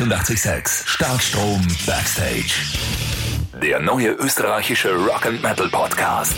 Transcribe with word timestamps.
886 0.00 0.88
Starkstrom 0.88 1.60
Backstage. 1.84 2.54
Der 3.62 3.80
neue 3.80 4.12
österreichische 4.12 4.94
Rock 4.94 5.26
and 5.26 5.42
Metal 5.42 5.68
Podcast 5.68 6.34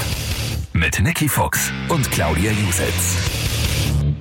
mit 0.72 0.98
Nicky 0.98 1.28
Fox 1.28 1.70
und 1.88 2.10
Claudia 2.10 2.50
Jusitz. 2.50 3.14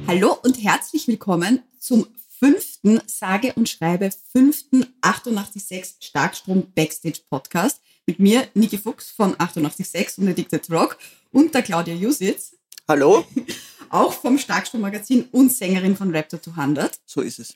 Hallo 0.05 0.37
und 0.43 0.63
herzlich 0.63 1.07
willkommen 1.07 1.63
zum 1.79 2.05
fünften, 2.39 3.01
sage 3.07 3.53
und 3.53 3.67
schreibe 3.67 4.11
fünften 4.31 4.85
886 5.01 5.95
Starkstrom 6.01 6.71
Backstage 6.75 7.21
Podcast 7.27 7.81
mit 8.05 8.19
mir, 8.19 8.47
Niki 8.53 8.77
Fuchs 8.77 9.09
von 9.09 9.33
886 9.39 10.19
und 10.19 10.29
Addicted 10.29 10.69
Rock 10.69 10.99
und 11.31 11.55
der 11.55 11.63
Claudia 11.63 11.95
Jusitz. 11.95 12.55
Hallo? 12.87 13.25
Auch 13.89 14.13
vom 14.13 14.37
Starkstrom 14.37 14.81
Magazin 14.81 15.25
und 15.31 15.51
Sängerin 15.51 15.97
von 15.97 16.15
Raptor 16.15 16.39
200. 16.39 16.99
So 17.07 17.21
ist 17.21 17.39
es. 17.39 17.55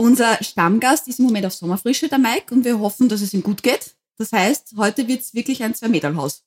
Unser 0.00 0.38
Stammgast 0.44 1.08
ist 1.08 1.18
im 1.18 1.24
Moment 1.24 1.44
auf 1.44 1.54
Sommerfrische, 1.54 2.08
der 2.08 2.18
Mike, 2.18 2.54
und 2.54 2.64
wir 2.64 2.78
hoffen, 2.78 3.08
dass 3.08 3.20
es 3.20 3.34
ihm 3.34 3.42
gut 3.42 3.64
geht. 3.64 3.96
Das 4.16 4.30
heißt, 4.30 4.74
heute 4.76 5.08
wird 5.08 5.22
es 5.22 5.34
wirklich 5.34 5.60
ein 5.64 5.74
Zwei-Meter-Haus. 5.74 6.44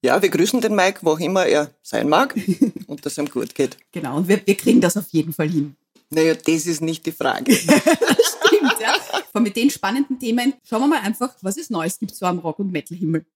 Ja, 0.00 0.22
wir 0.22 0.30
grüßen 0.30 0.62
den 0.62 0.74
Mike, 0.74 1.00
wo 1.02 1.10
auch 1.10 1.20
immer 1.20 1.44
er 1.44 1.70
sein 1.82 2.08
mag 2.08 2.34
und 2.86 3.04
dass 3.04 3.12
es 3.12 3.18
ihm 3.18 3.28
gut 3.28 3.54
geht. 3.54 3.76
Genau, 3.92 4.16
und 4.16 4.26
wir, 4.26 4.40
wir 4.46 4.56
kriegen 4.56 4.80
das 4.80 4.96
auf 4.96 5.04
jeden 5.10 5.34
Fall 5.34 5.50
hin. 5.50 5.76
Naja, 6.08 6.32
das 6.34 6.64
ist 6.64 6.80
nicht 6.80 7.04
die 7.04 7.12
Frage. 7.12 7.52
Stimmt, 7.54 8.80
ja. 8.80 8.94
Von 9.32 9.42
mit 9.42 9.56
den 9.56 9.68
spannenden 9.68 10.18
Themen 10.18 10.54
schauen 10.64 10.80
wir 10.80 10.88
mal 10.88 11.00
einfach, 11.02 11.34
was 11.42 11.58
es 11.58 11.68
Neues 11.68 11.98
gibt 11.98 12.14
so 12.14 12.24
am 12.24 12.38
Rock- 12.38 12.60
und 12.60 12.72
Metal-Himmel. 12.72 13.26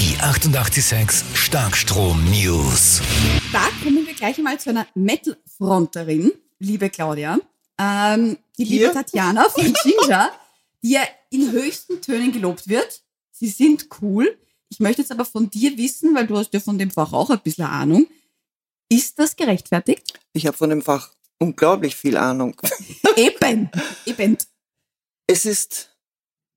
Die 0.00 0.16
886 0.18 1.38
Starkstrom 1.38 2.24
News. 2.30 3.02
Da 3.52 3.68
kommen 3.82 4.06
wir 4.06 4.14
gleich 4.14 4.38
einmal 4.38 4.58
zu 4.58 4.70
einer 4.70 4.86
Metal-Fronterin, 4.94 6.32
liebe 6.58 6.88
Claudia. 6.88 7.38
Ähm, 7.78 8.38
die 8.58 8.64
liebe? 8.64 8.92
Tatjana 8.92 9.48
von 9.48 9.72
Ginger, 9.82 10.30
die 10.82 10.92
ja 10.92 11.02
in 11.30 11.50
höchsten 11.52 12.00
Tönen 12.00 12.32
gelobt 12.32 12.68
wird. 12.68 13.02
Sie 13.30 13.48
sind 13.48 13.88
cool. 14.00 14.38
Ich 14.68 14.80
möchte 14.80 15.02
jetzt 15.02 15.12
aber 15.12 15.24
von 15.24 15.50
dir 15.50 15.76
wissen, 15.76 16.14
weil 16.14 16.26
du 16.26 16.36
hast 16.36 16.52
ja 16.52 16.60
von 16.60 16.78
dem 16.78 16.90
Fach 16.90 17.12
auch 17.12 17.30
ein 17.30 17.40
bisschen 17.40 17.66
Ahnung. 17.66 18.06
Ist 18.88 19.18
das 19.18 19.36
gerechtfertigt? 19.36 20.18
Ich 20.32 20.46
habe 20.46 20.56
von 20.56 20.70
dem 20.70 20.82
Fach 20.82 21.10
unglaublich 21.38 21.96
viel 21.96 22.16
Ahnung. 22.16 22.56
Eben, 23.16 23.70
eben. 24.06 24.36
Es 25.26 25.46
ist 25.46 25.90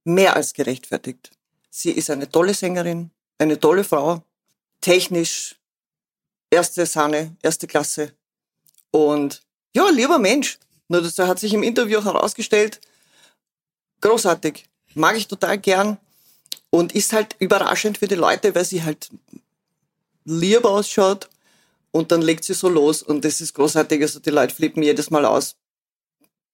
mehr 0.04 0.36
als 0.36 0.54
gerechtfertigt. 0.54 1.32
Sie 1.70 1.92
ist 1.92 2.10
eine 2.10 2.30
tolle 2.30 2.54
Sängerin, 2.54 3.12
eine 3.38 3.60
tolle 3.60 3.84
Frau, 3.84 4.24
technisch 4.82 5.56
erste 6.50 6.86
Sahne, 6.86 7.36
erste 7.42 7.68
Klasse 7.68 8.14
und 8.92 9.44
ja, 9.76 9.90
lieber 9.90 10.18
Mensch. 10.18 10.58
Nur 10.88 11.02
das 11.02 11.18
hat 11.18 11.40
sich 11.40 11.54
im 11.54 11.64
Interview 11.64 12.04
herausgestellt, 12.04 12.80
großartig, 14.02 14.66
mag 14.94 15.18
ich 15.18 15.28
total 15.28 15.58
gern 15.58 15.98
und 16.70 16.94
ist 16.94 17.14
halt 17.14 17.36
überraschend 17.40 17.98
für 17.98 18.08
die 18.08 18.16
Leute, 18.16 18.56
weil 18.56 18.66
sie 18.66 18.84
halt 18.84 19.10
lieb 20.26 20.66
ausschaut 20.66 21.30
und 21.92 22.12
dann 22.12 22.22
legt 22.22 22.44
sie 22.44 22.54
so 22.54 22.70
los 22.70 23.04
und 23.04 23.26
das 23.26 23.42
ist 23.42 23.54
großartig, 23.54 24.02
also 24.02 24.20
die 24.20 24.30
Leute 24.30 24.54
flippen 24.54 24.84
jedes 24.84 25.10
Mal 25.10 25.26
aus 25.26 25.56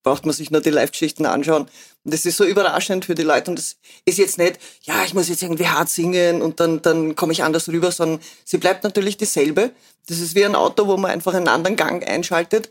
braucht 0.03 0.25
man 0.25 0.35
sich 0.35 0.51
nur 0.51 0.61
die 0.61 0.69
Live-Geschichten 0.69 1.25
anschauen. 1.25 1.63
Und 2.03 2.13
das 2.13 2.25
ist 2.25 2.37
so 2.37 2.43
überraschend 2.43 3.05
für 3.05 3.15
die 3.15 3.23
Leute. 3.23 3.49
Und 3.49 3.57
das 3.57 3.77
ist 4.05 4.17
jetzt 4.17 4.37
nicht, 4.37 4.59
ja, 4.83 5.03
ich 5.05 5.13
muss 5.13 5.29
jetzt 5.29 5.41
irgendwie 5.41 5.67
hart 5.67 5.89
singen 5.89 6.41
und 6.41 6.59
dann, 6.59 6.81
dann 6.81 7.15
komme 7.15 7.31
ich 7.31 7.43
anders 7.43 7.69
rüber, 7.69 7.91
sondern 7.91 8.19
sie 8.43 8.57
bleibt 8.57 8.83
natürlich 8.83 9.17
dieselbe. 9.17 9.71
Das 10.07 10.19
ist 10.19 10.35
wie 10.35 10.45
ein 10.45 10.55
Auto, 10.55 10.87
wo 10.87 10.97
man 10.97 11.11
einfach 11.11 11.33
einen 11.33 11.47
anderen 11.47 11.77
Gang 11.77 12.05
einschaltet. 12.05 12.69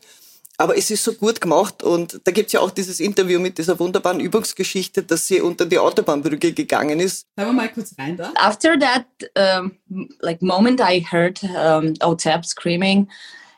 Aber 0.63 0.79
es 0.79 0.93
ist 0.93 1.03
so 1.03 1.13
gut 1.15 1.41
gemacht 1.41 1.83
und 1.83 2.21
da 2.23 2.31
gibt's 2.31 2.53
ja 2.53 2.61
auch 2.61 2.71
dieses 2.71 3.01
Interview 3.01 3.41
mit 3.41 3.59
dieser 3.59 3.81
wunderbaren 3.81 4.21
Übungsgeschichte, 4.21 5.03
dass 5.03 5.27
sie 5.27 5.41
unter 5.41 5.67
die 5.67 5.77
Autobahnbrücke 5.77 6.53
gegangen 6.53 7.01
ist. 7.01 7.27
Hören 7.37 7.49
wir 7.49 7.53
mal 7.53 7.69
kurz 7.69 7.93
rein 7.99 8.17
da. 8.17 8.33
after 8.37 8.79
that 8.79 9.05
um, 9.37 9.73
like 10.21 10.41
moment 10.41 10.81
i 10.81 11.01
heard 11.01 11.43
um, 11.43 11.95
otep 12.01 12.45
screaming 12.45 13.09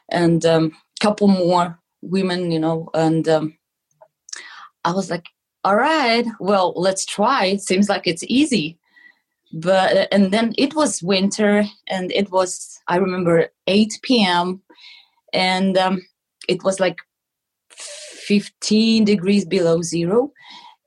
and 0.09 0.47
um, 0.47 0.73
couple 0.99 1.29
more 1.29 1.79
women 2.01 2.51
you 2.51 2.59
know 2.59 2.89
and 2.95 3.29
um, 3.29 3.53
i 4.83 4.91
was 4.91 5.11
like 5.11 5.29
all 5.63 5.77
right 5.77 6.27
well 6.41 6.73
let's 6.75 7.05
try 7.05 7.53
it 7.53 7.61
seems 7.61 7.91
like 7.91 8.07
it's 8.07 8.25
easy 8.29 8.79
but 9.53 10.09
and 10.11 10.33
then 10.33 10.55
it 10.57 10.75
was 10.75 11.03
winter 11.03 11.67
and 11.87 12.11
it 12.13 12.31
was 12.31 12.81
i 12.89 12.97
remember 12.97 13.51
8 13.67 13.93
p.m 14.03 14.63
and 15.35 15.77
um, 15.77 16.01
it 16.49 16.63
was 16.65 16.81
like 16.81 16.99
15 17.71 19.05
degrees 19.05 19.45
below 19.45 19.83
zero 19.83 20.33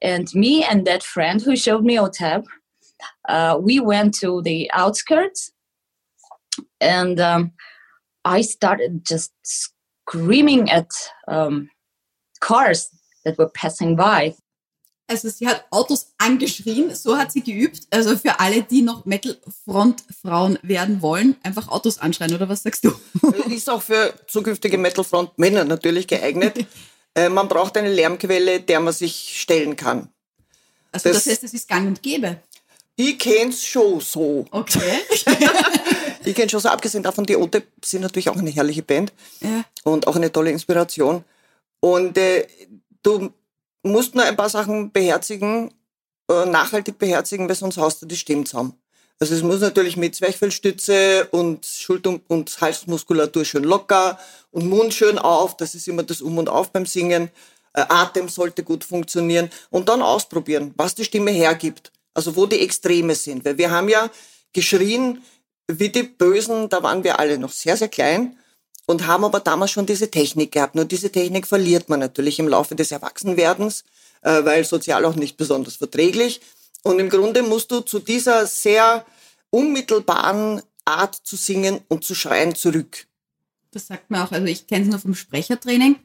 and 0.01 0.33
me 0.33 0.63
and 0.63 0.85
that 0.85 1.03
friend 1.03 1.41
who 1.41 1.55
showed 1.55 1.83
me 1.83 1.95
otep 1.95 2.43
uh, 3.29 3.57
we 3.61 3.79
went 3.79 4.13
to 4.13 4.41
the 4.41 4.69
outskirts 4.73 5.51
and 6.81 7.19
um, 7.19 7.51
I 8.25 8.41
started 8.41 9.05
just 9.05 9.31
screaming 9.43 10.69
at 10.69 10.89
um, 11.27 11.69
cars 12.41 12.89
that 13.23 13.37
were 13.37 13.49
passing 13.49 13.95
by. 13.95 14.35
Also 15.09 15.29
sie 15.29 15.47
hat 15.47 15.65
Autos 15.71 16.07
angeschrien, 16.17 16.93
so 16.93 17.17
hat 17.17 17.31
sie 17.31 17.41
geübt. 17.41 17.87
Also 17.91 18.17
für 18.17 18.39
alle, 18.41 18.63
die 18.63 18.81
noch 18.81 19.05
Metal-Front-Frauen 19.05 20.59
werden 20.61 21.01
wollen, 21.01 21.37
einfach 21.43 21.69
Autos 21.69 21.97
anschreien, 21.99 22.33
oder 22.33 22.49
was 22.49 22.63
sagst 22.63 22.83
du? 22.83 22.91
Ist 23.49 23.69
auch 23.69 23.81
für 23.81 24.13
zukünftige 24.27 24.77
Metalfront-Männer 24.77 25.63
natürlich 25.65 26.07
geeignet. 26.07 26.65
Äh, 27.15 27.29
man 27.29 27.47
braucht 27.47 27.75
eine 27.77 27.91
Lärmquelle, 27.91 28.59
der 28.61 28.79
man 28.79 28.93
sich 28.93 29.41
stellen 29.41 29.75
kann. 29.75 30.09
Also 30.91 31.09
das, 31.09 31.23
Das- 31.23 31.31
heißt, 31.33 31.43
es 31.45 31.53
ist 31.55 31.67
gang 31.67 31.87
und 31.87 32.03
gäbe. 32.03 32.37
Ich 32.95 33.17
kenn's 33.17 33.65
schon 33.65 33.99
so. 34.01 34.45
Okay. 34.51 34.99
Ich 36.25 36.35
kenn 36.35 36.47
schon 36.49 36.59
so, 36.59 36.69
abgesehen 36.69 37.01
davon, 37.03 37.25
die 37.25 37.37
Ote 37.37 37.63
sind 37.83 38.01
natürlich 38.01 38.29
auch 38.29 38.35
eine 38.35 38.49
herrliche 38.51 38.83
Band 38.83 39.13
ja. 39.39 39.63
und 39.83 40.05
auch 40.07 40.15
eine 40.17 40.31
tolle 40.31 40.51
Inspiration. 40.51 41.23
Und 41.79 42.17
äh, 42.17 42.45
du 43.01 43.31
musst 43.91 44.15
nur 44.15 44.23
ein 44.23 44.35
paar 44.35 44.49
Sachen 44.49 44.91
beherzigen, 44.91 45.73
äh, 46.29 46.45
nachhaltig 46.45 46.97
beherzigen, 46.97 47.47
weil 47.47 47.55
sonst 47.55 47.77
haust 47.77 48.01
du 48.01 48.05
die 48.05 48.17
Stimme 48.17 48.43
zusammen. 48.43 48.73
Also 49.19 49.33
es 49.33 49.41
muss 49.41 49.61
natürlich 49.61 49.97
mit 49.97 50.15
Zwerchfellstütze 50.15 51.27
und 51.31 51.65
Schulter- 51.65 52.19
und 52.27 52.61
Halsmuskulatur 52.61 53.45
schön 53.45 53.63
locker 53.63 54.19
und 54.51 54.69
Mund 54.69 54.93
schön 54.93 55.17
auf, 55.17 55.57
das 55.57 55.73
ist 55.73 55.87
immer 55.87 56.03
das 56.03 56.21
Um 56.21 56.37
und 56.37 56.49
Auf 56.49 56.71
beim 56.71 56.85
Singen. 56.85 57.31
Äh, 57.73 57.85
Atem 57.89 58.29
sollte 58.29 58.63
gut 58.63 58.83
funktionieren 58.83 59.49
und 59.71 59.89
dann 59.89 60.01
ausprobieren, 60.01 60.73
was 60.77 60.93
die 60.95 61.05
Stimme 61.05 61.31
hergibt. 61.31 61.91
Also 62.13 62.35
wo 62.35 62.45
die 62.45 62.59
Extreme 62.59 63.15
sind. 63.15 63.45
Weil 63.45 63.57
wir 63.57 63.71
haben 63.71 63.89
ja 63.89 64.09
geschrien 64.53 65.23
wie 65.67 65.89
die 65.89 66.03
Bösen, 66.03 66.69
da 66.69 66.81
waren 66.81 67.03
wir 67.03 67.19
alle 67.19 67.37
noch 67.37 67.51
sehr, 67.51 67.77
sehr 67.77 67.89
klein 67.89 68.37
und 68.87 69.05
haben 69.05 69.25
aber 69.25 69.41
damals 69.41 69.69
schon 69.69 69.85
diese 69.85 70.09
Technik 70.09 70.53
gehabt. 70.53 70.73
Nur 70.73 70.85
diese 70.85 71.11
Technik 71.11 71.45
verliert 71.45 71.89
man 71.89 71.99
natürlich 71.99 72.39
im 72.39 72.47
Laufe 72.47 72.73
des 72.73 72.91
Erwachsenwerdens, 72.91 73.83
äh, 74.21 74.43
weil 74.43 74.63
sozial 74.63 75.05
auch 75.05 75.15
nicht 75.15 75.37
besonders 75.37 75.75
verträglich. 75.75 76.41
Und 76.83 76.99
im 76.99 77.09
Grunde 77.09 77.43
musst 77.43 77.69
du 77.69 77.81
zu 77.81 77.99
dieser 77.99 78.47
sehr 78.47 79.05
unmittelbaren 79.49 80.61
Art 80.85 81.15
zu 81.15 81.35
singen 81.35 81.81
und 81.89 82.05
zu 82.05 82.15
schreien 82.15 82.55
zurück. 82.55 83.07
Das 83.71 83.87
sagt 83.87 84.09
man 84.09 84.21
auch. 84.21 84.31
Also 84.31 84.47
ich 84.47 84.67
kenne 84.67 84.85
es 84.85 84.89
nur 84.89 84.99
vom 84.99 85.15
Sprechertraining 85.15 85.97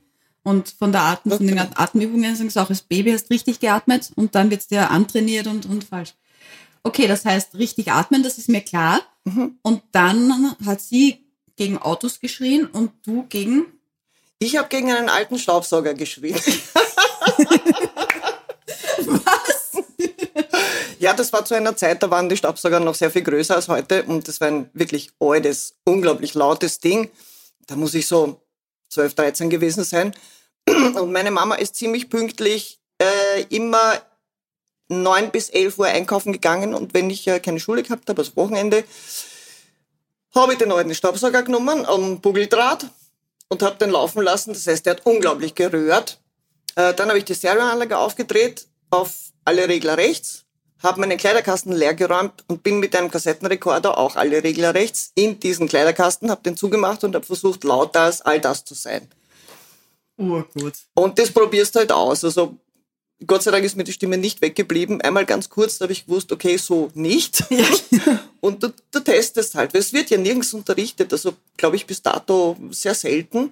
und 0.42 0.69
von 0.71 0.91
der 0.91 1.03
Atem, 1.03 1.32
von 1.32 1.47
den 1.47 1.59
Okay. 1.59 1.71
Atemübungen 1.76 2.34
sagen 2.34 2.50
sie 2.50 2.60
auch, 2.60 2.66
das 2.66 2.82
Baby 2.82 3.12
hast 3.12 3.31
richtig 3.31 3.60
geatmet 3.60 4.10
und 4.16 4.34
dann 4.34 4.50
wird's 4.50 4.66
dir 4.66 4.91
antrainiert 4.91 5.47
und, 5.47 5.66
und 5.66 5.84
falsch. 5.84 6.15
Okay, 6.82 7.06
das 7.06 7.25
heißt 7.25 7.54
richtig 7.54 7.92
atmen, 7.92 8.25
das 8.25 8.38
ist 8.38 8.48
mir 8.48 8.60
klar. 8.60 9.00
Mhm. 9.25 9.59
Und 9.62 9.82
dann 9.92 10.56
hat 10.66 10.81
sie 10.81 11.25
gegen 11.57 11.79
Autos 11.79 12.21
geschrien 12.21 12.67
und 12.67 12.93
du 13.05 13.25
gegen 13.29 13.67
Ich 14.39 14.57
habe 14.57 14.69
gegen 14.69 14.93
einen 14.93 15.09
alten 15.09 15.39
Staubsauger 15.39 15.95
geschrien. 15.95 16.35
was? 19.07 19.63
Ja, 20.99 21.13
das 21.15 21.33
war 21.33 21.45
zu 21.45 21.54
einer 21.54 21.77
Zeit, 21.77 22.03
da 22.03 22.10
waren 22.10 22.28
die 22.28 22.37
Staubsauger 22.37 22.78
noch 22.81 22.95
sehr 22.95 23.10
viel 23.10 23.22
größer 23.22 23.57
als 23.57 23.69
heute 23.69 24.04
und 24.04 24.28
das 24.28 24.41
war 24.41 24.49
ein 24.49 24.71
wirklich 24.72 25.10
altes, 25.19 25.75
unglaublich 25.84 26.34
lautes 26.34 26.78
Ding. 26.78 27.10
Da 27.66 27.77
muss 27.77 27.95
ich 27.95 28.07
so 28.07 28.41
12, 28.91 29.15
13 29.15 29.51
gewesen 29.51 29.84
sein. 29.84 30.15
Und 30.69 31.10
meine 31.10 31.31
Mama 31.31 31.57
ist 31.57 31.75
ziemlich 31.75 32.09
pünktlich 32.09 32.81
äh, 32.98 33.43
immer 33.48 34.01
9 34.89 35.31
bis 35.31 35.48
11 35.48 35.78
Uhr 35.78 35.87
einkaufen 35.87 36.33
gegangen 36.33 36.75
und 36.75 36.95
wenn 36.95 37.10
ich 37.10 37.27
äh, 37.27 37.41
keine 37.41 37.60
Schule 37.60 37.83
gehabt 37.83 38.09
habe, 38.09 38.21
also 38.21 38.37
Wochenende, 38.37 38.84
habe 40.34 40.53
ich 40.53 40.59
den 40.59 40.73
alten 40.73 40.95
Staubsauger 40.95 41.43
genommen 41.43 41.84
am 41.87 42.21
Bugeldraht 42.21 42.87
und 43.49 43.63
habe 43.63 43.77
den 43.77 43.91
laufen 43.91 44.23
lassen. 44.23 44.53
Das 44.53 44.67
heißt, 44.67 44.87
der 44.87 44.95
hat 44.95 45.07
unglaublich 45.07 45.55
gerührt. 45.55 46.19
Äh, 46.75 46.95
dann 46.95 47.09
habe 47.09 47.19
ich 47.19 47.25
die 47.25 47.34
Stereoanlage 47.34 47.99
aufgedreht 47.99 48.67
auf 48.91 49.33
alle 49.45 49.69
Regler 49.69 49.97
rechts, 49.97 50.45
habe 50.83 51.01
meinen 51.01 51.19
Kleiderkasten 51.19 51.73
leer 51.73 51.95
geräumt 51.95 52.45
und 52.49 52.63
bin 52.63 52.79
mit 52.79 52.95
einem 52.95 53.11
Kassettenrekorder 53.11 53.99
auch 53.99 54.17
alle 54.17 54.43
Regler 54.43 54.75
rechts 54.75 55.13
in 55.15 55.41
diesen 55.41 55.69
Kleiderkasten, 55.69 56.31
habe 56.31 56.43
den 56.43 56.57
zugemacht 56.57 57.05
und 57.05 57.15
habe 57.15 57.25
versucht, 57.25 57.65
lauter 57.65 58.03
als 58.03 58.21
all 58.21 58.41
das 58.41 58.65
zu 58.65 58.75
sein. 58.75 59.09
Urgut. 60.17 60.75
Und 60.95 61.19
das 61.19 61.31
probierst 61.31 61.75
du 61.75 61.81
halt 61.81 61.93
aus. 61.93 62.25
Also 62.25 62.57
Gott 63.27 63.42
sei 63.42 63.51
Dank 63.51 63.65
ist 63.65 63.77
mir 63.77 63.84
die 63.84 63.92
Stimme 63.92 64.19
nicht 64.19 64.41
weggeblieben. 64.42 65.01
Einmal 65.01 65.27
ganz 65.27 65.48
kurz, 65.48 65.78
da 65.78 65.84
habe 65.84 65.92
ich 65.92 66.07
gewusst, 66.07 66.33
okay, 66.33 66.57
so 66.57 66.91
nicht. 66.95 67.45
Ja. 67.51 68.19
Und 68.41 68.63
du, 68.63 68.72
du 68.91 69.01
testest 69.01 69.54
halt, 69.54 69.72
weil 69.72 69.80
es 69.80 69.92
wird 69.92 70.10
ja 70.10 70.19
nirgends 70.19 70.53
unterrichtet, 70.53 71.13
also 71.13 71.34
glaube 71.57 71.77
ich 71.77 71.86
bis 71.86 72.03
dato 72.03 72.57
sehr 72.71 72.95
selten. 72.95 73.51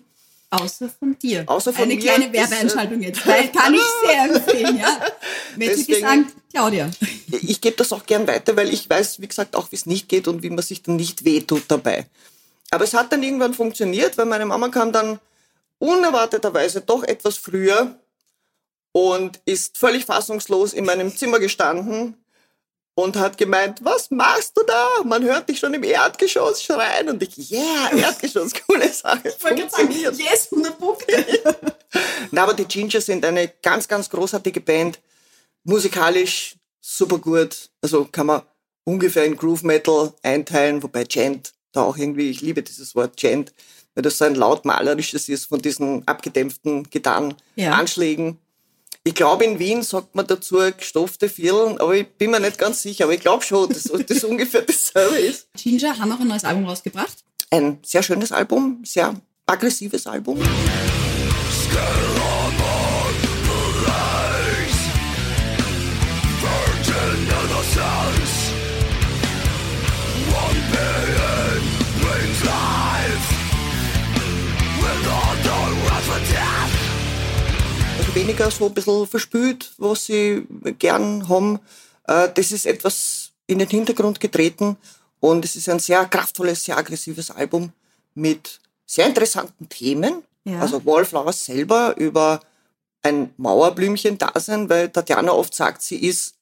Außer 0.51 0.89
von 0.89 1.17
dir. 1.17 1.45
Außer 1.47 1.73
von 1.73 1.85
Eine 1.85 1.95
mir. 1.95 2.01
kleine 2.01 2.33
Werbeeinschaltung 2.33 3.01
jetzt, 3.01 3.25
weil 3.25 3.49
kann 3.53 3.73
ich 3.73 3.81
sehr 4.05 4.25
empfehlen, 4.37 4.79
ja. 4.79 5.01
Mädchen 5.57 5.87
gesagt, 5.87 6.25
Claudia. 6.53 6.91
Ich 7.31 7.61
gebe 7.61 7.77
das 7.77 7.93
auch 7.93 8.05
gern 8.05 8.27
weiter, 8.27 8.57
weil 8.57 8.73
ich 8.75 8.91
weiß, 8.91 9.21
wie 9.21 9.29
gesagt, 9.29 9.55
auch 9.55 9.71
wie 9.71 9.77
es 9.77 9.87
nicht 9.87 10.09
geht 10.09 10.27
und 10.27 10.43
wie 10.43 10.51
man 10.51 10.63
sich 10.63 10.83
dann 10.83 10.97
nicht 10.97 11.25
wehtut 11.25 11.65
dabei. 11.69 12.07
Aber 12.71 12.83
es 12.83 12.95
hat 12.95 13.13
dann 13.13 13.23
irgendwann 13.23 13.55
funktioniert, 13.55 14.19
weil 14.19 14.27
meine 14.27 14.47
Mama 14.47 14.69
kam 14.71 14.91
dann 14.93 15.21
unerwarteterweise 15.79 16.81
doch 16.81 17.05
etwas 17.05 17.37
früher 17.37 18.00
und 18.93 19.41
ist 19.45 19.79
völlig 19.79 20.05
fassungslos 20.05 20.73
in 20.73 20.85
meinem 20.85 21.15
Zimmer 21.17 21.39
gestanden 21.39 22.17
und 22.95 23.17
hat 23.17 23.39
gemeint, 23.39 23.79
was 23.83 24.11
machst 24.11 24.57
du 24.57 24.63
da? 24.65 24.89
Man 25.05 25.23
hört 25.25 25.49
dich 25.49 25.59
schon 25.59 25.75
im 25.75 25.83
Erdgeschoss 25.83 26.63
schreien. 26.63 27.09
Und 27.09 27.23
ich, 27.23 27.51
yeah, 27.51 27.91
Erdgeschoss, 27.97 28.53
coole 28.67 28.93
Sache. 28.93 29.29
Ich 29.29 29.43
wollte 29.43 29.69
sagen, 29.71 29.91
yes, 29.93 30.49
100 30.51 30.79
Punkte. 30.79 31.25
Na, 32.31 32.43
aber 32.43 32.55
die 32.55 32.65
Ginger 32.65 33.01
sind 33.01 33.25
eine 33.25 33.49
ganz, 33.63 33.89
ganz 33.89 34.11
großartige 34.11 34.61
Band. 34.61 35.01
Musikalisch 35.65 36.57
super 36.81 37.19
gut. 37.19 37.71
Also 37.81 38.07
kann 38.11 38.27
man 38.27 38.43
ungefähr 38.85 39.25
in 39.25 39.37
Groove 39.37 39.63
Metal 39.63 40.13
einteilen, 40.23 40.83
wobei 40.83 41.05
Gent 41.05 41.53
da 41.73 41.83
auch 41.83 41.97
irgendwie, 41.97 42.31
ich 42.31 42.41
liebe 42.41 42.63
dieses 42.63 42.95
Wort 42.95 43.17
Gent, 43.17 43.53
weil 43.95 44.03
das 44.03 44.19
so 44.19 44.25
ein 44.25 44.35
lautmalerisches 44.35 45.29
ist 45.29 45.47
von 45.47 45.63
diesen 45.63 46.07
abgedämpften 46.07 46.85
Gitarrenanschlägen. 46.91 48.39
Ich 49.03 49.15
glaube, 49.15 49.45
in 49.45 49.59
Wien 49.59 49.83
sagt 49.83 50.15
man 50.15 50.27
dazu 50.27 50.59
gestopfte 50.77 51.31
Vierteln, 51.31 51.81
aber 51.81 51.97
ich 51.97 52.07
bin 52.07 52.31
mir 52.31 52.39
nicht 52.39 52.59
ganz 52.59 52.83
sicher, 52.83 53.05
aber 53.05 53.15
ich 53.15 53.21
glaube 53.21 53.43
schon, 53.43 53.67
dass 53.71 53.85
das 53.85 54.25
ungefähr 54.25 54.61
dasselbe 54.61 55.17
ist. 55.17 55.49
Ginger 55.57 55.99
haben 55.99 56.13
auch 56.13 56.21
ein 56.21 56.29
neues 56.29 56.45
Album 56.45 56.67
rausgebracht. 56.67 57.25
Ein 57.51 57.79
sehr 57.83 58.03
schönes 58.03 58.31
Album, 58.31 58.83
sehr 58.85 59.15
aggressives 59.47 60.07
Album. 60.07 60.39
Also 60.43 62.20
weniger 78.15 78.51
so 78.51 78.67
ein 78.67 78.75
bisschen 78.75 79.07
verspült, 79.07 79.73
was 79.79 80.07
sie 80.07 80.47
gern 80.79 81.29
haben. 81.29 81.61
Äh, 82.07 82.29
Das 82.35 82.53
ist 82.53 82.67
etwas 82.67 83.33
in 83.47 83.59
den 83.59 83.69
Hintergrund 83.69 84.21
getreten 84.21 84.77
und 85.21 85.45
es 85.45 85.57
ist 85.57 85.69
ein 85.69 85.79
sehr 85.81 86.05
kraftvolles, 86.07 86.65
sehr 86.65 86.77
aggressives 86.79 87.31
Album 87.31 87.73
mit 88.15 88.61
sehr 88.87 89.07
interessanten 89.07 89.69
Themen. 89.69 90.23
Ja. 90.45 90.61
Also 90.61 90.85
Wallflowers 90.85 91.45
selber 91.45 91.95
über 91.97 92.41
ein 93.03 93.33
Mauerblümchen-Dasein, 93.39 94.69
weil 94.69 94.91
Tatjana 94.91 95.33
oft 95.33 95.55
sagt, 95.55 95.83
sie 95.83 95.97
ist 95.97 96.35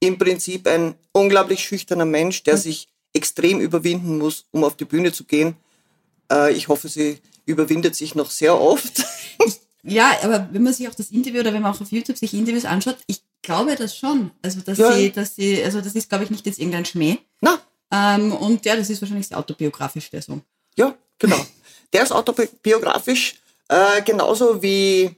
im 0.00 0.18
Prinzip 0.18 0.66
ein 0.66 0.94
unglaublich 1.12 1.60
schüchterner 1.60 2.04
Mensch, 2.04 2.42
der 2.42 2.56
sich 2.56 2.88
extrem 3.12 3.60
überwinden 3.60 4.18
muss, 4.18 4.44
um 4.50 4.64
auf 4.64 4.76
die 4.76 4.84
Bühne 4.84 5.12
zu 5.12 5.24
gehen. 5.24 5.56
Äh, 6.30 6.52
Ich 6.52 6.68
hoffe, 6.68 6.88
sie 6.88 7.18
überwindet 7.46 7.94
sich 7.96 8.14
noch 8.14 8.30
sehr 8.30 8.58
oft. 8.60 9.04
Ja, 9.86 10.12
aber 10.22 10.48
wenn 10.52 10.62
man 10.62 10.72
sich 10.72 10.88
auch 10.88 10.94
das 10.94 11.10
Interview 11.10 11.40
oder 11.40 11.52
wenn 11.52 11.62
man 11.62 11.72
auch 11.74 11.80
auf 11.80 11.92
YouTube 11.92 12.16
sich 12.18 12.34
Interviews 12.34 12.64
anschaut, 12.64 12.96
ich 13.06 13.22
glaube 13.42 13.76
das 13.76 13.96
schon. 13.96 14.30
Also, 14.42 14.60
dass 14.60 14.78
Ja. 14.78 14.92
sie, 14.92 15.10
dass 15.12 15.36
sie, 15.36 15.62
also 15.62 15.80
das 15.80 15.94
ist, 15.94 16.08
glaube 16.08 16.24
ich, 16.24 16.30
nicht 16.30 16.44
jetzt 16.46 16.58
irgendein 16.58 16.84
Schmäh. 16.84 17.18
Na, 17.40 17.58
Ähm, 17.92 18.32
und 18.32 18.64
ja, 18.66 18.74
das 18.74 18.90
ist 18.90 19.00
wahrscheinlich 19.00 19.28
sehr 19.28 19.38
autobiografisch, 19.38 20.10
der 20.10 20.20
Song. 20.20 20.42
Ja, 20.76 20.92
genau. 21.20 21.38
Der 21.92 22.02
ist 22.02 22.10
autobiografisch, 22.10 23.36
äh, 23.68 24.02
genauso 24.02 24.60
wie 24.60 25.14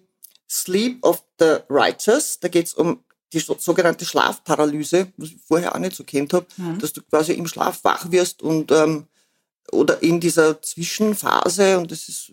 Sleep 0.51 1.03
of 1.03 1.25
the 1.39 1.57
Righteous. 1.71 2.39
Da 2.41 2.49
geht's 2.49 2.75
um 2.75 3.03
die 3.33 3.39
so, 3.41 3.57
sogenannte 3.59 4.05
Schlafparalyse, 4.05 5.13
was 5.17 5.29
ich 5.31 5.37
vorher 5.47 5.75
auch 5.75 5.79
nicht 5.79 5.97
so 5.97 6.05
kennt 6.05 6.35
habe, 6.35 6.47
Mhm. 6.59 6.79
dass 6.79 6.93
du 6.93 7.01
quasi 7.03 7.33
im 7.33 7.47
Schlaf 7.47 7.83
wach 7.85 8.11
wirst 8.11 8.43
und 8.43 8.71
ähm, 8.71 9.07
oder 9.73 10.03
in 10.03 10.21
dieser 10.21 10.61
Zwischenphase 10.63 11.79
und 11.79 11.91
das 11.91 12.09
ist 12.09 12.33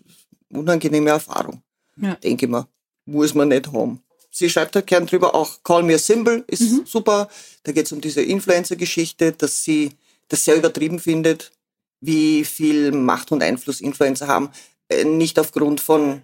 eine 0.50 0.60
unangenehme 0.60 1.10
Erfahrung. 1.10 1.62
Ja. 2.00 2.14
Denke 2.16 2.46
ich 2.46 2.50
mal. 2.50 2.66
Muss 3.06 3.34
man 3.34 3.48
nicht 3.48 3.72
haben. 3.72 4.02
Sie 4.30 4.50
schreibt 4.50 4.74
halt 4.74 4.86
gern 4.86 5.06
drüber, 5.06 5.34
auch 5.34 5.62
Call 5.62 5.82
Me 5.82 5.94
a 5.94 5.98
Symbol 5.98 6.44
ist 6.48 6.60
Mhm. 6.62 6.82
super. 6.84 7.28
Da 7.62 7.72
geht's 7.72 7.92
um 7.92 8.00
diese 8.00 8.20
Influencer-Geschichte, 8.22 9.32
dass 9.32 9.64
sie 9.64 9.92
das 10.28 10.44
sehr 10.44 10.56
übertrieben 10.56 10.98
findet, 10.98 11.52
wie 12.00 12.44
viel 12.44 12.92
Macht 12.92 13.32
und 13.32 13.42
Einfluss 13.42 13.80
Influencer 13.80 14.26
haben. 14.28 14.50
Äh, 14.88 15.04
Nicht 15.04 15.38
aufgrund 15.38 15.80
von 15.80 16.20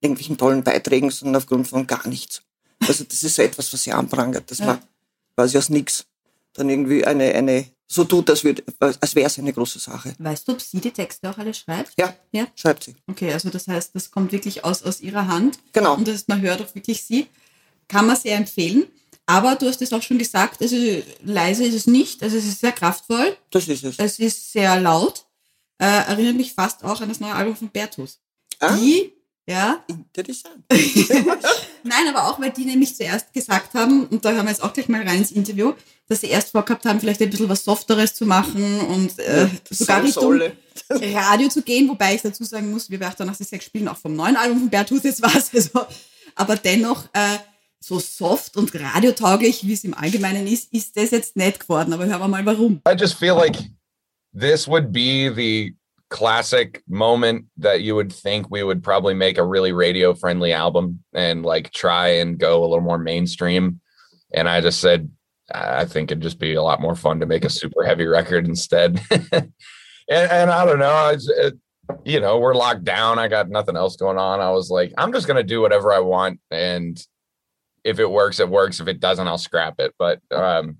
irgendwelchen 0.00 0.38
tollen 0.38 0.62
Beiträgen, 0.64 1.10
sondern 1.10 1.36
aufgrund 1.42 1.68
von 1.68 1.86
gar 1.86 2.06
nichts. 2.08 2.42
Also 2.80 3.04
das 3.04 3.22
ist 3.22 3.34
so 3.34 3.42
etwas, 3.42 3.70
was 3.72 3.82
sie 3.82 3.92
anprangert, 3.92 4.50
dass 4.50 4.58
Ja. 4.60 4.66
man 4.66 4.78
quasi 5.36 5.58
aus 5.58 5.68
nichts 5.68 6.06
dann 6.54 6.68
irgendwie 6.68 7.04
eine, 7.04 7.32
eine 7.34 7.66
so 7.86 8.04
tut, 8.04 8.30
als, 8.30 8.44
als 9.00 9.14
wäre 9.16 9.26
es 9.26 9.38
eine 9.38 9.52
große 9.52 9.78
Sache. 9.80 10.14
Weißt 10.18 10.46
du, 10.46 10.52
ob 10.52 10.60
sie 10.60 10.80
die 10.80 10.92
Texte 10.92 11.28
auch 11.28 11.38
alle 11.38 11.52
schreibt? 11.54 11.92
Ja, 11.98 12.14
Ja. 12.32 12.46
schreibt 12.54 12.84
sie. 12.84 12.94
Okay, 13.08 13.32
also 13.32 13.50
das 13.50 13.66
heißt, 13.66 13.94
das 13.94 14.10
kommt 14.12 14.30
wirklich 14.32 14.64
aus, 14.64 14.82
aus 14.84 15.00
ihrer 15.00 15.26
Hand. 15.26 15.58
Genau. 15.72 15.94
Und 15.96 16.06
das, 16.06 16.28
man 16.28 16.40
hört 16.40 16.62
auch 16.62 16.72
wirklich 16.74 17.02
sie. 17.02 17.26
Kann 17.88 18.06
man 18.06 18.16
sehr 18.16 18.36
empfehlen. 18.36 18.84
Aber 19.26 19.56
du 19.56 19.66
hast 19.66 19.82
es 19.82 19.92
auch 19.92 20.02
schon 20.02 20.18
gesagt, 20.18 20.60
also 20.62 20.76
leise 21.22 21.64
ist 21.64 21.74
es 21.74 21.86
nicht. 21.88 22.22
Also 22.22 22.36
es 22.36 22.44
ist 22.46 22.60
sehr 22.60 22.72
kraftvoll. 22.72 23.36
Das 23.50 23.66
ist 23.66 23.82
es. 23.84 23.98
Es 23.98 24.18
ist 24.20 24.52
sehr 24.52 24.80
laut. 24.80 25.26
Äh, 25.78 25.84
erinnert 25.86 26.36
mich 26.36 26.52
fast 26.52 26.84
auch 26.84 27.00
an 27.00 27.08
das 27.08 27.20
neue 27.20 27.34
Album 27.34 27.56
von 27.56 27.70
Bertus. 27.70 28.20
Ah, 28.60 28.76
Die, 28.76 29.12
ja, 29.46 29.84
interessant. 29.86 30.64
Nein, 31.82 32.08
aber 32.08 32.28
auch, 32.28 32.40
weil 32.40 32.50
die 32.50 32.64
nämlich 32.64 32.94
zuerst 32.94 33.32
gesagt 33.32 33.74
haben, 33.74 34.06
und 34.06 34.24
da 34.24 34.36
haben 34.36 34.44
wir 34.44 34.50
jetzt 34.50 34.62
auch 34.62 34.72
gleich 34.72 34.88
mal 34.88 35.02
rein 35.02 35.18
ins 35.18 35.32
Interview, 35.32 35.72
dass 36.08 36.20
sie 36.20 36.28
erst 36.28 36.50
vorgehabt 36.50 36.84
haben, 36.84 37.00
vielleicht 37.00 37.22
ein 37.22 37.30
bisschen 37.30 37.48
was 37.48 37.64
Softeres 37.64 38.14
zu 38.14 38.26
machen 38.26 38.80
und 38.80 39.18
äh, 39.18 39.48
sogar 39.70 40.00
So 40.00 40.06
Richtung 40.06 40.22
solle. 40.22 40.56
Radio 40.90 41.48
zu 41.48 41.62
gehen, 41.62 41.88
wobei 41.88 42.14
ich 42.14 42.22
dazu 42.22 42.44
sagen 42.44 42.70
muss, 42.70 42.90
wir 42.90 42.98
bei 42.98 43.06
886 43.06 43.62
spielen 43.62 43.88
auch 43.88 43.96
vom 43.96 44.14
neuen 44.14 44.36
Album 44.36 44.58
von 44.58 44.70
Berthuth, 44.70 45.04
jetzt 45.04 45.22
war's 45.22 45.50
also, 45.54 45.86
aber 46.34 46.56
dennoch 46.56 47.04
äh, 47.12 47.38
so 47.80 47.98
soft 47.98 48.56
und 48.56 48.74
radiotauglich, 48.74 49.66
wie 49.66 49.72
es 49.72 49.84
im 49.84 49.94
Allgemeinen 49.94 50.46
ist, 50.46 50.72
ist 50.72 50.96
das 50.96 51.10
jetzt 51.12 51.36
nicht 51.36 51.60
geworden, 51.60 51.92
aber 51.92 52.06
hören 52.06 52.20
wir 52.20 52.28
mal 52.28 52.44
warum. 52.46 52.82
I 52.86 52.92
just 52.98 53.14
feel 53.14 53.34
like 53.34 53.56
this 54.38 54.68
would 54.68 54.92
be 54.92 55.32
the 55.34 55.74
classic 56.10 56.82
moment 56.88 57.46
that 57.56 57.82
you 57.82 57.94
would 57.94 58.12
think 58.12 58.50
we 58.50 58.62
would 58.62 58.82
probably 58.82 59.14
make 59.14 59.38
a 59.38 59.46
really 59.46 59.72
radio 59.72 60.12
friendly 60.12 60.52
album 60.52 61.02
and 61.14 61.44
like 61.44 61.72
try 61.72 62.08
and 62.08 62.38
go 62.38 62.60
a 62.60 62.66
little 62.66 62.80
more 62.80 62.98
mainstream. 62.98 63.80
And 64.34 64.48
I 64.48 64.60
just 64.60 64.80
said, 64.80 65.10
I 65.52 65.84
think 65.84 66.10
it'd 66.10 66.22
just 66.22 66.38
be 66.38 66.54
a 66.54 66.62
lot 66.62 66.80
more 66.80 66.94
fun 66.94 67.20
to 67.20 67.26
make 67.26 67.44
a 67.44 67.50
super 67.50 67.84
heavy 67.84 68.06
record 68.06 68.46
instead. 68.46 69.00
and, 69.32 69.52
and 70.08 70.50
I 70.50 70.64
don't 70.64 70.78
know, 70.78 71.16
it, 71.16 71.58
you 72.04 72.20
know, 72.20 72.38
we're 72.38 72.54
locked 72.54 72.84
down. 72.84 73.18
I 73.18 73.28
got 73.28 73.48
nothing 73.48 73.76
else 73.76 73.96
going 73.96 74.18
on. 74.18 74.40
I 74.40 74.50
was 74.50 74.70
like, 74.70 74.92
I'm 74.98 75.12
just 75.12 75.26
going 75.26 75.36
to 75.36 75.42
do 75.42 75.60
whatever 75.60 75.92
I 75.92 76.00
want. 76.00 76.40
And 76.50 77.00
if 77.84 77.98
it 77.98 78.10
works, 78.10 78.40
it 78.40 78.48
works. 78.48 78.80
If 78.80 78.88
it 78.88 79.00
doesn't, 79.00 79.26
I'll 79.26 79.38
scrap 79.38 79.80
it. 79.80 79.94
But 79.98 80.20
um, 80.30 80.78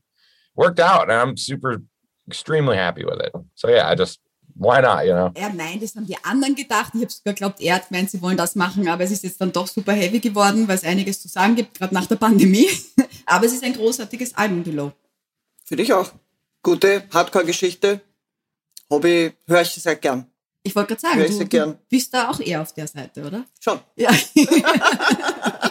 worked 0.56 0.80
out 0.80 1.04
and 1.04 1.12
I'm 1.12 1.36
super 1.36 1.82
extremely 2.28 2.76
happy 2.76 3.04
with 3.04 3.20
it. 3.20 3.32
So 3.54 3.68
yeah, 3.68 3.88
I 3.88 3.94
just 3.94 4.20
why 4.54 4.80
not, 4.80 5.04
you 5.04 5.12
know? 5.12 5.30
Ja, 5.36 5.50
nein, 5.52 5.80
das 5.80 5.94
haben 5.96 6.06
die 6.06 6.16
anderen 6.22 6.54
gedacht. 6.54 6.92
Ich 6.94 7.00
habe 7.00 7.10
sogar 7.10 7.34
geglaubt, 7.34 7.60
er 7.60 7.76
hat 7.76 7.88
gemeint, 7.88 8.10
sie 8.10 8.20
wollen 8.22 8.36
das 8.36 8.54
machen, 8.54 8.88
aber 8.88 9.04
es 9.04 9.10
ist 9.10 9.24
jetzt 9.24 9.40
dann 9.40 9.52
doch 9.52 9.66
super 9.66 9.92
heavy 9.92 10.20
geworden, 10.20 10.66
weil 10.68 10.76
es 10.76 10.84
einiges 10.84 11.20
zu 11.20 11.28
sagen 11.28 11.56
gibt, 11.56 11.78
gerade 11.78 11.94
nach 11.94 12.06
der 12.06 12.16
Pandemie. 12.16 12.68
aber 13.26 13.46
es 13.46 13.52
ist 13.52 13.64
ein 13.64 13.74
großartiges 13.74 14.36
Album, 14.36 14.64
die 14.64 14.72
Low. 14.72 14.92
Finde 15.64 15.82
ich 15.84 15.92
auch. 15.92 16.12
Gute 16.62 17.04
Hardcore-Geschichte. 17.12 18.00
Hobby 18.90 19.32
höre 19.46 19.62
ich 19.62 19.70
sehr 19.70 19.96
gern. 19.96 20.26
Ich 20.62 20.76
wollte 20.76 20.94
gerade 20.94 21.00
sagen, 21.00 21.20
du, 21.26 21.38
du 21.38 21.46
gern. 21.46 21.78
bist 21.88 22.12
da 22.12 22.28
auch 22.28 22.40
eher 22.40 22.60
auf 22.60 22.74
der 22.74 22.86
Seite, 22.86 23.24
oder? 23.24 23.44
Schon. 23.58 23.80
Ja. 23.96 24.10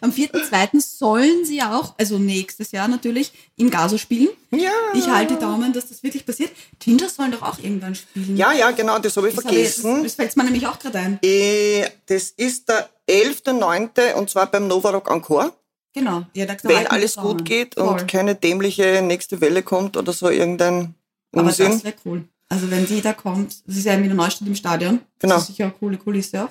Am 0.00 0.10
4.2. 0.10 0.80
sollen 0.80 1.44
sie 1.44 1.56
ja 1.56 1.76
auch, 1.78 1.94
also 1.98 2.18
nächstes 2.18 2.72
Jahr 2.72 2.88
natürlich, 2.88 3.32
im 3.56 3.70
Gaso 3.70 3.98
spielen. 3.98 4.28
Ja. 4.50 4.70
Ich 4.94 5.08
halte 5.08 5.36
Daumen, 5.36 5.72
dass 5.72 5.88
das 5.88 6.02
wirklich 6.02 6.24
passiert. 6.24 6.50
Ginger 6.78 7.08
sollen 7.08 7.32
doch 7.32 7.42
auch 7.42 7.58
irgendwann 7.58 7.94
spielen. 7.94 8.36
Ja, 8.36 8.52
ja, 8.52 8.70
genau, 8.70 8.98
das 8.98 9.16
habe 9.16 9.28
ich 9.28 9.34
das, 9.34 9.44
habe 9.44 9.54
ich, 9.56 9.64
das, 9.64 9.74
vergessen. 9.76 10.02
das 10.04 10.14
fällt 10.14 10.36
mir 10.36 10.44
nämlich 10.44 10.66
auch 10.66 10.78
gerade 10.78 10.98
ein. 10.98 11.18
Äh, 11.22 11.86
Das 12.06 12.30
ist 12.36 12.68
der 12.68 12.88
11.9. 13.08 14.14
und 14.14 14.30
zwar 14.30 14.46
beim 14.50 14.66
Novarock 14.68 15.10
Encore. 15.10 15.52
Genau. 15.94 16.22
Ja, 16.34 16.46
da, 16.46 16.54
Wenn 16.62 16.86
alles 16.86 17.16
gut 17.16 17.44
geht 17.44 17.74
Voll. 17.74 17.88
und 17.88 18.06
keine 18.08 18.34
dämliche 18.34 19.02
nächste 19.02 19.40
Welle 19.40 19.62
kommt 19.62 19.96
oder 19.96 20.12
so 20.12 20.28
irgendein 20.30 20.94
Aber 21.32 21.44
Unsinn. 21.48 21.72
das 21.72 21.84
wäre 21.84 21.94
cool. 22.04 22.24
Also 22.50 22.70
wenn 22.70 22.86
die 22.86 23.00
da 23.02 23.12
kommt, 23.12 23.56
das 23.66 23.76
ist 23.76 23.84
ja 23.84 23.94
in 23.94 24.04
Wiener 24.04 24.14
Neustadt 24.14 24.46
im 24.48 24.54
Stadion. 24.54 25.00
Genau. 25.18 25.34
Das 25.34 25.42
ist 25.44 25.48
sicher 25.48 25.64
eine 25.64 25.72
coole 25.74 25.96
Kulisse 25.98 26.44
auch. 26.44 26.48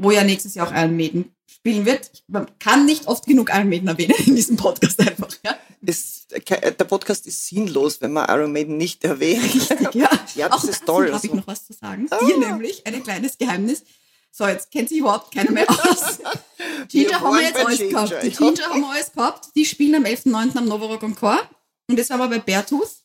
Wo 0.00 0.10
ja 0.10 0.24
nächstes 0.24 0.54
Jahr 0.54 0.68
auch 0.68 0.74
Iron 0.74 0.96
Maiden 0.96 1.34
spielen 1.46 1.84
wird. 1.84 2.10
Man 2.26 2.46
kann 2.58 2.86
nicht 2.86 3.06
oft 3.06 3.26
genug 3.26 3.50
Iron 3.52 3.68
Maiden 3.68 3.88
erwähnen 3.88 4.14
in 4.26 4.34
diesem 4.34 4.56
Podcast 4.56 4.98
einfach. 5.00 5.28
Ja? 5.44 5.56
Ist, 5.82 6.32
der 6.32 6.84
Podcast 6.84 7.26
ist 7.26 7.46
sinnlos, 7.46 8.00
wenn 8.00 8.12
man 8.12 8.28
Iron 8.28 8.52
Maiden 8.52 8.76
nicht 8.76 9.04
erwähnt. 9.04 9.42
Richtig, 9.54 9.94
ja. 9.94 10.08
ja, 10.34 10.48
das 10.48 10.58
auch 10.58 10.64
ist 10.64 10.86
toll. 10.86 11.04
habe 11.06 11.14
Also. 11.14 11.28
ich 11.28 11.34
noch 11.34 11.46
was 11.46 11.66
zu 11.66 11.72
sagen. 11.74 12.08
Dir 12.26 12.38
nämlich 12.38 12.86
ein 12.86 13.02
kleines 13.02 13.36
Geheimnis. 13.36 13.84
So, 14.32 14.46
jetzt 14.46 14.70
kennt 14.70 14.88
sich 14.88 14.98
überhaupt 14.98 15.34
keiner 15.34 15.50
mehr 15.50 15.68
aus. 15.68 16.18
Ginger 16.88 17.20
haben 17.20 17.36
wir 17.36 17.42
jetzt 17.42 17.56
alles 17.56 17.78
Ginger, 17.78 18.06
gehabt. 18.06 18.22
Die. 18.22 18.30
Ginger 18.30 18.68
haben 18.68 18.80
wir 18.80 18.90
alles 18.90 19.12
gehabt. 19.12 19.48
Die 19.56 19.64
spielen 19.64 19.94
am 19.96 20.04
11.9. 20.04 20.56
am 20.56 20.64
Novorock 20.66 21.02
Encore. 21.02 21.40
Und 21.88 21.98
das 21.98 22.10
war 22.10 22.20
aber 22.20 22.28
bei 22.28 22.38
Beartooth, 22.38 23.02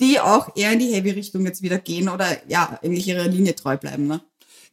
die 0.00 0.18
auch 0.18 0.56
eher 0.56 0.72
in 0.72 0.80
die 0.80 0.92
Heavy-Richtung 0.92 1.46
jetzt 1.46 1.62
wieder 1.62 1.78
gehen 1.78 2.08
oder 2.08 2.46
ja, 2.48 2.78
eigentlich 2.82 3.06
ihrer 3.06 3.28
Linie 3.28 3.54
treu 3.54 3.76
bleiben. 3.76 4.08
Ne? 4.08 4.20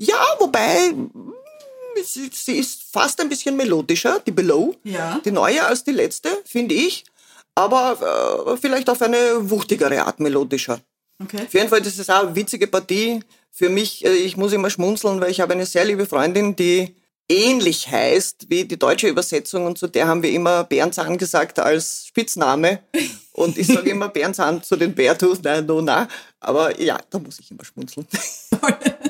Ja, 0.02 0.26
wobei, 0.40 0.94
sie, 2.04 2.32
sie 2.34 2.58
ist 2.58 2.92
fast 2.92 3.22
ein 3.22 3.30
bisschen 3.30 3.56
melodischer, 3.56 4.20
die 4.26 4.32
Below. 4.32 4.76
Ja. 4.84 5.22
Die 5.24 5.30
neue 5.30 5.64
als 5.64 5.84
die 5.84 5.92
letzte, 5.92 6.30
finde 6.44 6.74
ich. 6.74 7.04
Aber 7.54 8.48
äh, 8.48 8.58
vielleicht 8.58 8.90
auf 8.90 9.00
eine 9.04 9.50
wuchtigere 9.50 10.04
Art 10.04 10.20
melodischer. 10.20 10.80
Okay. 11.24 11.44
Auf 11.46 11.54
jeden 11.54 11.70
Fall, 11.70 11.82
das 11.82 12.00
ist 12.00 12.10
auch 12.10 12.24
eine 12.24 12.36
witzige 12.36 12.66
Partie. 12.66 13.20
Für 13.52 13.70
mich, 13.70 14.04
äh, 14.04 14.14
ich 14.14 14.38
muss 14.38 14.54
immer 14.54 14.72
schmunzeln, 14.72 15.22
weil 15.22 15.30
ich 15.30 15.40
habe 15.40 15.54
eine 15.54 15.68
sehr 15.68 15.86
liebe 15.86 16.08
Freundin, 16.08 16.56
die 16.56 16.96
ähnlich 17.30 17.88
heißt 17.88 18.48
wie 18.50 18.66
die 18.66 18.80
deutsche 18.80 19.08
Übersetzung 19.08 19.68
und 19.68 19.78
zu 19.78 19.88
der 19.88 20.08
haben 20.08 20.24
wir 20.24 20.32
immer 20.32 20.64
Bärenzahn 20.64 21.18
gesagt 21.20 21.60
als 21.60 22.08
Spitzname. 22.08 22.80
Und 23.34 23.58
ich 23.58 23.68
sage 23.68 23.92
immer 23.92 24.10
Bärenzahn 24.10 24.64
zu 24.64 24.76
den 24.76 24.96
Beartooth, 24.96 25.44
nein, 25.44 25.66
no, 25.68 25.80
na. 25.80 26.08
Aber 26.40 26.82
ja, 26.82 26.98
da 27.12 27.20
muss 27.20 27.40
ich 27.40 27.52
immer 27.52 27.64
schmunzeln. 27.64 28.08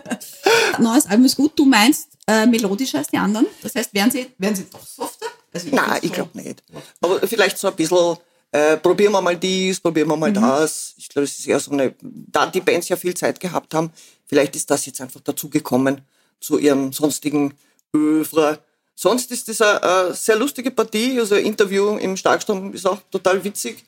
Neues 0.79 1.05
Album 1.05 1.25
ist 1.25 1.35
gut. 1.35 1.57
Du 1.57 1.65
meinst 1.65 2.09
äh, 2.27 2.45
melodischer 2.45 2.99
als 2.99 3.07
die 3.07 3.17
anderen. 3.17 3.47
Das 3.61 3.75
heißt, 3.75 3.93
werden 3.93 4.11
sie, 4.11 4.27
werden 4.37 4.55
sie 4.55 4.65
doch 4.71 4.85
softer? 4.85 5.27
Also 5.53 5.67
Nein, 5.71 5.85
find's 5.85 6.03
ich 6.05 6.13
glaube 6.13 6.37
nicht. 6.41 6.63
Aber 7.01 7.27
vielleicht 7.27 7.57
so 7.57 7.67
ein 7.67 7.75
bisschen, 7.75 8.17
äh, 8.51 8.77
probieren 8.77 9.11
wir 9.11 9.21
mal 9.21 9.37
dies, 9.37 9.79
probieren 9.79 10.07
wir 10.07 10.17
mal 10.17 10.31
das. 10.31 10.93
Ich 10.97 11.09
glaube, 11.09 11.25
es 11.25 11.39
ist 11.39 11.47
eher 11.47 11.59
so 11.59 11.71
eine, 11.71 11.93
da 12.01 12.45
die 12.47 12.61
Bands 12.61 12.89
ja 12.89 12.95
viel 12.95 13.13
Zeit 13.13 13.39
gehabt 13.39 13.73
haben, 13.73 13.91
vielleicht 14.25 14.55
ist 14.55 14.69
das 14.69 14.85
jetzt 14.85 15.01
einfach 15.01 15.21
dazugekommen 15.21 16.01
zu 16.39 16.57
ihrem 16.57 16.93
sonstigen 16.93 17.53
Övre. 17.95 18.59
Sonst 18.95 19.31
ist 19.31 19.47
das 19.47 19.61
eine, 19.61 19.83
eine 19.83 20.13
sehr 20.13 20.35
lustige 20.35 20.71
Partie, 20.71 21.19
also 21.19 21.35
ein 21.35 21.45
Interview 21.45 21.97
im 21.97 22.15
Starksturm 22.15 22.73
ist 22.73 22.85
auch 22.85 22.99
total 23.09 23.43
witzig. 23.43 23.83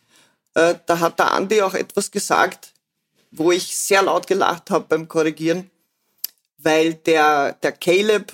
Äh, 0.53 0.75
da 0.85 0.99
hat 0.99 1.19
der 1.19 1.31
Andi 1.31 1.61
auch 1.61 1.73
etwas 1.73 2.11
gesagt, 2.11 2.73
wo 3.31 3.51
ich 3.51 3.75
sehr 3.75 4.03
laut 4.03 4.27
gelacht 4.27 4.69
habe 4.69 4.85
beim 4.87 5.07
Korrigieren, 5.07 5.69
weil 6.63 6.96
der, 6.96 7.53
der 7.53 7.72
Caleb 7.74 8.32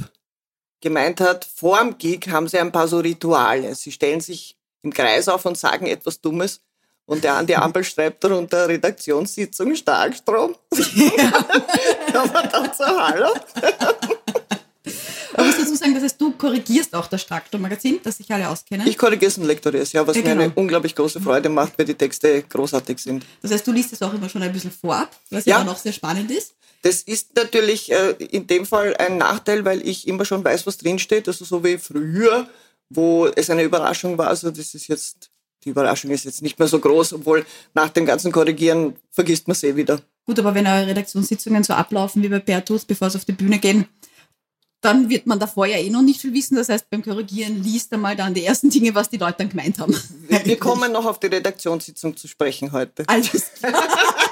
gemeint 0.82 1.20
hat, 1.22 1.46
vor 1.46 1.80
dem 1.80 1.98
Gig 1.98 2.30
haben 2.30 2.48
sie 2.48 2.58
ein 2.60 2.72
paar 2.72 2.88
so 2.88 3.00
Rituale. 3.00 3.76
Sie 3.76 3.92
stellen 3.92 4.22
sich 4.22 4.56
im 4.82 4.94
Kreis 4.94 5.28
auf 5.28 5.46
und 5.46 5.58
sagen 5.58 5.88
etwas 5.88 6.22
Dummes. 6.22 6.62
Und 7.06 7.24
der 7.24 7.36
Andi 7.36 7.56
Ampel 7.56 7.84
schreibt 7.86 8.24
darunter 8.24 8.68
Redaktionssitzung 8.68 9.76
Starkstrom. 9.76 10.56
Aber 12.14 12.44
dann 12.44 12.72
so, 12.78 12.86
hallo. 12.86 13.30
Man 15.36 15.46
muss 15.48 15.58
dazu 15.58 15.76
sagen, 15.76 15.94
das 15.94 16.04
heißt, 16.04 16.20
du 16.20 16.32
korrigierst 16.32 16.94
auch 16.96 17.08
das 17.08 17.22
Starksturm-Magazin, 17.22 18.00
das 18.04 18.18
sich 18.18 18.32
alle 18.32 18.50
auskennen. 18.50 18.88
Ich 18.88 18.98
korrigiere 18.98 19.30
es 19.30 19.38
und 19.38 19.46
lektoriere 19.46 19.84
es, 19.84 19.94
ja, 19.94 20.06
was 20.06 20.16
Ja, 20.18 20.24
mir 20.24 20.32
eine 20.32 20.44
genau. 20.50 20.60
unglaublich 20.60 20.96
große 20.96 21.22
Freude 21.22 21.50
macht, 21.50 21.78
weil 21.78 21.86
die 21.86 21.94
Texte 21.94 22.42
großartig 22.44 23.00
sind. 23.00 23.26
Das 23.42 23.52
heißt, 23.52 23.66
du 23.66 23.72
liest 23.72 23.94
es 23.94 24.02
auch 24.02 24.14
immer 24.14 24.28
schon 24.28 24.42
ein 24.42 24.52
bisschen 24.52 24.72
vorab, 24.72 25.10
was 25.30 25.46
ja, 25.46 25.62
Ja. 25.64 25.72
auch 25.72 25.78
sehr 25.78 25.94
spannend 25.94 26.32
ist. 26.32 26.56
Das 26.82 27.02
ist 27.02 27.36
natürlich 27.36 27.92
äh, 27.92 28.12
in 28.12 28.48
dem 28.48 28.66
Fall 28.66 28.96
ein 28.98 29.18
Nachteil, 29.18 29.66
weil 29.66 29.86
ich 29.86 30.08
immer 30.08 30.26
schon 30.26 30.44
weiß, 30.44 30.66
was 30.66 30.78
drinsteht. 30.78 31.28
Also 31.28 31.44
so 31.44 31.64
wie 31.64 31.78
früher, 31.78 32.48
wo 32.90 33.28
es 33.28 33.50
eine 33.50 33.64
Überraschung 33.64 34.18
war. 34.18 34.28
Also 34.28 34.50
das 34.50 34.74
ist 34.74 34.88
jetzt, 34.88 35.30
die 35.66 35.70
Überraschung 35.70 36.12
ist 36.12 36.24
jetzt 36.24 36.42
nicht 36.42 36.58
mehr 36.58 36.68
so 36.68 36.80
groß, 36.80 37.14
obwohl 37.14 37.46
nach 37.74 37.90
dem 37.90 38.06
ganzen 38.06 38.32
Korrigieren 38.32 38.96
vergisst 39.12 39.48
man 39.48 39.54
es 39.54 39.64
eh 39.64 39.76
wieder. 39.76 40.02
Gut, 40.26 40.40
aber 40.40 40.56
wenn 40.56 40.68
eure 40.68 40.88
Redaktionssitzungen 40.88 41.64
so 41.64 41.74
ablaufen 41.74 42.24
wie 42.24 42.30
bei 42.30 42.40
Bertus, 42.40 42.86
bevor 42.86 43.10
sie 43.10 43.18
auf 43.18 43.26
die 43.26 43.34
Bühne 43.34 43.60
gehen, 43.60 43.86
dann 44.82 45.10
wird 45.10 45.28
man 45.28 45.40
davor 45.40 45.66
ja 45.66 45.78
eh 45.78 45.90
noch 45.90 46.02
nicht 46.02 46.22
viel 46.22 46.34
wissen. 46.34 46.56
Das 46.56 46.70
heißt, 46.70 46.90
beim 46.90 47.04
Korrigieren 47.04 47.62
liest 47.62 47.92
einmal 47.92 48.16
dann 48.16 48.34
die 48.34 48.46
ersten 48.46 48.70
Dinge, 48.70 48.96
was 48.96 49.10
die 49.10 49.18
Leute 49.18 49.40
dann 49.40 49.50
gemeint 49.50 49.80
haben. 49.80 49.96
Wir 50.28 50.58
kommen 50.58 50.92
noch 50.94 51.06
auf 51.06 51.20
die 51.20 51.28
Redaktionssitzung 51.28 52.16
zu 52.16 52.28
sprechen 52.28 52.72
heute. 52.72 53.04
Alles 53.08 53.52
klar. 53.60 53.74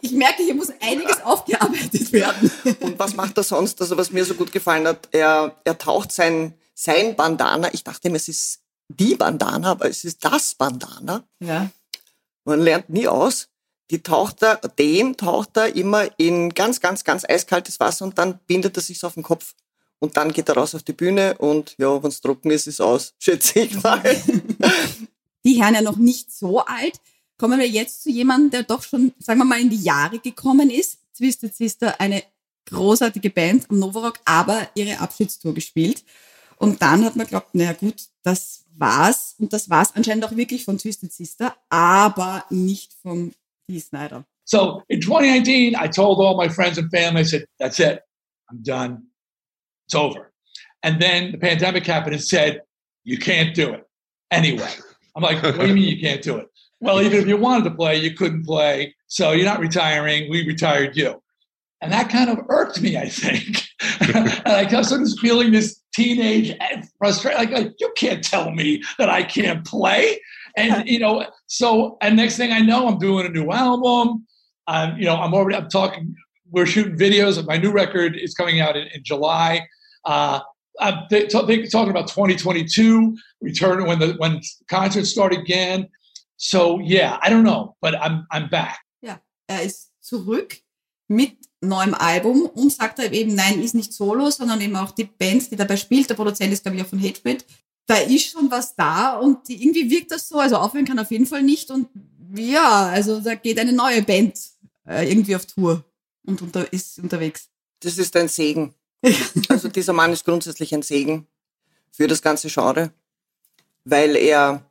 Ich 0.00 0.12
merke, 0.12 0.42
hier 0.42 0.54
muss 0.54 0.70
einiges 0.80 1.22
aufgearbeitet 1.22 2.12
werden. 2.12 2.50
Und 2.80 2.98
was 2.98 3.14
macht 3.14 3.36
er 3.36 3.42
sonst? 3.42 3.80
Also 3.80 3.96
was 3.96 4.10
mir 4.10 4.24
so 4.24 4.34
gut 4.34 4.52
gefallen 4.52 4.86
hat, 4.86 5.08
er, 5.12 5.56
er 5.64 5.78
taucht 5.78 6.12
sein, 6.12 6.54
sein 6.74 7.16
Bandana, 7.16 7.72
ich 7.72 7.84
dachte 7.84 8.10
mir, 8.10 8.16
es 8.16 8.28
ist 8.28 8.60
die 8.88 9.14
Bandana, 9.14 9.72
aber 9.72 9.88
es 9.88 10.04
ist 10.04 10.24
das 10.24 10.54
Bandana. 10.54 11.24
Ja. 11.40 11.70
Man 12.44 12.60
lernt 12.60 12.90
nie 12.90 13.08
aus. 13.08 13.48
Die 13.90 14.02
taucht 14.02 14.42
er, 14.42 14.56
den 14.56 15.16
taucht 15.16 15.56
er 15.56 15.76
immer 15.76 16.08
in 16.18 16.50
ganz, 16.50 16.80
ganz, 16.80 17.04
ganz 17.04 17.24
eiskaltes 17.24 17.78
Wasser 17.78 18.04
und 18.04 18.18
dann 18.18 18.40
bindet 18.46 18.76
er 18.76 18.82
sich 18.82 19.02
auf 19.04 19.14
den 19.14 19.22
Kopf. 19.22 19.54
Und 19.98 20.16
dann 20.16 20.32
geht 20.32 20.48
er 20.48 20.56
raus 20.56 20.74
auf 20.74 20.82
die 20.82 20.92
Bühne 20.92 21.38
und 21.38 21.74
ja, 21.78 22.02
wenn 22.02 22.10
es 22.10 22.20
trocken 22.20 22.50
ist, 22.50 22.66
ist 22.66 22.80
aus, 22.80 23.14
schätze 23.18 23.60
ich 23.60 23.82
mal. 23.82 24.02
Die 25.44 25.62
Herren 25.62 25.74
ja 25.74 25.82
noch 25.82 25.96
nicht 25.96 26.32
so 26.32 26.60
alt. 26.60 27.00
Kommen 27.38 27.58
wir 27.58 27.68
jetzt 27.68 28.02
zu 28.02 28.10
jemandem, 28.10 28.50
der 28.50 28.62
doch 28.62 28.82
schon, 28.82 29.12
sagen 29.18 29.38
wir 29.40 29.44
mal, 29.44 29.60
in 29.60 29.70
die 29.70 29.82
Jahre 29.82 30.18
gekommen 30.18 30.70
ist. 30.70 30.98
Twisted 31.16 31.54
Sister, 31.54 32.00
eine 32.00 32.22
großartige 32.66 33.30
Band 33.30 33.70
am 33.70 33.78
Novorock, 33.78 34.18
aber 34.24 34.68
ihre 34.74 34.98
Abschiedstour 35.00 35.54
gespielt. 35.54 36.04
Und 36.56 36.80
dann 36.80 37.04
hat 37.04 37.16
man 37.16 37.26
geglaubt, 37.26 37.54
naja 37.54 37.74
gut, 37.74 37.96
das 38.22 38.64
war's. 38.76 39.34
Und 39.38 39.52
das 39.52 39.68
war's 39.68 39.94
anscheinend 39.94 40.24
auch 40.24 40.36
wirklich 40.36 40.64
von 40.64 40.78
Twisted 40.78 41.12
Sister, 41.12 41.56
aber 41.68 42.44
nicht 42.50 42.94
vom 43.02 43.32
Dee 43.68 43.80
Snyder. 43.80 44.24
So 44.44 44.82
in 44.88 45.02
2019, 45.02 45.74
I 45.74 45.88
told 45.88 46.18
all 46.18 46.36
my 46.36 46.48
friends 46.48 46.78
and 46.78 46.90
family, 46.90 47.20
I 47.20 47.24
said, 47.24 47.46
that's 47.58 47.78
it. 47.78 48.00
I'm 48.50 48.62
done. 48.62 49.10
It's 49.86 49.94
over. 49.94 50.32
And 50.82 51.00
then 51.00 51.32
the 51.32 51.38
pandemic 51.38 51.86
happened 51.86 52.14
and 52.14 52.22
said, 52.22 52.62
you 53.04 53.18
can't 53.18 53.54
do 53.54 53.74
it 53.74 53.84
anyway. 54.30 54.70
I'm 55.14 55.22
like, 55.22 55.42
what 55.42 55.56
do 55.58 55.66
you 55.66 55.74
mean 55.74 55.96
you 55.96 56.00
can't 56.00 56.22
do 56.22 56.36
it? 56.36 56.46
Well, 56.86 57.02
even 57.02 57.18
if 57.18 57.26
you 57.26 57.36
wanted 57.36 57.64
to 57.64 57.74
play, 57.74 57.96
you 57.96 58.14
couldn't 58.14 58.44
play. 58.44 58.94
So 59.08 59.32
you're 59.32 59.44
not 59.44 59.60
retiring. 59.60 60.30
We 60.30 60.46
retired 60.46 60.96
you. 60.96 61.20
And 61.82 61.92
that 61.92 62.08
kind 62.08 62.30
of 62.30 62.38
irked 62.48 62.80
me, 62.80 62.96
I 62.96 63.08
think. 63.08 63.62
and 64.14 64.28
I 64.46 64.64
kept 64.64 64.86
sort 64.86 65.02
of 65.02 65.08
feeling 65.20 65.52
this 65.52 65.82
teenage 65.94 66.56
frustration. 66.98 67.38
Like, 67.38 67.50
like, 67.50 67.74
you 67.78 67.92
can't 67.96 68.22
tell 68.22 68.50
me 68.50 68.82
that 68.98 69.10
I 69.10 69.22
can't 69.22 69.64
play. 69.66 70.20
And, 70.56 70.88
you 70.88 70.98
know, 70.98 71.26
so, 71.48 71.98
and 72.00 72.16
next 72.16 72.36
thing 72.36 72.52
I 72.52 72.60
know, 72.60 72.88
I'm 72.88 72.98
doing 72.98 73.26
a 73.26 73.28
new 73.28 73.50
album. 73.50 74.26
I'm, 74.66 74.96
you 74.96 75.04
know, 75.04 75.16
I'm 75.16 75.34
already, 75.34 75.56
I'm 75.56 75.68
talking, 75.68 76.14
we're 76.50 76.66
shooting 76.66 76.96
videos. 76.96 77.36
Of 77.36 77.46
my 77.46 77.56
new 77.56 77.72
record 77.72 78.16
is 78.16 78.34
coming 78.34 78.60
out 78.60 78.76
in, 78.76 78.86
in 78.88 79.04
July. 79.04 79.66
Uh, 80.04 80.40
I'm 80.80 81.06
th- 81.10 81.30
th- 81.30 81.70
talking 81.70 81.90
about 81.90 82.08
2022, 82.08 83.16
return 83.40 83.84
when 83.86 83.98
the, 83.98 84.14
when 84.14 84.40
concerts 84.68 85.10
start 85.10 85.32
again. 85.32 85.88
So 86.36 86.80
yeah, 86.80 87.18
I 87.22 87.30
don't 87.30 87.42
know, 87.42 87.76
but 87.80 87.94
I'm, 87.94 88.26
I'm 88.30 88.48
back. 88.48 88.78
Ja, 89.00 89.20
er 89.46 89.62
ist 89.62 89.92
zurück 90.00 90.58
mit 91.08 91.36
neuem 91.60 91.94
Album 91.94 92.42
und 92.46 92.72
sagt 92.72 92.98
er 92.98 93.12
eben, 93.12 93.34
nein, 93.34 93.62
ist 93.62 93.74
nicht 93.74 93.92
solo, 93.92 94.30
sondern 94.30 94.60
eben 94.60 94.76
auch 94.76 94.90
die 94.90 95.04
Band, 95.04 95.50
die 95.50 95.56
dabei 95.56 95.76
spielt. 95.76 96.10
Der 96.10 96.14
Produzent 96.14 96.52
ist, 96.52 96.62
glaube 96.62 96.76
ich, 96.76 96.82
auch 96.82 96.88
von 96.88 97.02
Hatebreed. 97.02 97.44
Da 97.86 97.96
ist 97.96 98.30
schon 98.30 98.50
was 98.50 98.74
da 98.74 99.16
und 99.18 99.48
irgendwie 99.48 99.88
wirkt 99.90 100.10
das 100.10 100.28
so. 100.28 100.38
Also 100.38 100.56
aufhören 100.56 100.84
kann 100.84 100.98
auf 100.98 101.10
jeden 101.10 101.26
Fall 101.26 101.42
nicht. 101.42 101.70
Und 101.70 101.88
ja, 102.34 102.86
also 102.86 103.20
da 103.20 103.34
geht 103.34 103.58
eine 103.58 103.72
neue 103.72 104.02
Band 104.02 104.38
äh, 104.86 105.08
irgendwie 105.08 105.36
auf 105.36 105.46
Tour 105.46 105.84
und 106.24 106.42
unter, 106.42 106.72
ist 106.72 106.98
unterwegs. 106.98 107.48
Das 107.80 107.98
ist 107.98 108.16
ein 108.16 108.28
Segen. 108.28 108.74
Also 109.48 109.68
dieser 109.68 109.92
Mann 109.92 110.12
ist 110.12 110.24
grundsätzlich 110.24 110.74
ein 110.74 110.82
Segen 110.82 111.26
für 111.92 112.08
das 112.08 112.22
ganze 112.22 112.48
Genre, 112.48 112.92
weil 113.84 114.16
er 114.16 114.68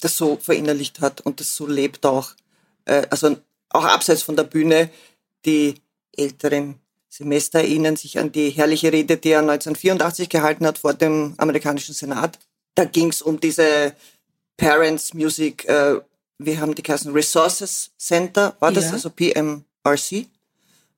das 0.00 0.16
so 0.16 0.36
verinnerlicht 0.40 1.00
hat 1.00 1.20
und 1.22 1.40
das 1.40 1.54
so 1.56 1.66
lebt 1.66 2.04
auch. 2.06 2.30
Äh, 2.84 3.06
Also 3.10 3.36
auch 3.70 3.84
abseits 3.84 4.22
von 4.22 4.36
der 4.36 4.44
Bühne, 4.44 4.90
die 5.44 5.74
älteren 6.16 6.76
Semester 7.08 7.58
erinnern 7.60 7.96
sich 7.96 8.18
an 8.18 8.32
die 8.32 8.50
herrliche 8.50 8.92
Rede, 8.92 9.16
die 9.16 9.30
er 9.30 9.40
1984 9.40 10.28
gehalten 10.28 10.66
hat 10.66 10.78
vor 10.78 10.94
dem 10.94 11.34
amerikanischen 11.38 11.94
Senat. 11.94 12.38
Da 12.74 12.84
ging 12.84 13.08
es 13.08 13.22
um 13.22 13.40
diese 13.40 13.94
Parents 14.56 15.14
Music, 15.14 15.64
äh, 15.68 16.00
wir 16.38 16.60
haben 16.60 16.74
die 16.74 16.82
geheißen 16.82 17.12
Resources 17.12 17.90
Center, 17.98 18.56
war 18.60 18.70
das 18.72 18.86
Ja. 18.86 18.92
also 18.92 19.10
PMRC? 19.10 20.26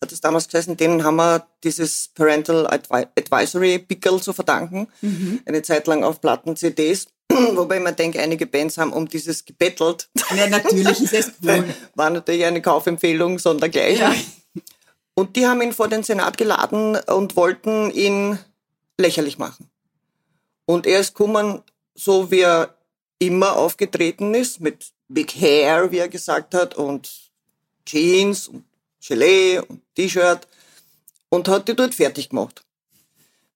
Hat 0.03 0.11
das 0.13 0.21
damals 0.21 0.49
geheißen, 0.49 0.77
denen 0.77 1.05
haben 1.05 1.17
wir 1.17 1.47
dieses 1.63 2.09
Parental 2.15 2.67
Advi 2.67 3.07
Advisory 3.19 3.79
Pickel 3.79 4.21
zu 4.23 4.33
verdanken. 4.33 4.89
Eine 5.45 5.61
Zeit 5.63 5.87
lang 5.87 6.05
auf 6.05 6.21
Platten-CDs. 6.23 7.07
Wobei 7.57 7.77
ich 7.79 7.83
mir 7.83 7.93
denke, 7.93 8.21
einige 8.21 8.47
Bands 8.47 8.79
haben 8.79 8.93
um 8.93 9.09
dieses 9.09 9.45
gebettelt. 9.45 10.09
Ja, 10.37 10.49
natürlich 10.49 11.01
ist 11.01 11.13
es 11.13 11.33
cool. 11.43 11.65
War 11.95 12.11
natürlich 12.11 12.45
eine 12.45 12.61
Kaufempfehlung 12.61 13.39
sondergleichen. 13.39 14.01
Ja. 14.01 14.15
Und 15.15 15.37
die 15.37 15.47
haben 15.47 15.63
ihn 15.63 15.73
vor 15.73 15.89
den 15.89 16.03
Senat 16.03 16.37
geladen 16.39 16.97
und 16.97 17.37
wollten 17.37 17.91
ihn 17.91 18.39
lächerlich 18.99 19.39
machen. 19.39 19.71
Und 20.67 20.87
er 20.87 21.01
ist 21.01 21.15
gekommen, 21.15 21.63
so 21.95 22.31
wie 22.31 22.41
er 22.41 22.75
immer 23.19 23.57
aufgetreten 23.57 24.35
ist, 24.35 24.61
mit 24.61 24.93
Big 25.09 25.33
Hair, 25.33 25.91
wie 25.91 25.99
er 25.99 26.09
gesagt 26.09 26.55
hat, 26.55 26.75
und 26.75 27.31
Jeans 27.85 28.49
und 28.49 28.65
Gelee 29.07 29.59
und 29.59 29.83
T-Shirt 29.95 30.47
und 31.29 31.49
hat 31.49 31.69
die 31.69 31.75
dort 31.75 31.95
fertig 31.95 32.31
gemacht. 32.31 32.63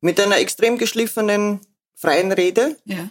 Mit 0.00 0.20
einer 0.20 0.38
extrem 0.38 0.76
geschliffenen 0.78 1.60
freien 1.94 2.32
Rede 2.32 2.76
Ja. 2.84 3.10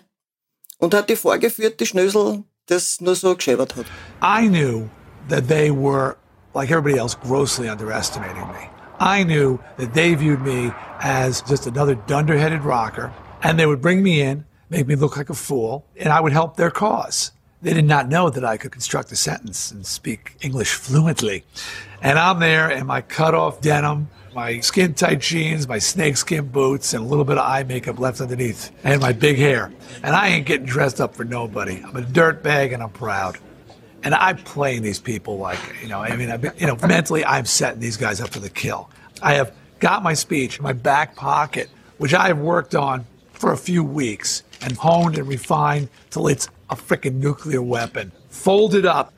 Und 0.79 0.93
hat 0.93 1.09
die 1.09 1.85
Schnösel, 1.85 2.43
das 2.67 3.01
nur 3.01 3.15
so 3.15 3.35
geschäbert 3.35 3.75
hat. 3.75 3.85
I 4.21 4.47
knew 4.47 4.89
that 5.29 5.47
they 5.47 5.71
were, 5.71 6.17
like 6.53 6.71
everybody 6.71 6.97
else, 6.97 7.15
grossly 7.15 7.69
underestimating 7.69 8.47
me. 8.47 8.69
I 8.99 9.23
knew 9.23 9.59
that 9.77 9.93
they 9.93 10.15
viewed 10.15 10.41
me 10.41 10.71
as 11.01 11.41
just 11.41 11.67
another 11.67 11.95
dunderheaded 11.95 12.63
rocker, 12.63 13.11
and 13.41 13.57
they 13.57 13.65
would 13.65 13.81
bring 13.81 14.01
me 14.01 14.21
in, 14.21 14.45
make 14.69 14.87
me 14.87 14.95
look 14.95 15.17
like 15.17 15.29
a 15.29 15.35
fool, 15.35 15.85
and 15.97 16.09
I 16.09 16.21
would 16.21 16.31
help 16.31 16.55
their 16.55 16.71
cause. 16.71 17.31
They 17.61 17.73
did 17.73 17.85
not 17.85 18.09
know 18.09 18.29
that 18.29 18.43
I 18.43 18.57
could 18.57 18.71
construct 18.71 19.11
a 19.11 19.15
sentence 19.15 19.71
and 19.71 19.85
speak 19.85 20.35
English 20.41 20.73
fluently. 20.73 21.43
And 22.01 22.19
I'm 22.19 22.39
there 22.39 22.69
in 22.69 22.85
my 22.85 23.01
cut 23.01 23.33
off 23.33 23.61
denim, 23.61 24.09
my 24.33 24.59
skin 24.59 24.93
tight 24.93 25.21
jeans, 25.21 25.67
my 25.67 25.79
snakeskin 25.79 26.47
boots, 26.47 26.93
and 26.93 27.03
a 27.03 27.07
little 27.07 27.25
bit 27.25 27.37
of 27.37 27.45
eye 27.45 27.63
makeup 27.63 27.99
left 27.99 28.21
underneath, 28.21 28.71
and 28.83 29.01
my 29.01 29.13
big 29.13 29.37
hair. 29.37 29.71
And 30.01 30.15
I 30.15 30.29
ain't 30.29 30.45
getting 30.45 30.65
dressed 30.65 30.99
up 30.99 31.15
for 31.15 31.23
nobody. 31.23 31.81
I'm 31.83 31.95
a 31.95 32.01
dirtbag 32.01 32.73
and 32.73 32.81
I'm 32.81 32.89
proud. 32.89 33.37
And 34.03 34.13
I'm 34.13 34.37
playing 34.37 34.81
these 34.81 34.99
people 34.99 35.37
like, 35.37 35.59
you 35.81 35.87
know, 35.87 35.99
I 35.99 36.15
mean, 36.15 36.29
I've 36.29 36.41
been, 36.41 36.53
you 36.57 36.67
know, 36.67 36.75
mentally 36.87 37.23
I'm 37.23 37.45
setting 37.45 37.79
these 37.79 37.95
guys 37.95 38.19
up 38.19 38.29
for 38.29 38.39
the 38.39 38.49
kill. 38.49 38.89
I 39.21 39.35
have 39.35 39.55
got 39.79 40.03
my 40.03 40.13
speech 40.13 40.57
in 40.57 40.63
my 40.63 40.73
back 40.73 41.15
pocket, 41.15 41.69
which 41.99 42.13
I 42.13 42.27
have 42.27 42.39
worked 42.39 42.75
on 42.75 43.05
for 43.31 43.53
a 43.53 43.57
few 43.57 43.83
weeks 43.83 44.43
and 44.61 44.75
honed 44.75 45.17
and 45.17 45.27
refined 45.27 45.89
till 46.09 46.27
it's 46.27 46.49
a 46.69 46.75
freaking 46.75 47.15
nuclear 47.15 47.61
weapon. 47.61 48.11
Folded 48.29 48.85
up 48.85 49.13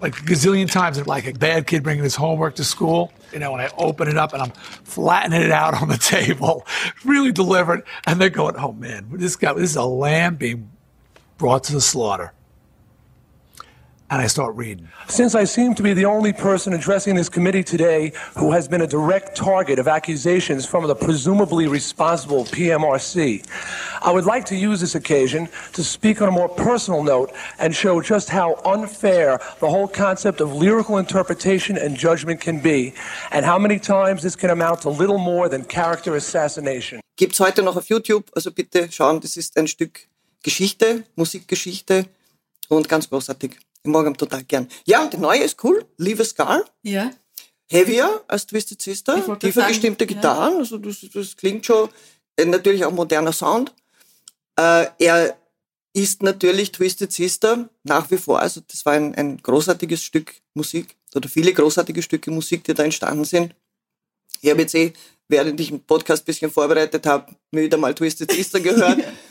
like 0.00 0.18
a 0.18 0.22
gazillion 0.22 0.70
times, 0.70 1.04
like 1.06 1.26
a 1.26 1.32
bad 1.32 1.66
kid 1.66 1.82
bringing 1.82 2.04
his 2.04 2.16
homework 2.16 2.56
to 2.56 2.64
school. 2.64 3.12
You 3.32 3.38
know, 3.38 3.52
when 3.52 3.60
I 3.60 3.70
open 3.76 4.08
it 4.08 4.16
up 4.16 4.32
and 4.32 4.42
I'm 4.42 4.50
flattening 4.50 5.42
it 5.42 5.50
out 5.50 5.74
on 5.82 5.88
the 5.88 5.98
table, 5.98 6.66
really 7.04 7.32
delivered, 7.32 7.84
and 8.06 8.20
they're 8.20 8.30
going, 8.30 8.56
"Oh 8.56 8.72
man, 8.72 9.08
this 9.12 9.36
guy, 9.36 9.52
this 9.54 9.70
is 9.70 9.76
a 9.76 9.84
lamb 9.84 10.36
being 10.36 10.70
brought 11.36 11.64
to 11.64 11.72
the 11.72 11.80
slaughter." 11.80 12.32
And 14.10 14.22
I 14.22 14.26
start 14.26 14.56
reading. 14.56 14.88
Since 15.08 15.34
I 15.34 15.44
seem 15.44 15.74
to 15.74 15.82
be 15.82 15.92
the 15.92 16.06
only 16.06 16.32
person 16.32 16.72
addressing 16.72 17.14
this 17.14 17.28
committee 17.28 17.62
today 17.62 18.12
who 18.38 18.52
has 18.52 18.66
been 18.66 18.80
a 18.80 18.86
direct 18.86 19.36
target 19.36 19.78
of 19.78 19.86
accusations 19.86 20.64
from 20.64 20.86
the 20.86 20.94
presumably 20.94 21.66
responsible 21.66 22.46
PMRC, 22.46 23.46
I 24.00 24.10
would 24.10 24.24
like 24.24 24.46
to 24.46 24.56
use 24.56 24.80
this 24.80 24.94
occasion 24.94 25.50
to 25.74 25.84
speak 25.84 26.22
on 26.22 26.28
a 26.28 26.30
more 26.30 26.48
personal 26.48 27.02
note 27.02 27.32
and 27.58 27.74
show 27.74 28.00
just 28.00 28.30
how 28.30 28.54
unfair 28.64 29.40
the 29.60 29.68
whole 29.68 29.88
concept 29.88 30.40
of 30.40 30.54
lyrical 30.54 30.96
interpretation 30.96 31.76
and 31.76 31.94
judgment 31.94 32.40
can 32.40 32.60
be, 32.60 32.94
and 33.30 33.44
how 33.44 33.58
many 33.58 33.78
times 33.78 34.22
this 34.22 34.36
can 34.36 34.48
amount 34.48 34.80
to 34.82 34.88
little 34.88 35.18
more 35.18 35.50
than 35.50 35.64
character 35.64 36.16
assassination. 36.16 37.00
Gibt's 37.18 37.40
heute 37.40 37.62
noch 37.62 37.76
auf 37.76 37.90
YouTube, 37.90 38.30
also 38.34 38.50
bitte 38.52 38.90
schauen, 38.90 39.20
das 39.20 39.36
ist 39.36 39.58
ein 39.58 39.68
Stück 39.68 40.08
Geschichte, 40.42 41.04
Musikgeschichte 41.14 42.06
und 42.68 42.88
ganz 42.88 43.10
großartig. 43.10 43.58
Ich 43.82 43.90
mag 43.90 44.06
ihn 44.06 44.14
total 44.14 44.44
gern. 44.44 44.68
Ja, 44.86 45.02
und 45.02 45.12
die 45.12 45.18
neue 45.18 45.42
ist 45.42 45.62
cool, 45.64 45.84
Leave 45.96 46.22
a 46.22 46.24
Scar. 46.24 46.64
Ja. 46.82 47.10
Heavier 47.70 48.22
als 48.28 48.46
Twisted 48.46 48.80
Sister, 48.80 49.38
tiefer 49.38 49.68
gestimmte 49.68 50.04
ja. 50.04 50.08
Gitarren, 50.08 50.56
also 50.56 50.78
das, 50.78 51.04
das 51.12 51.36
klingt 51.36 51.66
schon, 51.66 51.90
äh, 52.36 52.46
natürlich 52.46 52.84
auch 52.84 52.92
moderner 52.92 53.32
Sound. 53.32 53.74
Äh, 54.56 54.86
er 54.98 55.36
ist 55.92 56.22
natürlich 56.22 56.72
Twisted 56.72 57.12
Sister 57.12 57.68
nach 57.82 58.10
wie 58.10 58.16
vor, 58.16 58.40
also 58.40 58.62
das 58.66 58.86
war 58.86 58.94
ein, 58.94 59.14
ein 59.14 59.36
großartiges 59.36 60.02
Stück 60.02 60.34
Musik 60.54 60.96
oder 61.14 61.28
viele 61.28 61.52
großartige 61.52 62.02
Stücke 62.02 62.30
Musik, 62.30 62.64
die 62.64 62.74
da 62.74 62.84
entstanden 62.84 63.24
sind. 63.24 63.54
Ich 64.40 64.50
habe 64.50 64.62
jetzt 64.62 64.74
eh, 64.74 64.92
während 65.28 65.60
ich 65.60 65.68
den 65.68 65.82
Podcast 65.82 66.22
ein 66.22 66.26
bisschen 66.26 66.50
vorbereitet 66.50 67.06
habe, 67.06 67.34
mir 67.50 67.62
wieder 67.62 67.76
mal 67.76 67.94
Twisted 67.94 68.32
Sister 68.32 68.60
gehört. 68.60 69.02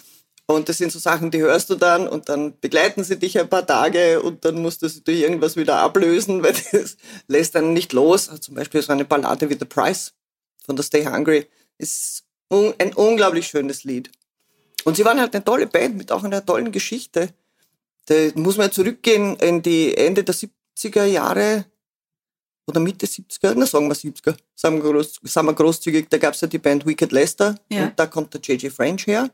Und 0.49 0.69
das 0.69 0.77
sind 0.77 0.93
so 0.93 0.99
Sachen, 0.99 1.29
die 1.29 1.39
hörst 1.41 1.69
du 1.69 1.75
dann 1.75 2.07
und 2.07 2.29
dann 2.29 2.57
begleiten 2.59 3.03
sie 3.03 3.19
dich 3.19 3.37
ein 3.37 3.49
paar 3.49 3.67
Tage 3.67 4.21
und 4.21 4.45
dann 4.45 4.61
musst 4.61 4.81
du 4.81 4.87
sie 4.87 5.01
durch 5.03 5.19
irgendwas 5.19 5.57
wieder 5.57 5.79
ablösen, 5.79 6.41
weil 6.43 6.53
das 6.71 6.95
lässt 7.27 7.53
dann 7.55 7.73
nicht 7.73 7.91
los. 7.93 8.29
Also 8.29 8.39
zum 8.41 8.55
Beispiel 8.55 8.81
so 8.81 8.93
eine 8.93 9.03
Ballade 9.05 9.49
wie 9.49 9.57
The 9.59 9.65
Price 9.65 10.13
von 10.65 10.75
der 10.77 10.83
Stay 10.83 11.05
Hungry 11.05 11.47
ist 11.77 12.23
ein 12.49 12.93
unglaublich 12.93 13.47
schönes 13.47 13.83
Lied. 13.83 14.09
Und 14.85 14.95
sie 14.95 15.03
waren 15.03 15.19
halt 15.19 15.35
eine 15.35 15.43
tolle 15.43 15.67
Band 15.67 15.97
mit 15.97 16.13
auch 16.13 16.23
einer 16.23 16.45
tollen 16.45 16.71
Geschichte. 16.71 17.29
Da 18.05 18.15
muss 18.35 18.55
man 18.55 18.71
zurückgehen 18.71 19.35
in 19.37 19.61
die 19.61 19.97
Ende 19.97 20.23
der 20.23 20.33
70er 20.33 21.03
Jahre 21.03 21.65
oder 22.67 22.79
Mitte 22.79 23.05
70er, 23.05 23.53
na 23.55 23.65
sagen 23.65 23.89
wir 23.89 23.95
70er, 23.95 24.35
sagen 24.55 24.81
wir, 24.81 24.91
groß, 24.91 25.19
sagen 25.23 25.47
wir 25.47 25.53
großzügig, 25.53 26.07
da 26.09 26.17
gab 26.17 26.33
es 26.35 26.41
ja 26.41 26.47
die 26.47 26.57
Band 26.57 26.85
Wicked 26.85 27.11
Lester 27.11 27.55
Ja. 27.69 27.85
und 27.85 27.99
da 27.99 28.05
kommt 28.05 28.33
der 28.33 28.39
J.J. 28.41 28.71
French 28.71 29.07
her, 29.07 29.29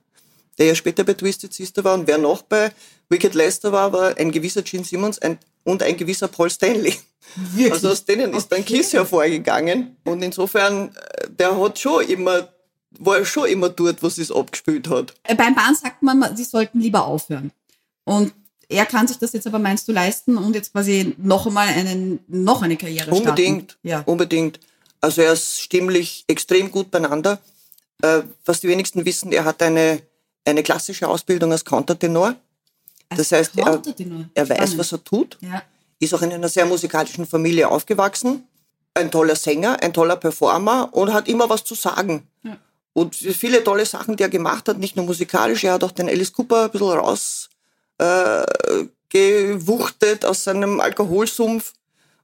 der 0.57 0.67
ja 0.67 0.75
später 0.75 1.03
bei 1.03 1.13
Twisted 1.13 1.53
Sister 1.53 1.83
war 1.83 1.95
und 1.95 2.07
wer 2.07 2.17
noch 2.17 2.41
bei 2.43 2.71
Wicked 3.09 3.33
Lester 3.33 3.71
war, 3.71 3.91
war 3.91 4.17
ein 4.17 4.31
gewisser 4.31 4.61
Gene 4.61 4.83
Simmons 4.83 5.19
ein, 5.19 5.37
und 5.63 5.81
ein 5.83 5.97
gewisser 5.97 6.27
Paul 6.27 6.49
Stanley. 6.49 6.95
Also 7.71 7.89
aus 7.89 8.03
denen 8.05 8.33
ist 8.33 8.51
dann 8.51 8.65
Kiss 8.65 8.93
hervorgegangen 8.93 9.95
und 10.03 10.21
insofern, 10.21 10.89
äh, 10.95 11.29
der 11.29 11.59
hat 11.59 11.79
schon 11.79 12.05
immer, 12.07 12.49
war 12.99 13.23
schon 13.25 13.47
immer 13.47 13.69
dort, 13.69 13.99
sie 14.01 14.21
es 14.21 14.31
abgespielt 14.31 14.89
hat. 14.89 15.13
Äh, 15.23 15.35
Beim 15.35 15.55
Bahn 15.55 15.73
sagt 15.75 16.03
man, 16.03 16.35
sie 16.35 16.43
sollten 16.43 16.79
lieber 16.79 17.05
aufhören. 17.05 17.51
Und 18.03 18.33
er 18.67 18.85
kann 18.85 19.07
sich 19.07 19.17
das 19.17 19.33
jetzt 19.33 19.47
aber 19.47 19.59
meinst 19.59 19.87
du 19.87 19.91
leisten 19.91 20.37
und 20.37 20.53
jetzt 20.55 20.73
quasi 20.73 21.15
noch 21.17 21.47
einmal 21.47 21.67
einen, 21.67 22.19
noch 22.27 22.61
eine 22.61 22.75
Karriere 22.77 23.05
starten. 23.05 23.19
Unbedingt, 23.29 23.77
Ja. 23.83 24.01
unbedingt. 24.05 24.59
Also 24.99 25.21
er 25.21 25.33
ist 25.33 25.61
stimmlich 25.61 26.25
extrem 26.27 26.71
gut 26.71 26.91
beieinander. 26.91 27.39
Äh, 28.01 28.23
was 28.45 28.59
die 28.59 28.67
wenigsten 28.67 29.05
wissen, 29.05 29.31
er 29.31 29.45
hat 29.45 29.61
eine, 29.61 30.01
eine 30.45 30.63
klassische 30.63 31.07
Ausbildung 31.07 31.51
als 31.51 31.63
Countertenor. 31.63 32.35
Das 33.15 33.31
heißt, 33.31 33.57
er, 33.57 33.81
er 34.33 34.49
weiß, 34.49 34.77
was 34.77 34.91
er 34.91 35.03
tut, 35.03 35.37
Ja. 35.41 35.61
ist 35.99 36.13
auch 36.13 36.21
in 36.21 36.31
einer 36.33 36.49
sehr 36.49 36.65
musikalischen 36.65 37.25
Familie 37.25 37.69
aufgewachsen, 37.69 38.47
ein 38.95 39.11
toller 39.11 39.35
Sänger, 39.35 39.81
ein 39.81 39.93
toller 39.93 40.15
Performer 40.15 40.89
und 40.91 41.13
hat 41.13 41.27
immer 41.27 41.49
was 41.49 41.63
zu 41.63 41.75
sagen. 41.75 42.27
Ja. 42.43 42.57
Und 42.93 43.15
viele 43.15 43.63
tolle 43.63 43.85
Sachen, 43.85 44.15
die 44.15 44.23
er 44.23 44.29
gemacht 44.29 44.67
hat, 44.67 44.77
nicht 44.77 44.95
nur 44.95 45.05
musikalisch, 45.05 45.63
er 45.63 45.73
hat 45.73 45.83
auch 45.83 45.91
den 45.91 46.09
Alice 46.09 46.33
Cooper 46.33 46.65
ein 46.65 46.71
bisschen 46.71 46.89
raus 46.89 47.49
äh, 47.99 48.43
aus 50.25 50.43
seinem 50.43 50.79
Alkoholsumpf, 50.79 51.73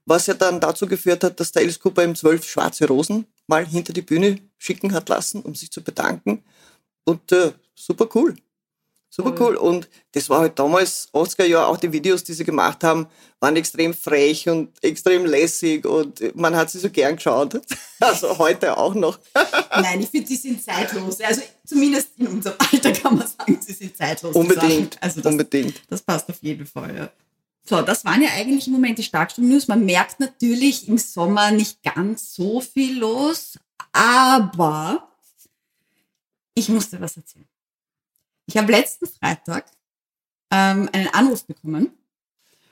was 0.06 0.26
ja 0.28 0.34
dann 0.34 0.60
dazu 0.60 0.88
geführt 0.88 1.24
hat, 1.24 1.40
dass 1.40 1.52
der 1.52 1.62
Alice 1.62 1.80
Cooper 1.80 2.04
ihm 2.04 2.16
zwölf 2.16 2.48
schwarze 2.50 2.88
Rosen 2.88 3.26
mal 3.48 3.66
hinter 3.66 3.94
die 3.94 4.02
Bühne 4.02 4.40
schicken 4.58 4.94
hat 4.94 5.10
lassen, 5.10 5.42
um 5.42 5.54
sich 5.56 5.72
zu 5.72 5.84
bedanken. 5.84 6.44
Und 7.04 7.32
äh, 7.32 7.52
super 7.80 8.08
cool. 8.14 8.36
Super 9.12 9.34
cool. 9.40 9.56
Und 9.56 9.90
das 10.12 10.30
war 10.30 10.42
halt 10.42 10.60
damals, 10.60 11.10
80er 11.14 11.46
Jahre, 11.46 11.68
auch 11.68 11.78
die 11.78 11.92
Videos, 11.92 12.24
die 12.24 12.34
sie 12.34 12.44
gemacht 12.44 12.84
haben, 12.84 13.08
waren 13.40 13.56
extrem 13.56 13.92
frech 13.92 14.48
und 14.48 14.72
extrem 14.84 15.26
lässig 15.26 15.84
und 15.86 16.36
man 16.36 16.56
hat 16.56 16.70
sie 16.70 16.78
so 16.78 16.90
gern 16.90 17.16
geschaut. 17.16 17.60
Also 18.02 18.38
heute 18.38 18.78
auch 18.78 18.94
noch. 18.94 19.20
Nein, 19.72 20.00
ich 20.00 20.08
finde, 20.08 20.30
die 20.30 20.38
sind 20.38 20.64
zeitlos. 20.64 21.20
Also 21.20 21.42
zumindest 21.66 22.12
in 22.18 22.28
unserem 22.28 22.56
Alter 22.72 22.94
kann 22.94 23.18
man 23.18 23.28
sagen, 23.28 23.60
sie 23.60 23.74
sind 23.74 23.98
zeitlos. 23.98 24.34
Unbedingt. 24.34 24.98
Also 25.04 25.20
das, 25.20 25.30
Unbedingt. 25.30 25.82
das 25.90 26.02
passt 26.02 26.30
auf 26.30 26.38
jeden 26.40 26.66
Fall. 26.66 26.96
Ja. 26.96 27.12
So, 27.66 27.82
das 27.82 28.06
waren 28.06 28.22
ja 28.22 28.30
eigentlich 28.30 28.68
im 28.68 28.74
Moment 28.74 29.00
die 29.00 29.04
Starkstrom-News. 29.04 29.68
Man 29.68 29.86
merkt 29.86 30.22
natürlich 30.22 30.88
im 30.88 30.98
Sommer 30.98 31.52
nicht 31.52 31.84
ganz 31.84 32.34
so 32.34 32.62
viel 32.62 33.00
los, 33.00 33.60
aber 33.92 35.10
ich 36.56 36.70
musste 36.70 37.02
was 37.02 37.18
erzählen. 37.18 37.50
Ich 38.50 38.58
habe 38.58 38.72
letzten 38.72 39.06
Freitag 39.06 39.66
ähm, 40.50 40.90
einen 40.92 41.10
Anruf 41.10 41.46
bekommen 41.46 41.92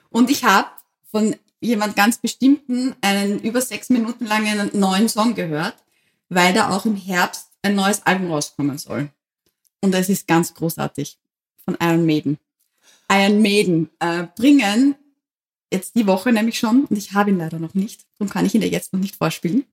und 0.09 0.31
ich 0.31 0.43
habe 0.43 0.69
von 1.11 1.35
jemand 1.59 1.95
ganz 1.95 2.17
bestimmten 2.17 2.95
einen 3.01 3.39
über 3.41 3.61
sechs 3.61 3.91
Minuten 3.91 4.25
langen 4.25 4.71
neuen 4.73 5.07
Song 5.07 5.35
gehört, 5.35 5.75
weil 6.29 6.51
da 6.55 6.75
auch 6.75 6.87
im 6.87 6.95
Herbst 6.95 7.51
ein 7.61 7.75
neues 7.75 8.03
Album 8.07 8.31
rauskommen 8.31 8.79
soll. 8.79 9.11
Und 9.81 9.93
es 9.93 10.09
ist 10.09 10.27
ganz 10.27 10.55
großartig 10.55 11.19
von 11.63 11.77
Iron 11.79 12.07
Maiden. 12.07 12.39
Iron 13.11 13.39
Maiden 13.43 13.91
äh, 13.99 14.25
bringen 14.35 14.95
jetzt 15.71 15.93
die 15.93 16.07
Woche 16.07 16.31
nämlich 16.31 16.57
schon, 16.57 16.85
und 16.85 16.97
ich 16.97 17.13
habe 17.13 17.29
ihn 17.29 17.37
leider 17.37 17.59
noch 17.59 17.75
nicht, 17.75 18.07
darum 18.17 18.33
kann 18.33 18.47
ich 18.47 18.55
ihn 18.55 18.61
dir 18.61 18.69
jetzt 18.69 18.93
noch 18.93 18.99
nicht 18.99 19.15
vorspielen, 19.15 19.63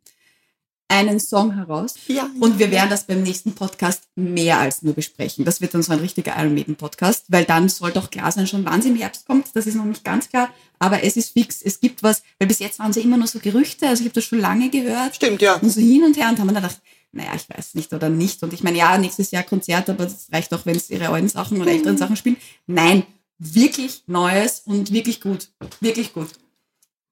einen 0.88 1.18
Song 1.18 1.54
heraus. 1.54 1.94
Ja, 2.08 2.28
Und 2.40 2.58
wir 2.58 2.70
werden 2.70 2.90
das 2.90 3.04
beim 3.04 3.22
nächsten 3.22 3.54
Podcast 3.54 4.02
mehr 4.16 4.58
als 4.58 4.82
nur 4.82 4.94
besprechen. 4.94 5.44
Das 5.44 5.60
wird 5.60 5.74
dann 5.74 5.82
so 5.82 5.92
ein 5.92 5.98
richtiger 5.98 6.36
Iron 6.38 6.54
Maiden 6.54 6.76
Podcast, 6.76 7.24
weil 7.28 7.44
dann 7.44 7.68
soll 7.68 7.92
doch 7.92 8.10
klar 8.10 8.30
sein, 8.30 8.46
schon 8.46 8.64
wann 8.64 8.80
es 8.80 8.86
im 8.86 8.96
Herbst 8.96 9.26
kommt. 9.26 9.48
Das 9.54 9.66
ist 9.66 9.74
noch 9.74 9.84
nicht 9.84 10.04
ganz 10.04 10.28
klar, 10.28 10.50
aber 10.78 11.02
es 11.02 11.16
ist 11.16 11.32
fix. 11.32 11.62
Es 11.62 11.80
gibt 11.80 12.02
was, 12.02 12.22
weil 12.38 12.48
bis 12.48 12.58
jetzt 12.58 12.78
waren 12.78 12.92
ja 12.92 13.02
immer 13.02 13.16
nur 13.16 13.26
so 13.26 13.38
Gerüchte. 13.38 13.88
Also 13.88 14.02
ich 14.02 14.08
habe 14.08 14.14
das 14.14 14.24
schon 14.24 14.40
lange 14.40 14.70
gehört. 14.70 15.16
Stimmt, 15.16 15.40
ja. 15.42 15.54
Und 15.54 15.70
so 15.70 15.80
hin 15.80 16.04
und 16.04 16.16
her 16.16 16.28
und 16.28 16.38
haben 16.38 16.48
wir 16.48 16.54
dann 16.54 16.62
gedacht, 16.62 16.80
naja, 17.12 17.30
ich 17.34 17.48
weiß 17.48 17.74
nicht 17.74 17.92
oder 17.92 18.08
nicht. 18.08 18.42
Und 18.42 18.52
ich 18.52 18.62
meine, 18.62 18.78
ja, 18.78 18.98
nächstes 18.98 19.30
Jahr 19.30 19.44
Konzert, 19.44 19.88
aber 19.88 20.04
das 20.04 20.28
reicht 20.32 20.52
auch, 20.52 20.66
wenn 20.66 20.76
es 20.76 20.90
ihre 20.90 21.08
alten 21.08 21.28
Sachen 21.28 21.60
oder 21.60 21.70
älteren 21.70 21.96
Sachen 21.96 22.16
spielen. 22.16 22.36
Nein, 22.66 23.04
wirklich 23.38 24.02
Neues 24.06 24.62
und 24.64 24.92
wirklich 24.92 25.20
gut. 25.20 25.48
Wirklich 25.80 26.12
gut. 26.12 26.28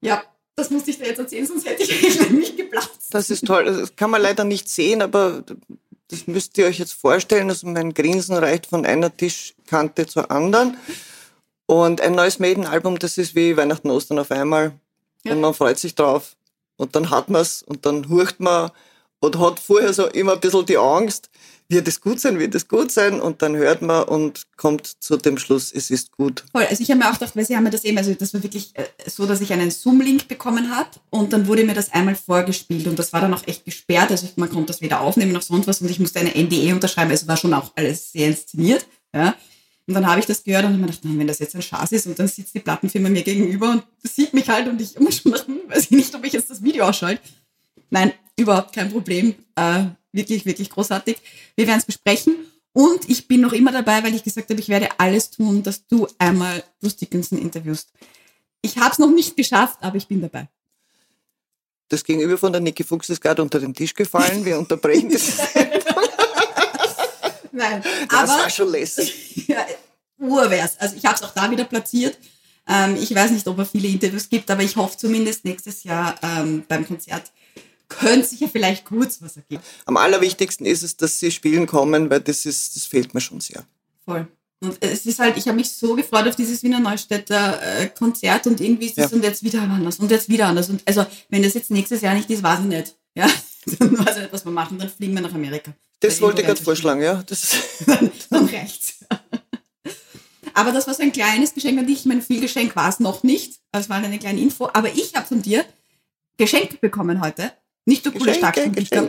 Ja, 0.01 0.23
das 0.57 0.71
musste 0.71 0.91
ich 0.91 0.99
dir 0.99 1.07
jetzt 1.07 1.19
erzählen, 1.19 1.47
sonst 1.47 1.67
hätte 1.67 1.83
ich 1.83 2.31
nicht 2.31 2.57
geplatzt. 2.57 3.09
Das 3.11 3.31
ist 3.31 3.47
toll. 3.47 3.65
Das 3.65 3.97
kann 3.97 4.11
man 4.11 4.23
leider 4.23 4.45
nicht 4.45 4.69
sehen, 4.69 5.03
aber 5.03 5.45
das 6.09 6.27
müsst 6.27 6.59
ihr 6.59 6.67
euch 6.67 6.79
jetzt 6.79 6.93
vorstellen. 6.93 7.49
Also 7.49 7.67
mein 7.67 7.95
Grinsen 7.95 8.37
reicht 8.37 8.67
von 8.67 8.85
einer 8.85 9.15
Tischkante 9.17 10.07
zur 10.07 10.31
anderen. 10.31 10.77
Und 11.67 12.01
ein 12.01 12.13
neues 12.15 12.39
Maiden-Album, 12.39 12.99
das 12.99 13.17
ist 13.17 13.35
wie 13.35 13.57
Weihnachten, 13.57 13.91
Ostern 13.91 14.19
auf 14.19 14.31
einmal. 14.31 14.73
Ja. 15.25 15.33
Und 15.33 15.41
man 15.41 15.55
freut 15.55 15.79
sich 15.79 15.95
drauf. 15.95 16.37
Und 16.77 16.97
dann 16.97 17.11
hat 17.11 17.31
man's 17.31 17.63
und 17.63 17.87
dann 17.87 18.09
hurcht 18.09 18.41
man 18.41 18.71
und 19.21 19.39
hat 19.39 19.61
vorher 19.61 19.93
so 19.93 20.07
immer 20.09 20.33
ein 20.35 20.41
bisschen 20.41 20.67
die 20.67 20.79
Angst, 20.79 21.31
wird 21.69 21.89
es 21.89 22.01
gut 22.01 22.21
sein, 22.21 22.39
wird 22.39 22.55
es 22.55 22.69
gut 22.69 22.91
sein? 22.91 23.21
Und 23.21 23.43
dann 23.43 23.57
hört 23.57 23.83
man 23.83 24.05
und 24.05 24.43
kommt 24.57 24.87
zu 24.87 25.17
dem 25.17 25.39
Schluss, 25.39 25.73
es 25.73 25.91
ist 25.91 26.13
gut. 26.13 26.45
Voll. 26.53 26.65
Also 26.65 26.83
ich 26.83 26.91
habe 26.91 26.99
mir 26.99 27.09
auch 27.09 27.15
gedacht, 27.15 27.35
weil 27.37 27.45
sie 27.45 27.57
haben 27.57 27.65
mir 27.65 27.71
das 27.71 27.85
eben, 27.85 27.99
also 27.99 28.15
das 28.15 28.35
war 28.35 28.43
wirklich 28.43 28.73
äh, 28.75 28.85
so, 29.07 29.27
dass 29.27 29.41
ich 29.41 29.53
einen 29.53 29.71
Zoom-Link 29.71 30.29
bekommen 30.29 30.75
habe 30.75 30.91
und 31.11 31.33
dann 31.33 31.47
wurde 31.47 31.65
mir 31.65 31.75
das 31.75 31.93
einmal 31.93 32.15
vorgespielt 32.15 32.87
und 32.87 32.99
das 32.99 33.13
war 33.13 33.21
dann 33.21 33.35
auch 33.35 33.47
echt 33.47 33.65
gesperrt. 33.65 34.11
Also 34.11 34.29
man 34.37 34.51
konnte 34.51 34.67
das 34.67 34.81
weder 34.81 35.01
aufnehmen 35.01 35.33
noch 35.33 35.43
sonst 35.43 35.67
was 35.67 35.81
und 35.81 35.91
ich 35.91 35.99
musste 35.99 36.21
eine 36.21 36.35
NDE 36.35 36.73
unterschreiben. 36.73 37.11
Also 37.11 37.27
war 37.29 37.37
schon 37.37 37.55
auch 37.55 37.73
alles 37.77 38.13
sehr 38.13 38.29
inszeniert. 38.29 38.87
Ja. 39.15 39.35
Und 39.87 39.95
dann 39.95 40.07
habe 40.07 40.21
ich 40.21 40.27
das 40.27 40.45
gehört 40.45 40.65
und 40.65 40.73
habe 40.73 40.81
mir 40.81 40.87
gedacht, 40.87 41.05
nein, 41.05 41.19
wenn 41.19 41.27
das 41.27 41.41
jetzt 41.41 41.55
ein 41.55 41.63
Schatz 41.63 41.91
ist 41.93 42.07
und 42.07 42.19
dann 42.19 42.29
sitzt 42.29 42.55
die 42.55 42.61
Plattenfirma 42.61 43.09
mir 43.09 43.23
gegenüber 43.23 43.71
und 43.71 43.85
sieht 44.03 44.33
mich 44.33 44.49
halt 44.49 44.69
und 44.69 44.81
ich 44.81 44.97
immer 44.97 45.11
schon 45.11 45.33
weiß 45.33 45.85
ich 45.85 45.91
nicht, 45.91 46.15
ob 46.15 46.25
ich 46.25 46.33
jetzt 46.33 46.51
das 46.51 46.63
Video 46.63 46.85
ausschalte. 46.85 47.23
Nein, 47.91 48.13
überhaupt 48.37 48.75
kein 48.75 48.91
Problem. 48.91 49.35
Äh, 49.57 49.87
wirklich, 50.13 50.47
wirklich 50.47 50.71
großartig. 50.71 51.17
Wir 51.57 51.67
werden 51.67 51.79
es 51.79 51.87
besprechen. 51.87 52.37
Und 52.75 53.09
ich 53.09 53.29
bin 53.29 53.43
noch 53.43 53.53
immer 53.53 53.71
dabei, 53.71 54.03
weil 54.03 54.15
ich 54.15 54.25
gesagt 54.25 54.49
habe, 54.49 54.61
ich 54.61 54.69
werde 54.69 54.89
alles 54.99 55.31
tun, 55.31 55.63
dass 55.63 55.87
du 55.87 56.09
einmal 56.19 56.63
Bruce 56.81 56.97
Dickinson 56.97 57.39
interviewst. 57.39 57.93
Ich 58.63 58.79
habe 58.79 58.93
es 58.93 58.99
noch 58.99 59.11
nicht 59.11 59.37
geschafft, 59.37 59.79
aber 59.81 59.97
ich 59.97 60.07
bin 60.07 60.23
dabei. 60.23 60.49
Das 61.89 62.03
Gegenüber 62.03 62.39
von 62.39 62.53
der 62.53 62.63
Niki 62.63 62.85
Fuchs 62.85 63.11
ist 63.11 63.21
gerade 63.21 63.43
unter 63.43 63.61
den 63.61 63.75
Tisch 63.75 63.93
gefallen. 63.93 64.45
Wir 64.45 64.59
unterbrechen 64.59 65.11
das. 65.11 65.37
Nein, 67.53 67.83
Das 68.09 68.31
aber 68.31 68.43
war 68.43 68.51
schon 68.51 68.71
lässig. 68.71 69.47
ja, 69.49 69.67
urwärts. 70.19 70.79
Also 70.79 70.97
ich 70.97 71.05
habe 71.05 71.17
es 71.17 71.23
auch 71.23 71.35
da 71.35 71.51
wieder 71.51 71.65
platziert. 71.65 72.17
Ähm, 72.67 72.97
ich 72.97 73.15
weiß 73.15 73.33
nicht, 73.33 73.47
ob 73.47 73.59
es 73.59 73.71
viele 73.71 73.89
Interviews 73.89 74.29
gibt, 74.31 74.51
aber 74.51 74.63
ich 74.63 74.77
hoffe 74.77 74.97
zumindest 74.97 75.45
nächstes 75.45 75.85
Jahr 75.85 76.15
ähm, 76.23 76.65
beim 76.67 76.87
Konzert 76.87 77.31
könnte 77.99 78.27
sich 78.27 78.41
ja 78.41 78.49
vielleicht 78.49 78.85
kurz 78.85 79.21
was 79.23 79.37
ergeben. 79.37 79.63
Am 79.87 79.97
allerwichtigsten 79.97 80.67
ist 80.67 80.83
es, 80.83 80.97
dass 80.97 81.19
sie 81.19 81.31
spielen 81.31 81.67
kommen, 81.67 82.11
weil 82.11 82.21
das 82.21 82.47
ist, 82.47 82.77
das 82.77 82.85
fehlt 82.85 83.15
mir 83.15 83.21
schon 83.21 83.41
sehr. 83.41 83.65
Voll. 84.05 84.27
Und 84.61 84.77
es 84.81 85.07
ist 85.07 85.19
halt, 85.19 85.37
ich 85.37 85.49
habe 85.49 85.57
mich 85.57 85.73
so 85.73 85.95
gefreut 85.97 86.29
auf 86.29 86.37
dieses 86.37 86.63
Wiener 86.63 86.79
Neustädter 86.79 87.61
äh, 87.63 87.89
Konzert 87.89 88.47
und 88.47 88.61
irgendwie 88.61 88.87
ist 88.87 88.97
das 88.97 89.11
Ja. 89.11 89.17
und 89.17 89.25
jetzt 89.25 89.43
wieder 89.43 89.63
anders 89.63 89.99
und 89.99 90.11
jetzt 90.11 90.29
wieder 90.29 90.47
anders. 90.47 90.69
Und 90.71 90.83
also, 90.87 91.05
wenn 91.31 91.43
das 91.43 91.55
jetzt 91.55 91.71
nächstes 91.73 92.01
Jahr 92.01 92.15
nicht 92.15 92.31
ist, 92.31 92.43
weiß 92.45 92.61
ich 92.61 92.67
nicht. 92.67 92.95
Ja, 93.17 93.29
dann 93.79 93.99
weiß 93.99 94.17
ich 94.17 94.23
nicht, 94.23 94.33
was 94.33 94.45
wir 94.45 94.53
machen, 94.53 94.79
dann 94.79 94.89
fliegen 94.89 95.15
wir 95.15 95.21
nach 95.23 95.35
Amerika. 95.35 95.73
Das 95.99 96.21
wollte 96.21 96.41
ich 96.43 96.47
gerade 96.47 96.63
vorschlagen, 96.63 97.03
ja. 97.03 97.23
Das 97.27 97.57
dann, 97.87 98.11
dann 98.31 98.47
reicht's. 98.47 99.05
Aber 100.55 100.71
das 100.73 100.87
war 100.87 100.95
so 100.95 101.03
ein 101.03 101.13
kleines 101.13 101.55
Geschenk 101.55 101.79
an 101.79 101.87
dich. 101.87 102.01
Ich 102.01 102.05
meine, 102.05 102.23
viel 102.23 102.41
Geschenk 102.41 102.77
war 102.77 102.89
es 102.89 103.01
noch 103.01 103.23
nicht. 103.23 103.55
Es 103.73 103.89
war 103.89 103.97
eine 103.97 104.19
kleine 104.19 104.41
Info. 104.41 104.69
Aber 104.73 104.93
ich 104.93 105.15
habe 105.15 105.27
von 105.27 105.43
dir 105.43 105.65
Geschenk 106.37 106.81
bekommen 106.81 107.21
heute. 107.21 107.53
Nicht 107.85 108.05
nur 108.05 108.15
coole 108.15 108.39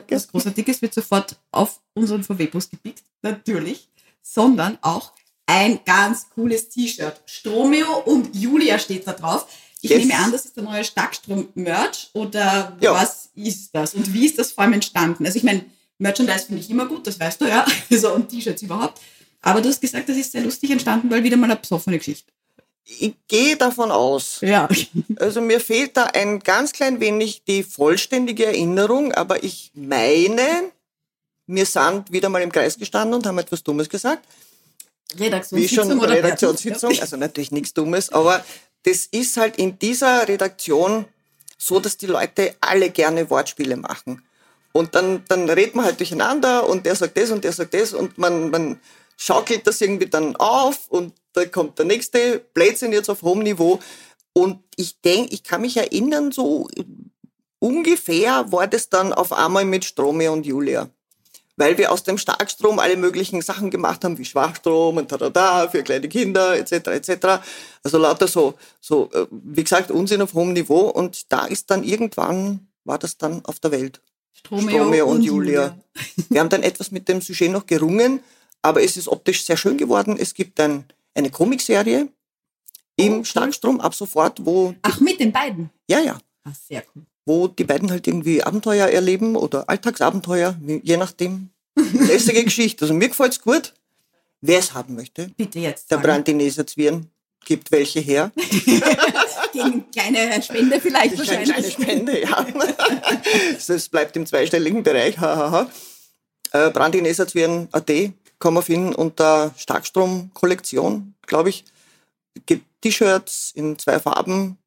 das 0.07 0.27
großartig 0.27 0.67
ist, 0.67 0.81
wird 0.81 0.93
sofort 0.93 1.36
auf 1.51 1.79
unseren 1.93 2.23
VW-Bus 2.23 2.69
gepickt, 2.69 3.03
natürlich, 3.21 3.89
sondern 4.21 4.77
auch 4.81 5.13
ein 5.45 5.79
ganz 5.86 6.29
cooles 6.29 6.69
T-Shirt. 6.69 7.21
Stromeo 7.25 7.99
und 8.05 8.36
Julia 8.36 8.79
steht 8.79 9.05
da 9.05 9.13
drauf. 9.13 9.45
Ich 9.81 9.89
Yes. 9.91 9.99
nehme 10.05 10.15
an, 10.17 10.31
das 10.31 10.45
ist 10.45 10.55
der 10.55 10.63
neue 10.63 10.83
Starkstrom-Merch 10.83 12.12
oder 12.13 12.75
Ja. 12.79 12.93
was 12.93 13.29
ist 13.36 13.75
das? 13.75 13.93
Und 13.93 14.13
wie 14.13 14.25
ist 14.25 14.39
das 14.39 14.53
vor 14.53 14.63
allem 14.63 14.73
entstanden? 14.73 15.25
Also 15.25 15.38
ich 15.38 15.43
meine, 15.43 15.65
Merchandise 15.97 16.45
finde 16.47 16.62
ich 16.62 16.69
immer 16.69 16.86
gut, 16.86 17.05
das 17.05 17.19
weißt 17.19 17.41
du 17.41 17.45
ja. 17.45 17.65
Also 17.91 18.13
und 18.13 18.29
T-Shirts 18.29 18.62
überhaupt. 18.62 18.99
Aber 19.41 19.62
du 19.62 19.67
hast 19.69 19.81
gesagt, 19.81 20.07
das 20.07 20.15
ist 20.17 20.31
sehr 20.31 20.41
lustig 20.41 20.71
entstanden, 20.71 21.09
weil 21.12 21.23
wieder 21.23 21.36
mal 21.38 21.45
eine 21.51 21.57
besoffene 21.57 21.97
Geschichte. 21.97 22.31
Ich 22.85 23.15
gehe 23.27 23.55
davon 23.55 23.91
aus. 23.91 24.39
Ja. 24.41 24.67
Also 25.17 25.41
mir 25.41 25.59
fehlt 25.59 25.95
da 25.95 26.05
ein 26.05 26.39
ganz 26.39 26.73
klein 26.73 26.99
wenig 26.99 27.43
die 27.45 27.63
vollständige 27.63 28.45
Erinnerung, 28.45 29.13
aber 29.13 29.43
ich 29.43 29.71
meine, 29.73 30.71
wir 31.47 31.65
sind 31.65 32.11
wieder 32.11 32.29
mal 32.29 32.41
im 32.41 32.51
Kreis 32.51 32.77
gestanden 32.77 33.15
und 33.15 33.25
haben 33.25 33.37
etwas 33.37 33.63
Dummes 33.63 33.89
gesagt. 33.89 34.25
Wie 35.15 35.25
Redaktionssitzung 35.25 35.89
schon 35.89 35.99
oder 35.99 36.13
Redaktionssitzung, 36.13 36.99
also 36.99 37.17
natürlich 37.17 37.51
nichts 37.51 37.73
Dummes, 37.73 38.09
aber 38.11 38.43
das 38.83 39.05
ist 39.05 39.37
halt 39.37 39.57
in 39.57 39.79
dieser 39.79 40.27
Redaktion 40.27 41.05
so, 41.57 41.79
dass 41.79 41.97
die 41.97 42.07
Leute 42.07 42.55
alle 42.59 42.89
gerne 42.89 43.29
Wortspiele 43.29 43.77
machen. 43.77 44.23
Und 44.73 44.95
dann, 44.95 45.23
dann 45.27 45.49
redet 45.49 45.75
man 45.75 45.85
halt 45.85 45.99
durcheinander 45.99 46.67
und 46.67 46.85
der 46.85 46.95
sagt 46.95 47.15
das 47.15 47.29
und 47.29 47.43
der 47.43 47.53
sagt 47.53 47.73
das 47.75 47.93
und 47.93 48.17
man, 48.17 48.49
man 48.49 48.79
schaukelt 49.17 49.67
das 49.67 49.82
irgendwie 49.82 50.08
dann 50.08 50.36
auf 50.36 50.88
und 50.89 51.13
da 51.34 51.45
kommt 51.45 51.80
der 51.80 51.86
nächste 51.86 52.39
Blödsinn 52.54 52.91
jetzt 52.91 53.10
auf 53.10 53.21
hohem 53.21 53.39
Niveau. 53.39 53.80
Und 54.34 54.60
ich 54.76 55.02
denke, 55.02 55.34
ich 55.34 55.43
kann 55.43 55.62
mich 55.62 55.78
erinnern, 55.78 56.32
so 56.32 56.67
ungefähr 57.60 58.52
war 58.52 58.67
das 58.67 58.89
dann 58.89 59.13
auf 59.13 59.32
einmal 59.32 59.65
mit 59.65 59.86
Strome 59.86 60.32
und 60.32 60.45
Julia 60.45 60.89
weil 61.56 61.78
wir 61.78 61.91
aus 61.91 62.04
dem 62.04 62.17
Starkstrom 62.17 62.80
alle 62.80 62.97
möglichen 62.97 63.41
Sachen 63.41 63.69
gemacht 63.69 64.04
haben, 64.04 64.17
wie 64.17 64.26
Schwachstrom 64.26 64.97
und 64.97 65.10
tada 65.10 65.67
für 65.69 65.84
kleine 65.84 66.10
Kinder 66.10 66.58
etc. 66.58 66.88
etc. 66.88 67.28
Also 67.84 67.97
lauter 67.97 68.28
so, 68.28 68.56
so 68.82 69.10
äh, 69.13 69.28
wie 69.30 69.63
gesagt, 69.63 69.91
Unsinn 69.91 70.21
auf 70.21 70.34
hohem 70.34 70.54
Niveau 70.54 70.89
und 70.89 71.32
da 71.32 71.45
ist 71.45 71.69
dann 71.69 71.84
irgendwann, 71.84 72.67
war 72.86 72.97
das 72.97 73.17
dann 73.17 73.45
auf 73.45 73.60
der 73.60 73.71
Welt. 73.71 74.02
Stromeo, 74.34 75.06
und, 75.06 75.21
Julia. 75.21 75.78
Wir 76.30 76.39
haben 76.39 76.49
dann 76.49 76.63
etwas 76.63 76.91
mit 76.91 77.08
dem 77.08 77.21
Sujet 77.21 77.52
noch 77.52 77.65
gerungen, 77.65 78.19
aber 78.63 78.82
es 78.82 78.97
ist 78.97 79.08
optisch 79.08 79.45
sehr 79.45 79.58
schön 79.58 79.78
geworden. 79.78 80.17
Es 80.19 80.34
gibt 80.34 80.60
ein, 80.60 80.86
eine 81.13 81.30
Comicserie 81.30 82.08
im 82.95 83.23
Starkstrom 83.26 83.80
ab 83.80 83.93
sofort, 83.93 84.43
wo, 84.45 84.73
Ach, 84.82 84.99
mit 84.99 85.19
den 85.19 85.32
beiden. 85.32 85.69
ja, 85.88 85.99
ja, 85.99 86.17
Ah, 86.45 86.52
sehr 86.67 86.84
cool. 86.95 87.04
wo 87.26 87.47
die 87.47 87.63
beiden 87.63 87.89
halt 87.91 88.08
irgendwie 88.08 88.41
Abenteuer 88.43 88.88
erleben 88.88 89.36
oder 89.36 89.69
Alltagsabenteuer, 89.69 90.56
je 90.84 90.97
nachdem. 90.97 91.49
Lässige 91.93 92.43
Geschichte. 92.49 92.86
Also 92.86 92.93
mir 92.93 93.08
gefällt's 93.10 93.39
gut. 93.41 93.73
Wer 94.41 94.60
es 94.60 94.73
haben 94.73 94.95
möchte, 94.95 95.30
Bitte 95.38 95.60
jetzt. 95.60 95.89
der. 95.89 95.97
Brandineser 95.99 96.67
Zwirn 96.67 97.08
gibt 97.45 97.71
welche 97.71 97.99
her. 98.02 98.32
Gegen 99.54 99.89
kleine 99.91 100.41
Spende 100.43 100.80
vielleicht 100.82 101.17
wahrscheinlich. 101.17 101.54
kleine 101.54 101.71
Spende, 101.71 102.21
ja. 102.21 102.45
Das 103.67 103.88
bleibt 103.89 104.15
im 104.17 104.26
zweistelligen 104.26 104.84
Bereich. 104.84 105.15
Äh, 106.52 106.69
Brandineser 106.71 107.28
Zwirn 107.28 107.67
Kann 108.43 108.53
man 108.56 108.63
finden 108.63 108.93
unter 108.93 109.53
Starkstrom-Kollektion, 109.56 111.13
glaube 111.25 111.47
ich. 111.47 111.63
Gibt 112.45 112.65
T-Shirts 112.82 113.53
in 113.56 113.79
zwei 113.79 114.01
Farben. 114.01 114.58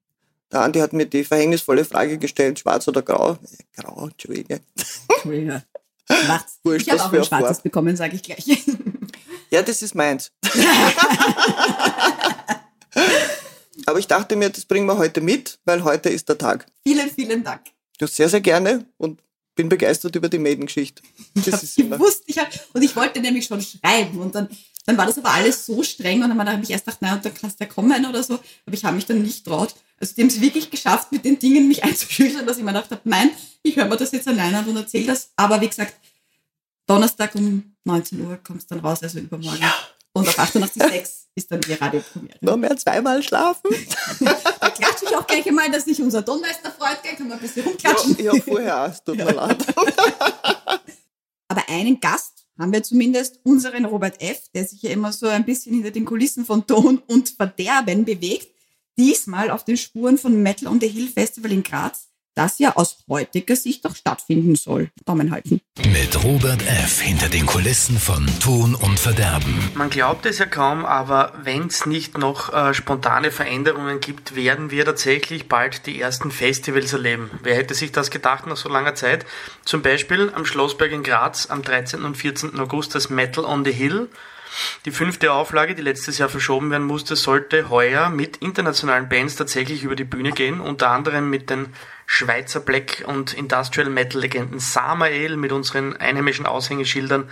Der 0.50 0.62
Andi 0.62 0.78
hat 0.78 0.94
mir 0.94 1.04
die 1.04 1.24
verhängnisvolle 1.24 1.84
Frage 1.84 2.16
gestellt, 2.16 2.58
schwarz 2.58 2.88
oder 2.88 3.02
grau? 3.02 3.32
Äh, 3.32 3.36
Grau, 3.82 4.06
Entschuldige. 4.06 4.60
Entschuldige. 5.10 5.62
Schwarz. 6.10 6.58
Wurscht, 6.64 6.86
ich 6.86 6.92
habe 6.94 7.02
auch 7.02 7.12
ein 7.12 7.22
schwarzes 7.22 7.48
Farbe. 7.48 7.62
bekommen, 7.64 7.94
sage 7.96 8.16
ich 8.16 8.22
gleich. 8.22 8.46
Ja, 9.50 9.60
das 9.60 9.82
ist 9.82 9.94
meins. 9.94 10.32
Aber 13.84 13.98
ich 13.98 14.06
dachte 14.06 14.36
mir, 14.36 14.48
das 14.48 14.64
bringen 14.64 14.86
wir 14.86 14.96
heute 14.96 15.20
mit, 15.20 15.58
weil 15.66 15.84
heute 15.84 16.08
ist 16.08 16.30
der 16.30 16.38
Tag. 16.38 16.64
vielen, 16.82 17.10
vielen 17.10 17.44
Dank. 17.44 17.60
Du 17.98 18.06
sehr, 18.06 18.30
sehr 18.30 18.40
gerne 18.40 18.86
und 18.96 19.20
bin 19.56 19.68
begeistert 19.68 20.14
über 20.14 20.28
die 20.28 20.38
Maiden-Geschichte. 20.38 21.02
Ich 21.34 21.52
habe 21.52 21.88
gewusst, 21.90 22.22
ich 22.26 22.38
hab, 22.38 22.48
und 22.74 22.82
ich 22.82 22.94
wollte 22.94 23.20
nämlich 23.20 23.46
schon 23.46 23.60
schreiben 23.60 24.18
und 24.20 24.34
dann, 24.34 24.48
dann 24.84 24.96
war 24.96 25.06
das 25.06 25.18
aber 25.18 25.30
alles 25.30 25.66
so 25.66 25.82
streng 25.82 26.22
und 26.22 26.28
dann 26.28 26.48
habe 26.48 26.62
ich 26.62 26.70
erst 26.70 26.84
gedacht, 26.84 26.98
na, 27.00 27.14
und 27.14 27.24
dann 27.24 27.34
kannst 27.34 27.58
du 27.58 27.64
ja 27.64 27.70
kommen 27.70 28.06
oder 28.06 28.22
so, 28.22 28.34
aber 28.34 28.74
ich 28.74 28.84
habe 28.84 28.94
mich 28.94 29.06
dann 29.06 29.22
nicht 29.22 29.44
traut. 29.44 29.74
Also 29.98 30.14
die 30.14 30.20
haben 30.22 30.28
es 30.28 30.40
wirklich 30.40 30.70
geschafft, 30.70 31.10
mit 31.10 31.24
den 31.24 31.38
Dingen 31.38 31.66
mich 31.66 31.82
einzuschüchtern, 31.84 32.46
dass 32.46 32.58
ich 32.58 32.62
mir 32.62 32.72
gedacht 32.72 32.90
habe, 32.90 33.00
nein, 33.04 33.30
ich 33.62 33.76
höre 33.76 33.86
mir 33.86 33.96
das 33.96 34.12
jetzt 34.12 34.28
alleine 34.28 34.58
an 34.58 34.68
und 34.68 34.76
erzähle 34.76 35.06
das. 35.06 35.30
Aber 35.36 35.60
wie 35.60 35.68
gesagt, 35.68 35.94
Donnerstag 36.86 37.34
um 37.34 37.74
19 37.84 38.20
Uhr 38.20 38.36
kommt 38.36 38.60
es 38.60 38.66
dann 38.66 38.78
raus, 38.78 39.02
also 39.02 39.18
übermorgen. 39.18 39.64
Und 40.12 40.28
auf 40.28 40.38
88.6 40.38 41.25
ist 41.36 41.52
dann 41.52 41.60
die 41.60 41.74
Radiopremiere. 41.74 42.38
Nur 42.40 42.56
mehr 42.56 42.76
zweimal 42.76 43.22
schlafen. 43.22 43.70
da 44.20 44.70
klatsche 44.70 45.04
ich 45.04 45.14
auch 45.14 45.26
gleich 45.26 45.46
einmal, 45.46 45.70
dass 45.70 45.84
sich 45.84 46.00
unser 46.00 46.24
Tonmeister 46.24 46.72
freut, 46.72 47.02
gell? 47.02 47.14
kann 47.14 47.28
man 47.28 47.38
ein 47.38 47.42
bisschen 47.42 47.64
rumklatschen. 47.64 48.16
Ja, 48.18 48.34
ja 48.34 48.42
vorher 48.42 48.82
auch, 48.82 48.88
es 48.88 49.04
tut 49.04 49.16
mir 49.18 49.30
leid. 49.30 49.64
Aber 51.48 51.68
einen 51.68 52.00
Gast 52.00 52.46
haben 52.58 52.72
wir 52.72 52.82
zumindest, 52.82 53.38
unseren 53.44 53.84
Robert 53.84 54.20
F., 54.20 54.50
der 54.54 54.64
sich 54.64 54.82
ja 54.82 54.90
immer 54.90 55.12
so 55.12 55.28
ein 55.28 55.44
bisschen 55.44 55.74
hinter 55.74 55.90
den 55.90 56.06
Kulissen 56.06 56.46
von 56.46 56.66
Ton 56.66 57.02
und 57.06 57.28
Verderben 57.28 58.06
bewegt, 58.06 58.48
diesmal 58.98 59.50
auf 59.50 59.64
den 59.64 59.76
Spuren 59.76 60.16
von 60.16 60.42
Metal 60.42 60.68
on 60.68 60.80
the 60.80 60.88
Hill 60.88 61.08
Festival 61.08 61.52
in 61.52 61.62
Graz 61.62 62.08
das 62.36 62.58
ja 62.58 62.76
aus 62.76 62.98
heutiger 63.08 63.56
Sicht 63.56 63.84
doch 63.84 63.96
stattfinden 63.96 64.54
soll. 64.54 64.90
Daumen 65.04 65.32
halten. 65.32 65.60
Mit 65.78 66.22
Robert 66.22 66.62
F. 66.62 67.00
hinter 67.00 67.28
den 67.28 67.46
Kulissen 67.46 67.98
von 67.98 68.26
Ton 68.40 68.74
und 68.74 69.00
Verderben. 69.00 69.70
Man 69.74 69.90
glaubt 69.90 70.26
es 70.26 70.38
ja 70.38 70.46
kaum, 70.46 70.84
aber 70.84 71.32
wenn 71.42 71.66
es 71.66 71.86
nicht 71.86 72.18
noch 72.18 72.52
äh, 72.52 72.74
spontane 72.74 73.30
Veränderungen 73.30 74.00
gibt, 74.00 74.36
werden 74.36 74.70
wir 74.70 74.84
tatsächlich 74.84 75.48
bald 75.48 75.86
die 75.86 76.00
ersten 76.00 76.30
Festivals 76.30 76.92
erleben. 76.92 77.30
Wer 77.42 77.56
hätte 77.56 77.74
sich 77.74 77.90
das 77.90 78.10
gedacht 78.10 78.46
nach 78.46 78.56
so 78.56 78.68
langer 78.68 78.94
Zeit? 78.94 79.24
Zum 79.64 79.82
Beispiel 79.82 80.30
am 80.34 80.44
Schlossberg 80.44 80.92
in 80.92 81.02
Graz 81.02 81.46
am 81.46 81.62
13. 81.62 82.04
und 82.04 82.16
14. 82.16 82.58
August 82.60 82.94
das 82.94 83.08
Metal 83.08 83.44
on 83.44 83.64
the 83.64 83.72
Hill. 83.72 84.08
Die 84.84 84.90
fünfte 84.90 85.32
Auflage, 85.32 85.74
die 85.74 85.82
letztes 85.82 86.18
Jahr 86.18 86.28
verschoben 86.28 86.70
werden 86.70 86.86
musste, 86.86 87.16
sollte 87.16 87.70
heuer 87.70 88.10
mit 88.10 88.38
internationalen 88.38 89.08
Bands 89.08 89.36
tatsächlich 89.36 89.82
über 89.82 89.96
die 89.96 90.04
Bühne 90.04 90.32
gehen, 90.32 90.60
unter 90.60 90.90
anderem 90.90 91.30
mit 91.30 91.50
den 91.50 91.66
Schweizer 92.06 92.60
Black 92.60 93.04
und 93.06 93.34
Industrial 93.34 93.90
Metal 93.90 94.20
Legenden 94.20 94.60
Samael 94.60 95.36
mit 95.36 95.52
unseren 95.52 95.96
einheimischen 95.96 96.46
Aushängeschildern 96.46 97.28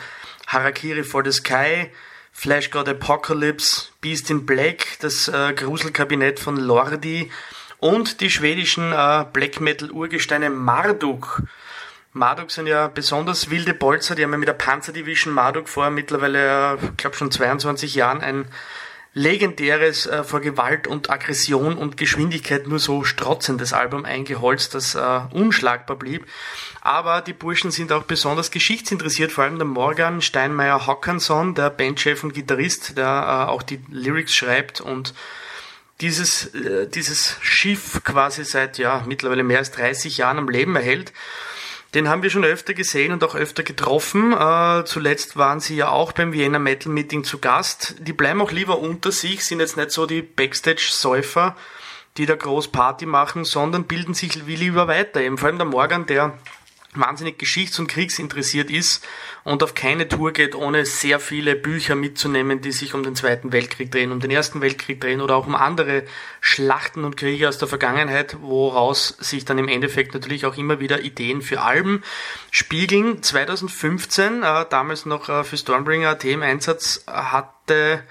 Harakiri 0.46 1.04
for 1.04 1.24
the 1.24 1.32
Sky, 1.32 1.90
Flash 2.32 2.70
God 2.70 2.88
Apocalypse, 2.88 3.88
Beast 4.00 4.30
in 4.30 4.44
Black, 4.44 4.98
das 5.00 5.28
äh, 5.28 5.52
Gruselkabinett 5.54 6.40
von 6.40 6.56
Lordi 6.56 7.30
und 7.78 8.20
die 8.20 8.30
schwedischen 8.30 8.92
äh, 8.92 9.24
Black 9.32 9.60
Metal 9.60 9.90
Urgesteine 9.90 10.50
Marduk. 10.50 11.42
Marduk 12.14 12.52
sind 12.52 12.68
ja 12.68 12.86
besonders 12.86 13.50
wilde 13.50 13.74
Bolzer, 13.74 14.14
die 14.14 14.22
haben 14.22 14.30
ja 14.30 14.38
mit 14.38 14.46
der 14.46 14.54
Panzerdivision 14.54 15.34
Marduk 15.34 15.68
vor 15.68 15.90
mittlerweile, 15.90 16.78
ich 16.80 16.88
äh, 16.88 16.92
glaube 16.96 17.16
schon 17.16 17.32
22 17.32 17.96
Jahren 17.96 18.20
ein 18.20 18.46
legendäres 19.14 20.06
äh, 20.06 20.22
vor 20.22 20.40
Gewalt 20.40 20.86
und 20.86 21.10
Aggression 21.10 21.76
und 21.76 21.96
Geschwindigkeit 21.96 22.68
nur 22.68 22.78
so 22.78 23.02
strotzendes 23.02 23.72
Album 23.72 24.04
eingeholzt, 24.04 24.76
das 24.76 24.94
äh, 24.94 25.20
unschlagbar 25.32 25.96
blieb. 25.96 26.24
Aber 26.82 27.20
die 27.20 27.32
Burschen 27.32 27.72
sind 27.72 27.90
auch 27.90 28.04
besonders 28.04 28.52
geschichtsinteressiert, 28.52 29.32
vor 29.32 29.42
allem 29.42 29.58
der 29.58 29.66
Morgan 29.66 30.22
Steinmeier 30.22 30.86
Hockanson, 30.86 31.56
der 31.56 31.70
Bandchef 31.70 32.22
und 32.22 32.32
Gitarrist, 32.32 32.96
der 32.96 33.06
äh, 33.48 33.50
auch 33.50 33.64
die 33.64 33.80
Lyrics 33.90 34.36
schreibt 34.36 34.80
und 34.80 35.14
dieses, 36.00 36.54
äh, 36.54 36.86
dieses 36.86 37.38
Schiff 37.40 38.02
quasi 38.04 38.44
seit 38.44 38.78
ja 38.78 39.02
mittlerweile 39.04 39.42
mehr 39.42 39.58
als 39.58 39.72
30 39.72 40.16
Jahren 40.18 40.38
am 40.38 40.48
Leben 40.48 40.76
erhält. 40.76 41.12
Den 41.94 42.08
haben 42.08 42.24
wir 42.24 42.30
schon 42.30 42.44
öfter 42.44 42.74
gesehen 42.74 43.12
und 43.12 43.22
auch 43.22 43.36
öfter 43.36 43.62
getroffen. 43.62 44.32
Äh, 44.32 44.84
zuletzt 44.84 45.36
waren 45.36 45.60
sie 45.60 45.76
ja 45.76 45.90
auch 45.90 46.10
beim 46.10 46.32
Vienna 46.32 46.58
Metal 46.58 46.92
Meeting 46.92 47.22
zu 47.22 47.38
Gast. 47.38 47.94
Die 48.00 48.12
bleiben 48.12 48.42
auch 48.42 48.50
lieber 48.50 48.80
unter 48.80 49.12
sich, 49.12 49.44
sind 49.44 49.60
jetzt 49.60 49.76
nicht 49.76 49.92
so 49.92 50.04
die 50.04 50.22
Backstage-Säufer, 50.22 51.54
die 52.16 52.26
da 52.26 52.34
groß 52.34 52.68
Party 52.68 53.06
machen, 53.06 53.44
sondern 53.44 53.84
bilden 53.84 54.14
sich 54.14 54.46
wie 54.48 54.56
lieber 54.56 54.88
weiter. 54.88 55.20
Eben 55.20 55.38
vor 55.38 55.46
allem 55.46 55.58
der 55.58 55.68
Morgan, 55.68 56.06
der 56.06 56.36
wahnsinnig 57.00 57.38
geschichts- 57.38 57.78
und 57.78 57.86
kriegsinteressiert 57.86 58.70
ist 58.70 59.06
und 59.44 59.62
auf 59.62 59.74
keine 59.74 60.08
Tour 60.08 60.32
geht, 60.32 60.54
ohne 60.54 60.86
sehr 60.86 61.20
viele 61.20 61.54
Bücher 61.54 61.94
mitzunehmen, 61.94 62.60
die 62.60 62.72
sich 62.72 62.94
um 62.94 63.02
den 63.02 63.14
Zweiten 63.14 63.52
Weltkrieg 63.52 63.90
drehen, 63.90 64.12
um 64.12 64.20
den 64.20 64.30
Ersten 64.30 64.60
Weltkrieg 64.60 65.00
drehen 65.00 65.20
oder 65.20 65.36
auch 65.36 65.46
um 65.46 65.54
andere 65.54 66.04
Schlachten 66.40 67.04
und 67.04 67.16
Kriege 67.16 67.48
aus 67.48 67.58
der 67.58 67.68
Vergangenheit, 67.68 68.36
woraus 68.40 69.08
sich 69.20 69.44
dann 69.44 69.58
im 69.58 69.68
Endeffekt 69.68 70.14
natürlich 70.14 70.46
auch 70.46 70.56
immer 70.56 70.80
wieder 70.80 71.02
Ideen 71.02 71.42
für 71.42 71.60
Alben 71.60 72.02
spiegeln. 72.50 73.22
2015, 73.22 74.42
äh, 74.42 74.66
damals 74.68 75.06
noch 75.06 75.28
äh, 75.28 75.44
für 75.44 75.56
Stormbringer 75.56 76.10
AT 76.10 76.24
im 76.24 76.42
Einsatz, 76.42 77.04
hatte 77.06 78.02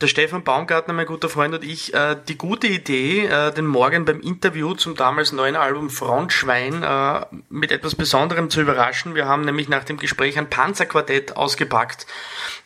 der 0.00 0.06
Stefan 0.06 0.42
Baumgartner, 0.42 0.94
mein 0.94 1.06
guter 1.06 1.28
Freund 1.28 1.54
und 1.54 1.62
ich, 1.62 1.92
äh, 1.92 2.16
die 2.26 2.38
gute 2.38 2.66
Idee, 2.66 3.26
äh, 3.26 3.52
den 3.52 3.66
Morgen 3.66 4.06
beim 4.06 4.20
Interview 4.20 4.74
zum 4.74 4.94
damals 4.94 5.32
neuen 5.32 5.56
Album 5.56 5.90
Frontschwein 5.90 6.82
äh, 6.82 7.26
mit 7.50 7.70
etwas 7.70 7.94
Besonderem 7.94 8.48
zu 8.48 8.62
überraschen. 8.62 9.14
Wir 9.14 9.26
haben 9.26 9.44
nämlich 9.44 9.68
nach 9.68 9.84
dem 9.84 9.98
Gespräch 9.98 10.38
ein 10.38 10.48
Panzerquartett 10.48 11.36
ausgepackt, 11.36 12.06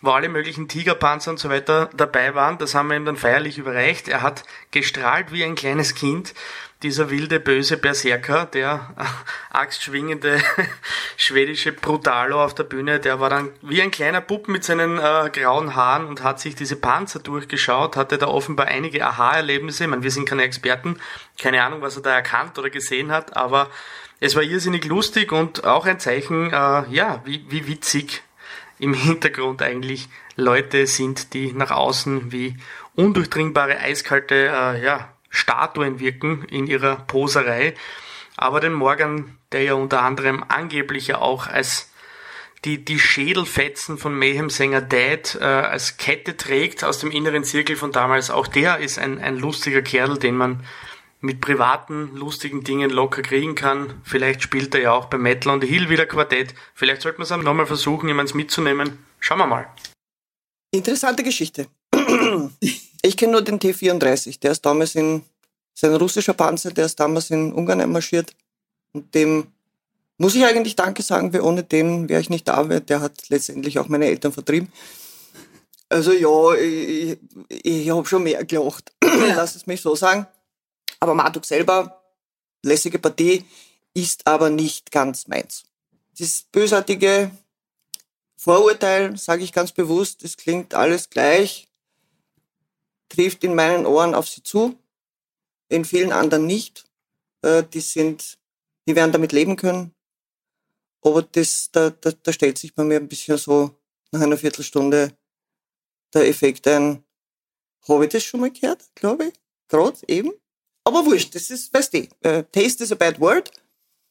wo 0.00 0.10
alle 0.10 0.28
möglichen 0.28 0.68
Tigerpanzer 0.68 1.32
und 1.32 1.38
so 1.38 1.50
weiter 1.50 1.90
dabei 1.96 2.36
waren. 2.36 2.58
Das 2.58 2.74
haben 2.74 2.88
wir 2.88 2.96
ihm 2.96 3.04
dann 3.04 3.16
feierlich 3.16 3.58
überreicht. 3.58 4.08
Er 4.08 4.22
hat 4.22 4.44
gestrahlt 4.70 5.32
wie 5.32 5.42
ein 5.42 5.56
kleines 5.56 5.94
Kind 5.94 6.34
dieser 6.84 7.08
wilde, 7.10 7.40
böse 7.40 7.78
Berserker, 7.78 8.44
der 8.44 8.94
äh, 8.98 9.04
axtschwingende 9.50 10.38
schwedische 11.16 11.72
Brutalo 11.72 12.44
auf 12.44 12.54
der 12.54 12.64
Bühne, 12.64 13.00
der 13.00 13.20
war 13.20 13.30
dann 13.30 13.48
wie 13.62 13.80
ein 13.80 13.90
kleiner 13.90 14.20
Bub 14.20 14.48
mit 14.48 14.64
seinen 14.64 14.98
äh, 14.98 15.30
grauen 15.32 15.74
Haaren 15.74 16.04
und 16.04 16.22
hat 16.22 16.40
sich 16.40 16.54
diese 16.54 16.76
Panzer 16.76 17.20
durchgeschaut, 17.20 17.96
hatte 17.96 18.18
da 18.18 18.28
offenbar 18.28 18.66
einige 18.66 19.04
Aha-Erlebnisse. 19.06 19.84
Ich 19.84 19.90
meine, 19.90 20.02
wir 20.02 20.10
sind 20.10 20.28
keine 20.28 20.42
Experten, 20.42 20.98
keine 21.38 21.62
Ahnung, 21.64 21.80
was 21.80 21.96
er 21.96 22.02
da 22.02 22.14
erkannt 22.14 22.58
oder 22.58 22.68
gesehen 22.68 23.10
hat, 23.10 23.34
aber 23.34 23.70
es 24.20 24.36
war 24.36 24.42
irrsinnig 24.42 24.84
lustig 24.84 25.32
und 25.32 25.64
auch 25.64 25.86
ein 25.86 25.98
Zeichen, 25.98 26.52
äh, 26.52 26.84
ja, 26.90 27.22
wie, 27.24 27.46
wie 27.48 27.66
witzig 27.66 28.22
im 28.78 28.92
Hintergrund 28.92 29.62
eigentlich 29.62 30.08
Leute 30.36 30.86
sind, 30.86 31.32
die 31.32 31.52
nach 31.54 31.70
außen 31.70 32.30
wie 32.30 32.58
undurchdringbare, 32.94 33.78
eiskalte, 33.78 34.34
äh, 34.34 34.84
ja, 34.84 35.13
Statuen 35.34 36.00
wirken 36.00 36.44
in 36.44 36.66
ihrer 36.66 36.96
Poserei. 36.96 37.74
Aber 38.36 38.60
den 38.60 38.72
Morgan, 38.72 39.38
der 39.52 39.62
ja 39.62 39.74
unter 39.74 40.02
anderem 40.02 40.44
angeblich 40.48 41.08
ja 41.08 41.18
auch 41.18 41.46
als 41.46 41.90
die, 42.64 42.84
die 42.84 42.98
Schädelfetzen 42.98 43.98
von 43.98 44.18
Mayhem-Sänger 44.18 44.80
Dad 44.80 45.36
äh, 45.40 45.44
als 45.44 45.98
Kette 45.98 46.36
trägt 46.36 46.82
aus 46.82 46.98
dem 46.98 47.10
inneren 47.10 47.44
Zirkel 47.44 47.76
von 47.76 47.92
damals, 47.92 48.30
auch 48.30 48.46
der 48.46 48.78
ist 48.78 48.98
ein, 48.98 49.20
ein 49.20 49.36
lustiger 49.36 49.82
Kerl, 49.82 50.18
den 50.18 50.36
man 50.36 50.64
mit 51.20 51.40
privaten, 51.40 52.14
lustigen 52.14 52.64
Dingen 52.64 52.90
locker 52.90 53.22
kriegen 53.22 53.54
kann. 53.54 54.00
Vielleicht 54.04 54.42
spielt 54.42 54.74
er 54.74 54.80
ja 54.80 54.92
auch 54.92 55.06
bei 55.06 55.18
Metal 55.18 55.52
on 55.52 55.60
the 55.60 55.66
Hill 55.66 55.88
wieder 55.88 56.06
Quartett. 56.06 56.54
Vielleicht 56.74 57.02
sollte 57.02 57.18
man 57.18 57.24
es 57.24 57.44
nochmal 57.44 57.66
versuchen, 57.66 58.08
jemanden 58.08 58.36
mitzunehmen. 58.36 58.98
Schauen 59.20 59.38
wir 59.38 59.46
mal. 59.46 59.66
Interessante 60.70 61.22
Geschichte. 61.22 61.66
Ich 63.04 63.18
kenne 63.18 63.32
nur 63.32 63.42
den 63.42 63.60
T-34, 63.60 64.40
der 64.40 64.52
ist 64.52 64.64
damals 64.64 64.94
in, 64.94 65.22
sein 65.74 65.94
russischer 65.94 66.32
Panzer, 66.32 66.70
der 66.70 66.86
ist 66.86 66.98
damals 66.98 67.28
in 67.28 67.52
Ungarn 67.52 67.82
einmarschiert. 67.82 68.34
Und 68.92 69.14
dem 69.14 69.48
muss 70.16 70.34
ich 70.34 70.46
eigentlich 70.46 70.74
Danke 70.74 71.02
sagen, 71.02 71.30
weil 71.34 71.42
ohne 71.42 71.64
den 71.64 72.08
wäre 72.08 72.22
ich 72.22 72.30
nicht 72.30 72.48
da, 72.48 72.66
weil 72.70 72.80
der 72.80 73.02
hat 73.02 73.28
letztendlich 73.28 73.78
auch 73.78 73.88
meine 73.88 74.06
Eltern 74.06 74.32
vertrieben. 74.32 74.72
Also 75.90 76.12
ja, 76.12 76.54
ich, 76.54 77.18
ich 77.50 77.90
habe 77.90 78.06
schon 78.06 78.22
mehr 78.22 78.42
gelacht, 78.46 78.90
lass 79.02 79.54
es 79.54 79.66
mich 79.66 79.82
so 79.82 79.94
sagen. 79.94 80.26
Aber 80.98 81.12
Marduk 81.12 81.44
selber, 81.44 82.02
lässige 82.62 82.98
Partie, 82.98 83.44
ist 83.92 84.26
aber 84.26 84.48
nicht 84.48 84.90
ganz 84.90 85.28
meins. 85.28 85.64
Das 86.18 86.46
bösartige 86.50 87.30
Vorurteil, 88.34 89.18
sage 89.18 89.44
ich 89.44 89.52
ganz 89.52 89.72
bewusst, 89.72 90.24
es 90.24 90.38
klingt 90.38 90.72
alles 90.72 91.10
gleich, 91.10 91.68
trifft 93.08 93.44
in 93.44 93.54
meinen 93.54 93.86
Ohren 93.86 94.14
auf 94.14 94.28
sie 94.28 94.42
zu, 94.42 94.78
in 95.68 95.84
vielen 95.84 96.12
anderen 96.12 96.46
nicht. 96.46 96.84
Äh, 97.42 97.64
die 97.64 97.80
sind, 97.80 98.38
die 98.86 98.96
werden 98.96 99.12
damit 99.12 99.32
leben 99.32 99.56
können. 99.56 99.94
Aber 101.02 101.22
das, 101.22 101.70
da, 101.70 101.90
da, 101.90 102.12
da 102.12 102.32
stellt 102.32 102.58
sich 102.58 102.74
bei 102.74 102.84
mir 102.84 102.96
ein 102.96 103.08
bisschen 103.08 103.36
so 103.36 103.70
nach 104.10 104.22
einer 104.22 104.38
Viertelstunde 104.38 105.12
der 106.14 106.28
Effekt 106.28 106.66
ein, 106.68 107.04
habe 107.88 108.04
ich 108.04 108.12
das 108.12 108.24
schon 108.24 108.40
mal 108.40 108.50
gehört, 108.50 108.88
glaube 108.94 109.26
ich, 109.26 109.34
gerade 109.68 109.98
eben. 110.08 110.32
Aber 110.84 111.04
wurscht, 111.04 111.34
das 111.34 111.50
ist, 111.50 111.72
weißt 111.72 111.94
du, 111.94 112.02
uh, 112.26 112.42
Taste 112.52 112.84
is 112.84 112.92
a 112.92 112.94
bad 112.94 113.20
word. 113.20 113.50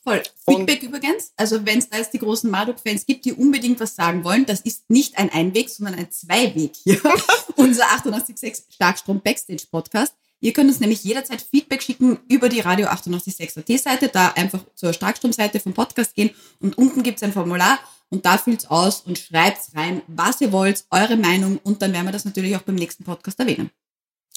Voll. 0.03 0.21
Feedback 0.45 0.83
übrigens, 0.83 1.31
also 1.37 1.65
wenn 1.65 1.79
es 1.79 1.89
da 1.89 1.97
jetzt 1.97 2.13
die 2.13 2.19
großen 2.19 2.51
Marduk-Fans 2.51 3.05
gibt, 3.05 3.23
die 3.23 3.31
unbedingt 3.31 3.79
was 3.79 3.95
sagen 3.95 4.25
wollen, 4.25 4.45
das 4.45 4.59
ist 4.59 4.89
nicht 4.89 5.17
ein 5.17 5.29
Einweg, 5.29 5.69
sondern 5.69 5.95
ein 5.95 6.11
Zweiweg 6.11 6.75
hier. 6.75 6.99
Unser 7.55 7.85
886 7.85 8.65
Starkstrom 8.69 9.21
Backstage 9.21 9.63
Podcast. 9.71 10.13
Ihr 10.41 10.51
könnt 10.51 10.69
uns 10.69 10.81
nämlich 10.81 11.05
jederzeit 11.05 11.41
Feedback 11.41 11.81
schicken 11.81 12.19
über 12.27 12.49
die 12.49 12.59
Radio 12.59 12.87
886 12.87 13.57
AT 13.59 13.79
Seite, 13.79 14.09
da 14.09 14.33
einfach 14.35 14.59
zur 14.75 14.91
Starkstrom-Seite 14.91 15.61
vom 15.61 15.73
Podcast 15.73 16.15
gehen 16.15 16.31
und 16.59 16.77
unten 16.77 17.01
gibt's 17.01 17.23
ein 17.23 17.31
Formular 17.31 17.79
und 18.09 18.25
da 18.25 18.37
füllt's 18.37 18.65
aus 18.65 19.01
und 19.01 19.17
schreibt's 19.17 19.71
rein, 19.73 20.01
was 20.07 20.41
ihr 20.41 20.51
wollt, 20.51 20.83
eure 20.91 21.15
Meinung 21.15 21.61
und 21.63 21.81
dann 21.81 21.93
werden 21.93 22.07
wir 22.07 22.11
das 22.11 22.25
natürlich 22.25 22.57
auch 22.57 22.61
beim 22.63 22.75
nächsten 22.75 23.05
Podcast 23.05 23.39
erwähnen. 23.39 23.69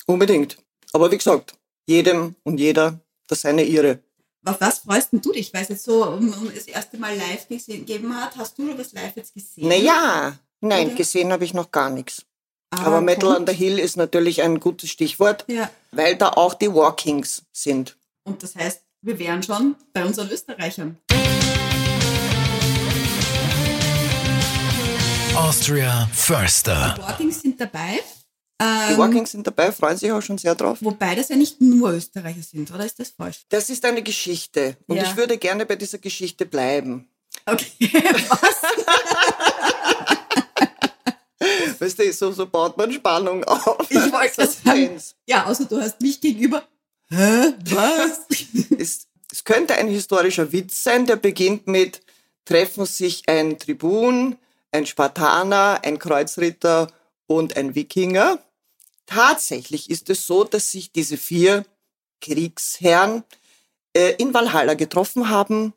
Unbedingt. 0.06 0.58
Aber 0.92 1.10
wie 1.10 1.18
gesagt, 1.18 1.54
jedem 1.86 2.36
und 2.44 2.60
jeder 2.60 3.00
das 3.26 3.40
seine 3.40 3.64
ihre. 3.64 3.98
Auf 4.46 4.60
was 4.60 4.78
freust 4.78 5.12
denn 5.12 5.20
du 5.20 5.32
dich? 5.32 5.52
Weil 5.52 5.62
es 5.62 5.68
jetzt 5.70 5.84
so 5.84 6.06
um, 6.06 6.32
um 6.32 6.54
das 6.54 6.66
erste 6.68 6.96
Mal 6.98 7.16
live 7.16 7.48
gegeben 7.48 8.14
hat. 8.16 8.36
Hast 8.36 8.56
du 8.56 8.72
das 8.74 8.92
live 8.92 9.16
jetzt 9.16 9.34
gesehen? 9.34 9.66
Naja, 9.68 10.38
nein, 10.60 10.86
Oder? 10.86 10.94
gesehen 10.96 11.32
habe 11.32 11.44
ich 11.44 11.52
noch 11.52 11.72
gar 11.72 11.90
nichts. 11.90 12.24
Aber 12.70 13.00
Metal 13.00 13.34
kommt. 13.34 13.40
on 13.40 13.46
the 13.48 13.52
Hill 13.52 13.80
ist 13.80 13.96
natürlich 13.96 14.42
ein 14.42 14.60
gutes 14.60 14.90
Stichwort, 14.90 15.44
Ja. 15.48 15.68
weil 15.90 16.14
da 16.16 16.28
auch 16.30 16.54
die 16.54 16.72
Walkings 16.72 17.42
sind. 17.52 17.96
Und 18.22 18.40
das 18.44 18.54
heißt, 18.54 18.82
wir 19.02 19.18
wären 19.18 19.42
schon 19.42 19.74
bei 19.92 20.04
unseren 20.04 20.30
Österreichern. 20.30 20.96
Austria 25.34 26.08
Förster. 26.12 26.94
Die 26.96 27.02
Walkings 27.02 27.40
sind 27.42 27.60
dabei. 27.60 28.00
Die 28.60 28.64
Ähm, 28.92 28.98
Walkings 28.98 29.32
sind 29.32 29.46
dabei, 29.46 29.70
freuen 29.70 29.98
sich 29.98 30.10
auch 30.12 30.22
schon 30.22 30.38
sehr 30.38 30.54
drauf. 30.54 30.78
wobei 30.80 31.14
das 31.14 31.28
ja 31.28 31.36
nicht 31.36 31.60
nur 31.60 31.92
Österreicher 31.92 32.40
sind, 32.42 32.72
oder 32.72 32.86
ist 32.86 32.98
das 32.98 33.10
falsch? 33.10 33.40
Das 33.50 33.68
ist 33.68 33.84
eine 33.84 34.02
Geschichte 34.02 34.76
und 34.86 34.96
Ja. 34.96 35.02
ich 35.02 35.16
würde 35.16 35.36
gerne 35.36 35.66
bei 35.66 35.76
dieser 35.76 35.98
Geschichte 35.98 36.46
bleiben. 36.46 37.06
Okay, 37.44 37.66
was? 38.28 38.62
Weißt 41.78 41.98
du, 41.98 42.12
so, 42.12 42.32
so 42.32 42.46
baut 42.46 42.76
man 42.78 42.90
Spannung 42.92 43.44
auf. 43.44 43.86
Ich 43.90 44.12
wollte 44.12 44.34
das 44.38 44.62
sagen. 44.62 44.98
Ja, 45.26 45.44
außer 45.46 45.66
du 45.66 45.80
hast 45.80 46.00
mich 46.00 46.20
gegenüber. 46.20 46.62
Hä? 47.10 47.52
Was? 47.70 48.20
Es, 48.78 49.06
es 49.30 49.44
könnte 49.44 49.74
ein 49.74 49.88
historischer 49.88 50.50
Witz 50.52 50.82
sein, 50.82 51.04
der 51.06 51.16
beginnt 51.16 51.66
mit 51.66 52.00
treffen 52.46 52.86
sich 52.86 53.28
ein 53.28 53.58
Tribun, 53.58 54.36
ein 54.72 54.86
Spartaner, 54.86 55.80
ein 55.84 55.98
Kreuzritter 55.98 56.86
und 57.26 57.56
ein 57.56 57.74
Wikinger. 57.74 58.38
Tatsächlich 59.06 59.90
ist 59.90 60.10
es 60.10 60.26
so, 60.26 60.44
dass 60.44 60.70
sich 60.70 60.92
diese 60.92 61.16
vier 61.16 61.64
Kriegsherren 62.20 63.24
äh, 63.94 64.14
in 64.18 64.34
Valhalla 64.34 64.74
getroffen 64.74 65.28
haben 65.28 65.72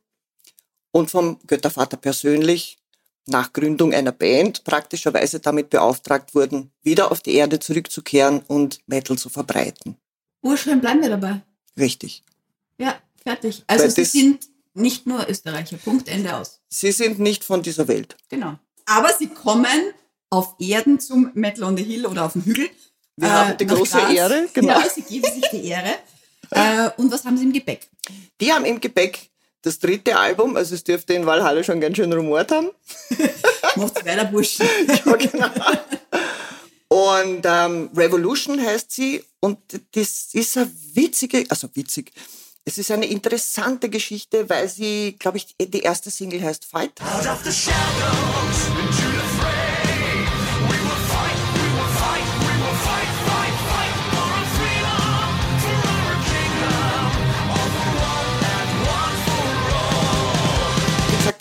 und 0.92 1.12
vom 1.12 1.40
Göttervater 1.46 1.98
persönlich 1.98 2.78
nach 3.28 3.54
Gründung 3.54 3.94
einer 3.94 4.12
Band 4.12 4.64
praktischerweise 4.64 5.40
damit 5.40 5.70
beauftragt 5.70 6.34
wurden, 6.34 6.72
wieder 6.82 7.12
auf 7.12 7.22
die 7.22 7.36
Erde 7.36 7.60
zurückzukehren 7.60 8.42
und 8.48 8.80
Metal 8.88 9.18
zu 9.18 9.30
verbreiten. 9.30 9.98
Urschön 10.42 10.82
bleiben 10.82 11.02
wir 11.02 11.10
dabei. 11.10 11.42
Richtig. 11.78 12.24
Ja, 12.78 13.00
fertig. 13.22 13.64
Also 13.68 13.84
Weil 13.84 13.92
sie 13.92 14.06
sind 14.06 14.48
nicht 14.74 15.06
nur 15.06 15.30
Österreicher. 15.30 15.78
Punkt, 15.78 16.08
Ende 16.08 16.36
aus. 16.36 16.62
Sie 16.70 16.92
sind 16.92 17.20
nicht 17.20 17.44
von 17.44 17.62
dieser 17.62 17.88
Welt. 17.88 18.18
Genau. 18.30 18.58
Aber 18.86 19.14
sie 19.14 19.28
kommen 19.28 19.94
auf 20.30 20.56
Erden 20.60 21.00
zum 21.00 21.32
Metal 21.34 21.64
on 21.64 21.78
the 21.78 21.84
Hill 21.84 22.06
oder 22.06 22.26
auf 22.26 22.34
dem 22.34 22.44
Hügel. 22.44 22.70
Wir 23.18 23.32
haben 23.32 23.58
die 23.58 23.66
große 23.66 23.98
Graz. 23.98 24.14
Ehre, 24.14 24.48
genau. 24.54 24.80
Ja, 24.80 24.90
sie 24.90 25.02
geben 25.02 25.32
sich 25.34 25.50
die 25.52 25.66
Ehre. 25.68 25.96
äh, 26.52 26.90
und 26.98 27.12
was 27.12 27.26
haben 27.26 27.38
sie 27.38 27.44
im 27.44 27.54
Gepäck? 27.54 27.90
Die 28.40 28.52
haben 28.54 28.66
im 28.66 28.80
Gepäck 28.80 29.30
das 29.62 29.80
dritte 29.80 30.18
Album, 30.18 30.56
also 30.56 30.74
es 30.76 30.84
dürfte 30.84 31.14
in 31.14 31.26
Valhalla 31.26 31.64
schon 31.64 31.82
ganz 31.82 31.98
schön 31.98 32.12
rumort 32.14 32.52
haben. 32.52 32.70
Macht's 33.76 34.06
weiter, 34.06 34.26
Burschen. 34.26 34.66
Ja, 35.06 35.16
genau. 35.16 35.50
Und 36.88 37.46
ähm, 37.46 37.90
Revolution 37.96 38.60
heißt 38.60 38.92
sie 38.92 39.24
und 39.42 39.60
das 39.92 40.30
ist 40.34 40.58
eine 40.58 40.72
witzige, 40.94 41.46
also 41.50 41.68
witzig, 41.74 42.12
es 42.66 42.78
ist 42.78 42.92
eine 42.92 43.06
interessante 43.06 43.90
Geschichte, 43.90 44.50
weil 44.50 44.70
sie, 44.70 45.16
glaube 45.20 45.38
ich, 45.38 45.56
die 45.60 45.82
erste 45.82 46.10
Single 46.10 46.42
heißt 46.42 46.66
Fight. 46.66 46.92
Wie 47.00 47.18
gesagt, 47.18 47.46
die 47.46 48.89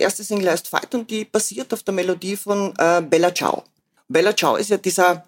erste 0.01 0.25
Single 0.25 0.51
heißt 0.51 0.69
Fight 0.69 0.95
und 0.95 1.11
die 1.11 1.25
basiert 1.25 1.73
auf 1.73 1.83
der 1.83 1.95
Melodie 1.95 2.37
von 2.37 2.75
äh, 2.79 3.03
Bella 3.03 3.35
Ciao. 3.35 3.65
Bella 4.09 4.35
Ciao 4.37 4.57
ist 4.57 4.71
ja 4.71 4.77
dieser 4.77 5.27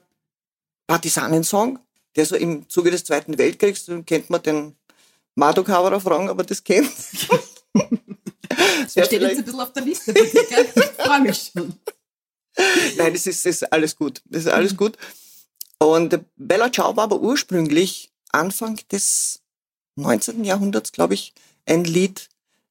Partisanensong, 0.86 1.78
der 2.16 2.26
so 2.26 2.36
im 2.36 2.68
Zuge 2.68 2.90
des 2.90 3.04
Zweiten 3.04 3.38
Weltkriegs, 3.38 3.86
kennt 4.06 4.30
man 4.30 4.42
den 4.42 4.76
Marduk 5.34 5.68
Haverer 5.68 6.00
fragen, 6.00 6.28
aber 6.28 6.44
das 6.44 6.62
kennt. 6.64 6.90
das 8.94 9.06
steht 9.06 9.22
jetzt 9.22 9.38
ein 9.38 9.44
bisschen 9.44 9.60
auf 9.60 9.72
der 9.72 9.82
Liste. 9.84 10.12
gell? 10.12 10.68
Ich 10.74 11.04
freue 11.04 11.20
mich 11.20 11.50
schon. 11.52 11.74
nein, 12.96 13.12
das 13.12 13.26
ist, 13.26 13.46
ist 13.46 13.72
alles 13.72 13.96
gut. 13.96 14.22
Das 14.24 14.42
ist 14.42 14.48
alles 14.52 14.76
gut. 14.76 14.96
Und 15.78 16.20
Bella 16.36 16.70
Ciao 16.70 16.96
war 16.96 17.04
aber 17.04 17.20
ursprünglich 17.20 18.10
Anfang 18.32 18.78
des 18.90 19.40
19. 19.96 20.44
Jahrhunderts, 20.44 20.92
glaube 20.92 21.14
ich, 21.14 21.32
ein 21.66 21.84
Lied, 21.84 22.28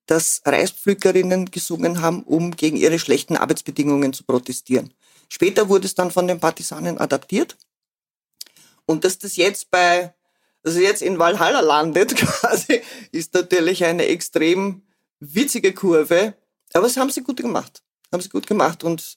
das 0.09 0.41
Reispflückerinnen 0.43 1.51
gesungen 1.51 2.01
haben, 2.01 2.23
um 2.23 2.55
gegen 2.55 2.77
ihre 2.77 2.97
schlechten 2.97 3.37
Arbeitsbedingungen 3.37 4.11
zu 4.11 4.23
protestieren. 4.23 4.91
Später 5.29 5.69
wurde 5.69 5.85
es 5.85 5.93
dann 5.93 6.09
von 6.09 6.27
den 6.27 6.39
Partisanen 6.39 6.97
adaptiert. 6.97 7.55
Und 8.87 9.03
dass 9.03 9.19
das 9.19 9.35
jetzt 9.35 9.69
bei, 9.69 10.15
also 10.63 10.79
jetzt 10.79 11.03
in 11.03 11.19
Valhalla 11.19 11.59
landet 11.59 12.15
quasi, 12.15 12.81
ist 13.11 13.35
natürlich 13.35 13.85
eine 13.85 14.07
extrem 14.07 14.81
witzige 15.19 15.73
Kurve. 15.73 16.33
Aber 16.73 16.87
es 16.87 16.97
haben 16.97 17.11
sie 17.11 17.21
gut 17.21 17.37
gemacht. 17.37 17.83
Haben 18.11 18.21
sie 18.21 18.29
gut 18.29 18.47
gemacht. 18.47 18.83
Und 18.83 19.15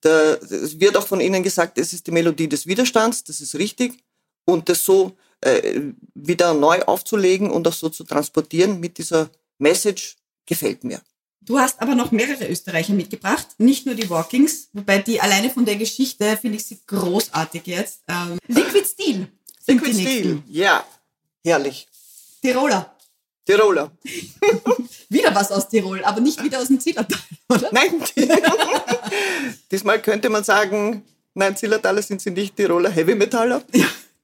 da, 0.00 0.34
es 0.36 0.80
wird 0.80 0.96
auch 0.96 1.06
von 1.06 1.20
ihnen 1.20 1.42
gesagt, 1.42 1.76
es 1.76 1.92
ist 1.92 2.06
die 2.06 2.12
Melodie 2.12 2.48
des 2.48 2.66
Widerstands, 2.66 3.24
das 3.24 3.42
ist 3.42 3.56
richtig. 3.56 4.02
Und 4.46 4.70
das 4.70 4.82
so 4.82 5.18
äh, 5.42 5.82
wieder 6.14 6.54
neu 6.54 6.80
aufzulegen 6.84 7.50
und 7.50 7.68
auch 7.68 7.74
so 7.74 7.90
zu 7.90 8.04
transportieren 8.04 8.80
mit 8.80 8.96
dieser 8.96 9.28
Message 9.58 10.16
gefällt 10.46 10.84
mir. 10.84 11.00
Du 11.40 11.58
hast 11.58 11.80
aber 11.82 11.94
noch 11.94 12.10
mehrere 12.10 12.48
Österreicher 12.48 12.94
mitgebracht, 12.94 13.46
nicht 13.58 13.84
nur 13.84 13.94
die 13.94 14.08
Walkings, 14.08 14.70
wobei 14.72 14.98
die 14.98 15.20
alleine 15.20 15.50
von 15.50 15.66
der 15.66 15.76
Geschichte 15.76 16.38
finde 16.38 16.56
ich 16.56 16.64
sie 16.64 16.78
großartig 16.86 17.66
jetzt. 17.66 18.00
Ähm, 18.08 18.38
Liquid 18.48 18.86
Steel 18.86 19.28
Liquid. 19.66 19.94
Steel, 19.94 20.42
ja, 20.48 20.84
herrlich. 21.44 21.86
Tiroler. 22.42 22.94
Tiroler. 23.44 23.90
Wieder 25.08 25.34
was 25.34 25.52
aus 25.52 25.68
Tirol, 25.68 26.02
aber 26.04 26.20
nicht 26.20 26.42
wieder 26.42 26.60
aus 26.60 26.68
dem 26.68 26.80
Zillertal, 26.80 27.18
oder? 27.48 27.68
Nein, 27.72 28.02
diesmal 29.70 30.00
könnte 30.00 30.28
man 30.30 30.42
sagen, 30.44 31.04
nein, 31.34 31.56
Zillertaler 31.56 32.02
sind 32.02 32.20
sie 32.20 32.30
nicht, 32.30 32.56
Tiroler 32.56 32.90
Heavy 32.90 33.14
Metaller. 33.14 33.62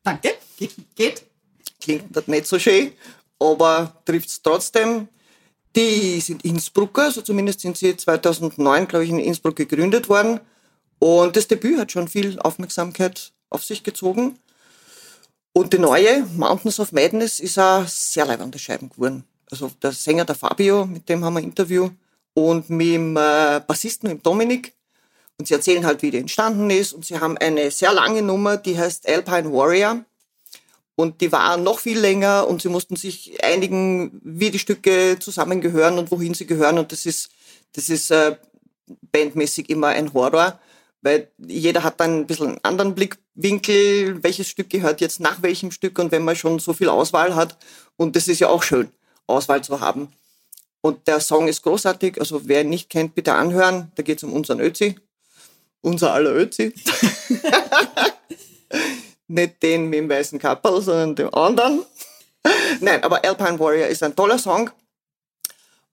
Danke. 0.03 0.35
Ge 0.57 0.69
geht. 0.95 1.23
Klingt 1.81 2.17
das 2.17 2.27
nicht 2.27 2.47
so 2.47 2.59
schön, 2.59 2.93
aber 3.39 4.03
trifft's 4.05 4.41
trotzdem. 4.43 5.09
Die 5.77 6.21
sind 6.21 6.45
Innsbrucker, 6.45 7.05
also 7.05 7.23
zumindest 7.23 7.61
sind 7.61 7.77
sie 7.77 7.97
2009, 7.97 8.89
glaube 8.89 9.05
ich, 9.05 9.11
in 9.11 9.21
Innsbruck 9.21 9.57
gegründet 9.57 10.09
worden. 10.09 10.41
Und 10.99 11.37
das 11.37 11.49
Debüt 11.49 11.79
hat 11.79 11.93
schon 11.93 12.09
viel 12.09 12.39
Aufmerksamkeit 12.41 13.33
auf 13.49 13.65
sich 13.65 13.83
gezogen. 13.83 14.39
Und 15.53 15.73
die 15.73 15.79
neue, 15.79 16.25
Mountains 16.37 16.79
of 16.79 16.93
Madness, 16.93 17.41
ist 17.41 17.59
eine 17.59 17.87
sehr 17.89 18.27
leibende 18.27 18.59
Scheiben 18.59 18.91
geworden. 18.91 19.25
Also 19.51 19.71
der 19.83 19.93
Sänger, 19.93 20.25
der 20.25 20.37
Fabio, 20.37 20.87
mit 20.87 21.09
dem 21.09 21.25
haben 21.25 21.35
wir 21.35 21.41
ein 21.41 21.45
Interview. 21.45 21.91
Und 22.35 22.71
mit 22.71 22.87
dem 22.87 23.17
äh, 23.17 23.61
Bassisten, 23.67 24.09
mit 24.09 24.19
dem 24.19 24.23
Dominik. 24.23 24.75
Und 25.39 25.49
sie 25.49 25.55
erzählen 25.55 25.85
halt, 25.85 26.03
wie 26.03 26.11
die 26.11 26.19
entstanden 26.19 26.71
ist. 26.71 26.93
Und 26.93 27.05
sie 27.05 27.19
haben 27.19 27.39
eine 27.39 27.71
sehr 27.71 27.93
lange 27.93 28.23
Nummer, 28.23 28.57
die 28.57 28.79
heißt 28.79 29.09
Alpine 29.09 29.53
Warrior. 29.53 30.05
Und 31.01 31.23
die 31.23 31.33
war 31.33 31.57
noch 31.57 31.79
viel 31.79 31.99
länger 31.99 32.47
und 32.47 32.61
sie 32.61 32.69
mussten 32.69 32.95
sich 32.95 33.43
einigen, 33.43 34.21
wie 34.23 34.51
die 34.51 34.59
Stücke 34.59 35.17
zusammengehören 35.19 35.99
und 35.99 36.11
wohin 36.11 36.35
sie 36.35 36.45
gehören. 36.45 36.79
Und 36.79 36.93
das 36.93 37.07
ist, 37.07 37.31
das 37.73 37.89
ist 37.89 38.11
äh, 38.11 38.37
bandmäßig 39.11 39.71
immer 39.71 39.87
ein 39.89 40.13
Horror, 40.13 40.61
weil 41.01 41.31
jeder 41.39 41.85
hat 41.85 42.01
dann 42.01 42.19
ein 42.19 42.27
bisschen 42.27 42.49
einen 42.49 42.65
anderen 42.65 42.95
Blickwinkel, 42.95 44.23
welches 44.23 44.49
Stück 44.49 44.69
gehört 44.69 45.01
jetzt 45.01 45.21
nach 45.21 45.41
welchem 45.41 45.71
Stück 45.71 45.99
und 45.99 46.13
wenn 46.13 46.23
man 46.23 46.37
schon 46.37 46.59
so 46.59 46.75
viel 46.75 46.91
Auswahl 46.91 47.35
hat. 47.35 47.57
Und 47.97 48.15
das 48.15 48.29
ist 48.29 48.41
ja 48.41 48.49
auch 48.49 48.63
schön, 48.63 48.91
Auswahl 49.27 49.65
zu 49.65 49.81
haben. 49.81 50.09
Und 50.83 51.09
der 51.09 51.21
Song 51.21 51.49
ist 51.49 51.63
großartig, 51.63 52.21
also 52.21 52.47
wer 52.47 52.61
ihn 52.61 52.69
nicht 52.69 52.91
kennt, 52.91 53.15
bitte 53.15 53.33
anhören. 53.33 53.91
Da 53.95 54.03
geht 54.03 54.19
es 54.19 54.25
um 54.25 54.35
unseren 54.35 54.61
Ötzi. 54.61 54.97
Unser 55.81 56.13
aller 56.13 56.35
Ötzi. 56.35 56.75
nicht 59.31 59.63
den 59.63 59.89
mit 59.89 60.01
dem 60.01 60.09
weißen 60.09 60.39
Kappel, 60.39 60.81
sondern 60.83 61.15
den 61.15 61.29
anderen. 61.33 61.85
Nein, 62.81 63.03
aber 63.03 63.25
Alpine 63.25 63.59
Warrior 63.59 63.89
ist 63.89 64.03
ein 64.03 64.17
toller 64.17 64.39
Song. 64.39 64.71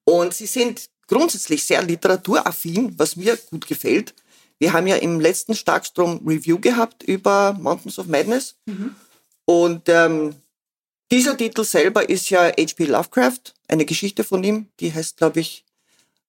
Und 0.04 0.34
sie 0.34 0.46
sind 0.46 0.88
grundsätzlich 1.06 1.64
sehr 1.64 1.82
literaturaffin, 1.82 2.98
was 2.98 3.16
mir 3.16 3.36
gut 3.36 3.66
gefällt. 3.66 4.14
Wir 4.58 4.72
haben 4.72 4.86
ja 4.86 4.96
im 4.96 5.20
letzten 5.20 5.54
Starkstrom 5.54 6.20
Review 6.26 6.58
gehabt 6.58 7.02
über 7.02 7.52
Mountains 7.52 7.98
of 7.98 8.06
Madness. 8.06 8.56
Und 9.44 9.88
ähm, 9.88 10.34
dieser 11.10 11.36
Titel 11.36 11.64
selber 11.64 12.08
ist 12.08 12.28
ja 12.28 12.48
H.P. 12.48 12.84
Lovecraft, 12.84 13.54
eine 13.68 13.86
Geschichte 13.86 14.24
von 14.24 14.44
ihm, 14.44 14.68
die 14.80 14.92
heißt, 14.92 15.16
glaube 15.16 15.40
ich, 15.40 15.64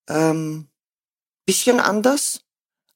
ähm, 0.08 0.67
bisschen 1.46 1.79
anders. 1.79 2.42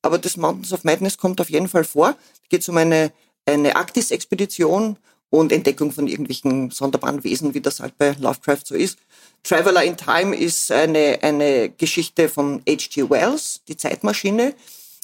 Aber 0.01 0.17
das 0.17 0.37
Mountains 0.37 0.71
of 0.73 0.83
Madness 0.83 1.17
kommt 1.17 1.41
auf 1.41 1.49
jeden 1.49 1.67
Fall 1.67 1.83
vor. 1.83 2.11
Da 2.11 2.47
geht 2.49 2.61
es 2.61 2.69
um 2.69 2.77
eine, 2.77 3.11
eine 3.45 3.75
Arktis-Expedition 3.75 4.97
und 5.29 5.51
Entdeckung 5.51 5.91
von 5.91 6.07
irgendwelchen 6.07 6.69
sonderbaren 6.69 7.23
Wesen, 7.23 7.53
wie 7.53 7.61
das 7.61 7.79
halt 7.79 7.97
bei 7.97 8.15
Lovecraft 8.19 8.61
so 8.65 8.75
ist. 8.75 8.99
Traveler 9.43 9.83
in 9.83 9.97
Time 9.97 10.35
ist 10.35 10.71
eine, 10.71 11.19
eine 11.21 11.69
Geschichte 11.69 12.29
von 12.29 12.61
H.G. 12.69 13.09
Wells, 13.09 13.61
die 13.67 13.75
Zeitmaschine. 13.75 14.53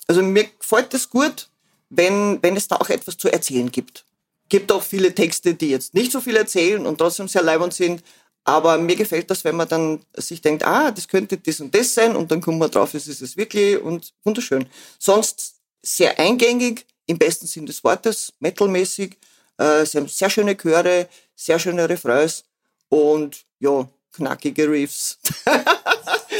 Also 0.07 0.21
mir 0.21 0.45
gefällt 0.45 0.93
das 0.93 1.09
gut. 1.09 1.49
wenn, 1.89 2.41
wenn 2.41 2.55
es 2.55 2.67
da 2.67 2.75
auch 2.77 2.89
etwas 2.89 3.17
zu 3.17 3.31
erzählen 3.31 3.71
gibt. 3.71 4.05
Gibt 4.47 4.71
auch 4.71 4.83
viele 4.83 5.13
Texte, 5.13 5.53
die 5.55 5.69
jetzt 5.69 5.93
nicht 5.93 6.11
so 6.11 6.21
viel 6.21 6.35
erzählen 6.35 6.85
und 6.85 6.97
trotzdem 6.97 7.27
sehr 7.27 7.43
leibend 7.43 7.73
sind. 7.73 8.03
Aber 8.43 8.77
mir 8.77 8.95
gefällt 8.95 9.29
das, 9.29 9.43
wenn 9.43 9.55
man 9.55 9.67
dann 9.67 9.99
sich 10.15 10.41
denkt, 10.41 10.65
ah, 10.65 10.91
das 10.91 11.07
könnte 11.07 11.37
das 11.37 11.59
und 11.59 11.73
das 11.75 11.93
sein 11.93 12.15
und 12.15 12.31
dann 12.31 12.41
kommt 12.41 12.59
man 12.59 12.71
drauf, 12.71 12.93
es 12.93 13.07
ist 13.07 13.21
es 13.21 13.37
wirklich 13.37 13.79
und 13.81 14.13
wunderschön. 14.23 14.65
Sonst 14.97 15.55
sehr 15.83 16.17
eingängig, 16.19 16.85
im 17.09 17.17
besten 17.17 17.47
Sinn 17.47 17.65
des 17.65 17.83
Wortes, 17.83 18.33
metalmäßig. 18.39 19.17
Äh, 19.57 19.83
sie 19.85 19.97
haben 19.97 20.07
sehr 20.07 20.29
schöne 20.29 20.55
Chöre, 20.55 21.09
sehr 21.35 21.57
schöne 21.57 21.89
Refrains 21.89 22.45
und 22.87 23.45
ja, 23.59 23.89
knackige 24.13 24.69
Riffs. 24.69 25.17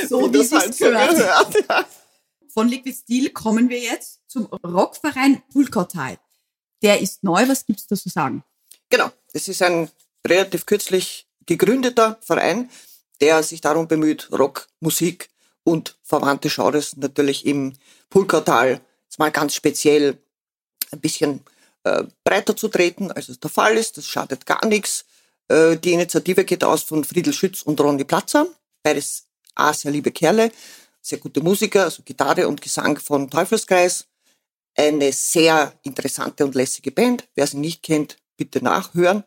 So 0.08 0.32
wie 0.34 0.38
es 0.38 0.52
halt 0.54 0.74
so 0.74 0.86
gehört. 0.86 1.58
Von 2.54 2.70
Liquid 2.70 2.96
Steel 2.96 3.32
kommen 3.32 3.68
wir 3.68 3.80
jetzt 3.80 4.22
zum 4.28 4.46
Rockverein 4.46 5.44
Pulkotal. 5.52 6.18
Der 6.82 7.02
ist 7.02 7.22
neu, 7.22 7.46
was 7.50 7.66
gibt's 7.66 7.86
da 7.88 7.98
zu 7.98 8.08
sagen? 8.08 8.46
Genau, 8.90 9.12
es 9.34 9.50
ist 9.50 9.62
ein 9.62 9.90
relativ 10.26 10.66
kürzlich 10.66 11.28
gegründeter 11.46 12.18
Verein, 12.22 12.70
der 13.20 13.44
sich 13.44 13.60
darum 13.60 13.90
bemüht, 13.90 14.30
Rock, 14.32 14.70
Musik 14.80 15.30
und 15.66 15.98
verwandte 16.04 16.48
Genres 16.48 16.96
natürlich 16.96 17.46
im 17.46 17.74
Pulkotal 18.10 18.80
mal 19.20 19.32
ganz 19.32 19.54
speziell 19.54 20.18
ein 20.92 21.00
bisschen 21.00 21.42
äh, 21.84 22.04
breiter 22.24 22.56
zu 22.56 22.68
treten, 22.68 23.12
als 23.12 23.30
es 23.30 23.40
der 23.40 23.50
Fall 23.50 23.78
ist. 23.78 23.98
Das 23.98 24.06
schadet 24.06 24.46
gar 24.46 24.66
nichts. 24.66 25.06
Äh, 25.48 25.78
die 25.78 25.94
Initiative 25.94 26.46
geht 26.46 26.64
aus 26.64 26.84
von 26.84 27.04
Friedel 27.04 27.34
Schütz 27.34 27.62
und 27.62 27.80
Ronny 27.82 28.04
Platzer. 28.04 28.48
Beides 28.84 29.26
A, 29.56 29.74
sehr 29.74 29.92
liebe 29.92 30.12
Kerle, 30.12 30.52
sehr 31.02 31.18
gute 31.18 31.42
Musiker, 31.42 31.84
also 31.84 32.04
Gitarre 32.04 32.48
und 32.48 32.62
Gesang 32.62 32.98
von 33.00 33.30
Teufelskreis. 33.30 34.06
Eine 34.76 35.12
sehr 35.12 35.74
interessante 35.84 36.46
und 36.46 36.56
lässige 36.56 36.92
Band. 36.92 37.28
Wer 37.36 37.48
sie 37.48 37.58
nicht 37.58 37.84
kennt, 37.84 38.18
bitte 38.38 38.64
nachhören. 38.64 39.24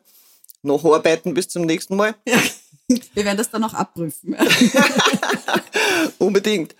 Noch 0.63 0.83
arbeiten 0.85 1.33
bis 1.33 1.49
zum 1.49 1.63
nächsten 1.63 1.95
Mal. 1.95 2.15
Ja, 2.25 2.41
wir 3.13 3.25
werden 3.25 3.37
das 3.37 3.51
dann 3.51 3.63
auch 3.63 3.73
abprüfen. 3.73 4.35
Unbedingt. 6.17 6.75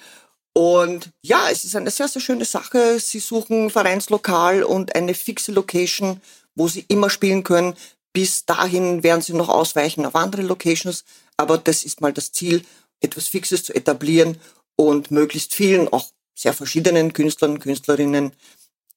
Und 0.53 1.09
ja, 1.23 1.49
es 1.49 1.65
ist 1.65 1.75
eine 1.75 1.89
sehr, 1.89 2.07
sehr 2.07 2.21
schöne 2.21 2.45
Sache. 2.45 2.99
Sie 2.99 3.19
suchen 3.19 3.69
Vereinslokal 3.69 4.63
und 4.63 4.95
eine 4.95 5.15
fixe 5.15 5.51
Location, 5.51 6.21
wo 6.55 6.67
sie 6.67 6.85
immer 6.87 7.09
spielen 7.09 7.43
können. 7.43 7.75
Bis 8.13 8.45
dahin 8.45 9.01
werden 9.01 9.21
sie 9.21 9.33
noch 9.33 9.49
ausweichen 9.49 10.05
auf 10.05 10.15
andere 10.15 10.43
Locations. 10.43 11.03
Aber 11.37 11.57
das 11.57 11.83
ist 11.83 12.01
mal 12.01 12.13
das 12.13 12.31
Ziel, 12.31 12.63
etwas 13.01 13.27
Fixes 13.27 13.63
zu 13.63 13.73
etablieren 13.73 14.39
und 14.75 15.11
möglichst 15.11 15.53
vielen, 15.53 15.87
auch 15.89 16.05
sehr 16.35 16.53
verschiedenen 16.53 17.13
Künstlern 17.13 17.51
und 17.51 17.59
Künstlerinnen, 17.59 18.31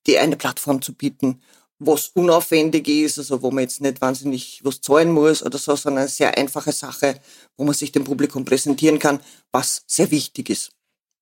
die 0.06 0.18
eine 0.18 0.36
Plattform 0.36 0.82
zu 0.82 0.92
bieten, 0.92 1.42
was 1.78 2.08
unaufwendig 2.14 2.88
ist, 2.88 3.18
also 3.18 3.42
wo 3.42 3.50
man 3.50 3.64
jetzt 3.64 3.80
nicht 3.80 4.00
wahnsinnig 4.00 4.60
was 4.62 4.80
zahlen 4.80 5.10
muss 5.10 5.42
oder 5.42 5.58
so, 5.58 5.76
sondern 5.76 6.02
eine 6.02 6.08
sehr 6.08 6.36
einfache 6.36 6.72
Sache, 6.72 7.20
wo 7.56 7.64
man 7.64 7.74
sich 7.74 7.92
dem 7.92 8.04
Publikum 8.04 8.44
präsentieren 8.44 8.98
kann, 8.98 9.20
was 9.52 9.82
sehr 9.86 10.10
wichtig 10.10 10.50
ist. 10.50 10.75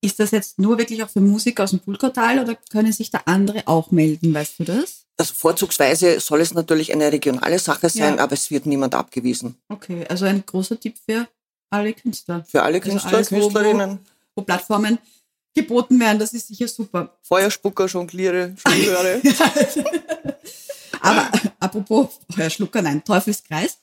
Ist 0.05 0.21
das 0.21 0.33
jetzt 0.33 0.59
nur 0.59 0.77
wirklich 0.77 1.03
auch 1.03 1.09
für 1.09 1.23
Musiker 1.23 1.65
aus 1.65 1.71
dem 1.71 1.81
Pulkotal 1.81 2.39
oder 2.39 2.57
können 2.69 2.93
sich 2.93 3.11
da 3.11 3.23
andere 3.25 3.67
auch 3.67 3.91
melden, 3.91 4.35
weißt 4.35 4.59
du 4.59 4.65
das? 4.65 5.07
Also 5.17 5.33
vorzugsweise 5.35 6.21
soll 6.21 6.43
es 6.43 6.53
natürlich 6.53 6.93
eine 6.93 7.11
regionale 7.11 7.59
Sache 7.59 7.89
sein, 7.89 8.17
ja. 8.17 8.23
aber 8.23 8.35
es 8.35 8.51
wird 8.51 8.67
niemand 8.67 8.95
abgewiesen. 8.95 9.57
Okay, 9.71 10.05
also 10.07 10.27
ein 10.27 10.45
großer 10.45 10.79
Tipp 10.79 10.97
für 11.09 11.27
alle 11.71 11.95
Künstler. 11.95 12.45
Für 12.47 12.63
alle 12.63 12.83
also 12.83 12.91
Künstler, 12.91 13.07
also 13.15 13.17
alles, 13.17 13.29
Künstlerinnen. 13.31 13.91
Wo, 13.93 13.95
wo, 13.95 14.43
wo, 14.43 14.43
Plattformen 14.43 14.99
geboten 15.55 15.99
werden, 15.99 16.19
das 16.19 16.35
ist 16.35 16.49
sicher 16.49 16.69
super. 16.69 17.17
Feuerspucker, 17.23 17.87
Jongliere, 17.87 18.55
Jongliere. 18.67 19.23
aber 21.01 21.31
apropos 21.61 22.09
Feuerschlucker, 22.29 22.83
nein, 22.83 23.03
Teufelskreis. 23.03 23.79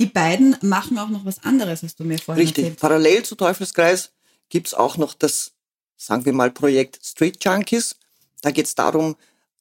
Die 0.00 0.06
beiden 0.06 0.56
machen 0.62 0.98
auch 0.98 1.08
noch 1.08 1.24
was 1.24 1.44
anderes, 1.44 1.84
hast 1.84 2.00
du 2.00 2.04
mir 2.04 2.18
vorhin 2.18 2.42
Richtig. 2.42 2.64
erzählt. 2.64 2.80
Parallel 2.80 3.22
zu 3.22 3.36
Teufelskreis 3.36 4.10
gibt's 4.52 4.74
auch 4.74 4.98
noch 4.98 5.14
das, 5.14 5.52
sagen 5.96 6.26
wir 6.26 6.34
mal, 6.34 6.50
Projekt 6.50 7.00
Street 7.02 7.42
Junkies. 7.42 7.96
Da 8.42 8.50
geht's 8.50 8.74
darum, 8.74 9.16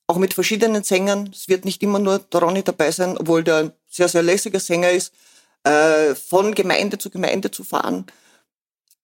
auch 0.06 0.18
mit 0.18 0.34
verschiedenen 0.34 0.84
Sängern, 0.84 1.30
es 1.34 1.48
wird 1.48 1.64
nicht 1.64 1.82
immer 1.82 1.98
nur 1.98 2.20
der 2.20 2.42
Ronny 2.42 2.62
dabei 2.62 2.92
sein, 2.92 3.18
obwohl 3.18 3.42
der 3.42 3.56
ein 3.56 3.72
sehr, 3.88 4.10
sehr 4.10 4.22
lässiger 4.22 4.60
Sänger 4.60 4.92
ist, 4.92 5.14
äh, 5.64 6.14
von 6.14 6.54
Gemeinde 6.54 6.98
zu 6.98 7.10
Gemeinde 7.10 7.52
zu 7.52 7.64
fahren, 7.64 8.06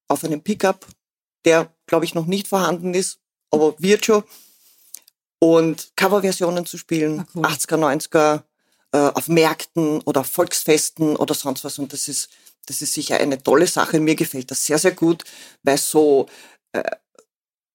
auf 0.10 0.26
einem 0.26 0.42
Pickup, 0.42 0.86
der, 1.46 1.74
glaube 1.86 2.04
ich, 2.04 2.14
noch 2.14 2.26
nicht 2.26 2.50
vorhanden 2.50 2.94
ist, 2.94 3.20
aber 3.50 3.74
wird 3.80 4.04
schon, 4.06 4.26
und 5.40 5.94
Coverversionen 5.96 6.66
zu 6.66 6.78
spielen, 6.78 7.22
ah, 7.22 7.28
cool. 7.34 7.46
80er, 7.46 7.78
90er, 7.78 8.44
äh, 8.92 8.98
auf 8.98 9.30
Märkten 9.30 10.02
oder 10.02 10.26
Volksfesten 10.26 11.16
oder 11.16 11.34
sonst 11.34 11.64
was. 11.64 11.80
Und 11.80 11.94
das 11.94 12.10
ist 12.10 12.30
das 12.68 12.82
ist 12.82 12.94
sicher 12.94 13.20
eine 13.20 13.42
tolle 13.42 13.68
Sache. 13.68 14.00
Mir 14.00 14.16
gefällt 14.16 14.52
das 14.52 14.66
sehr, 14.66 14.78
sehr 14.78 14.92
gut, 14.92 15.24
weil 15.64 15.78
so 15.78 16.28
äh, 16.74 16.84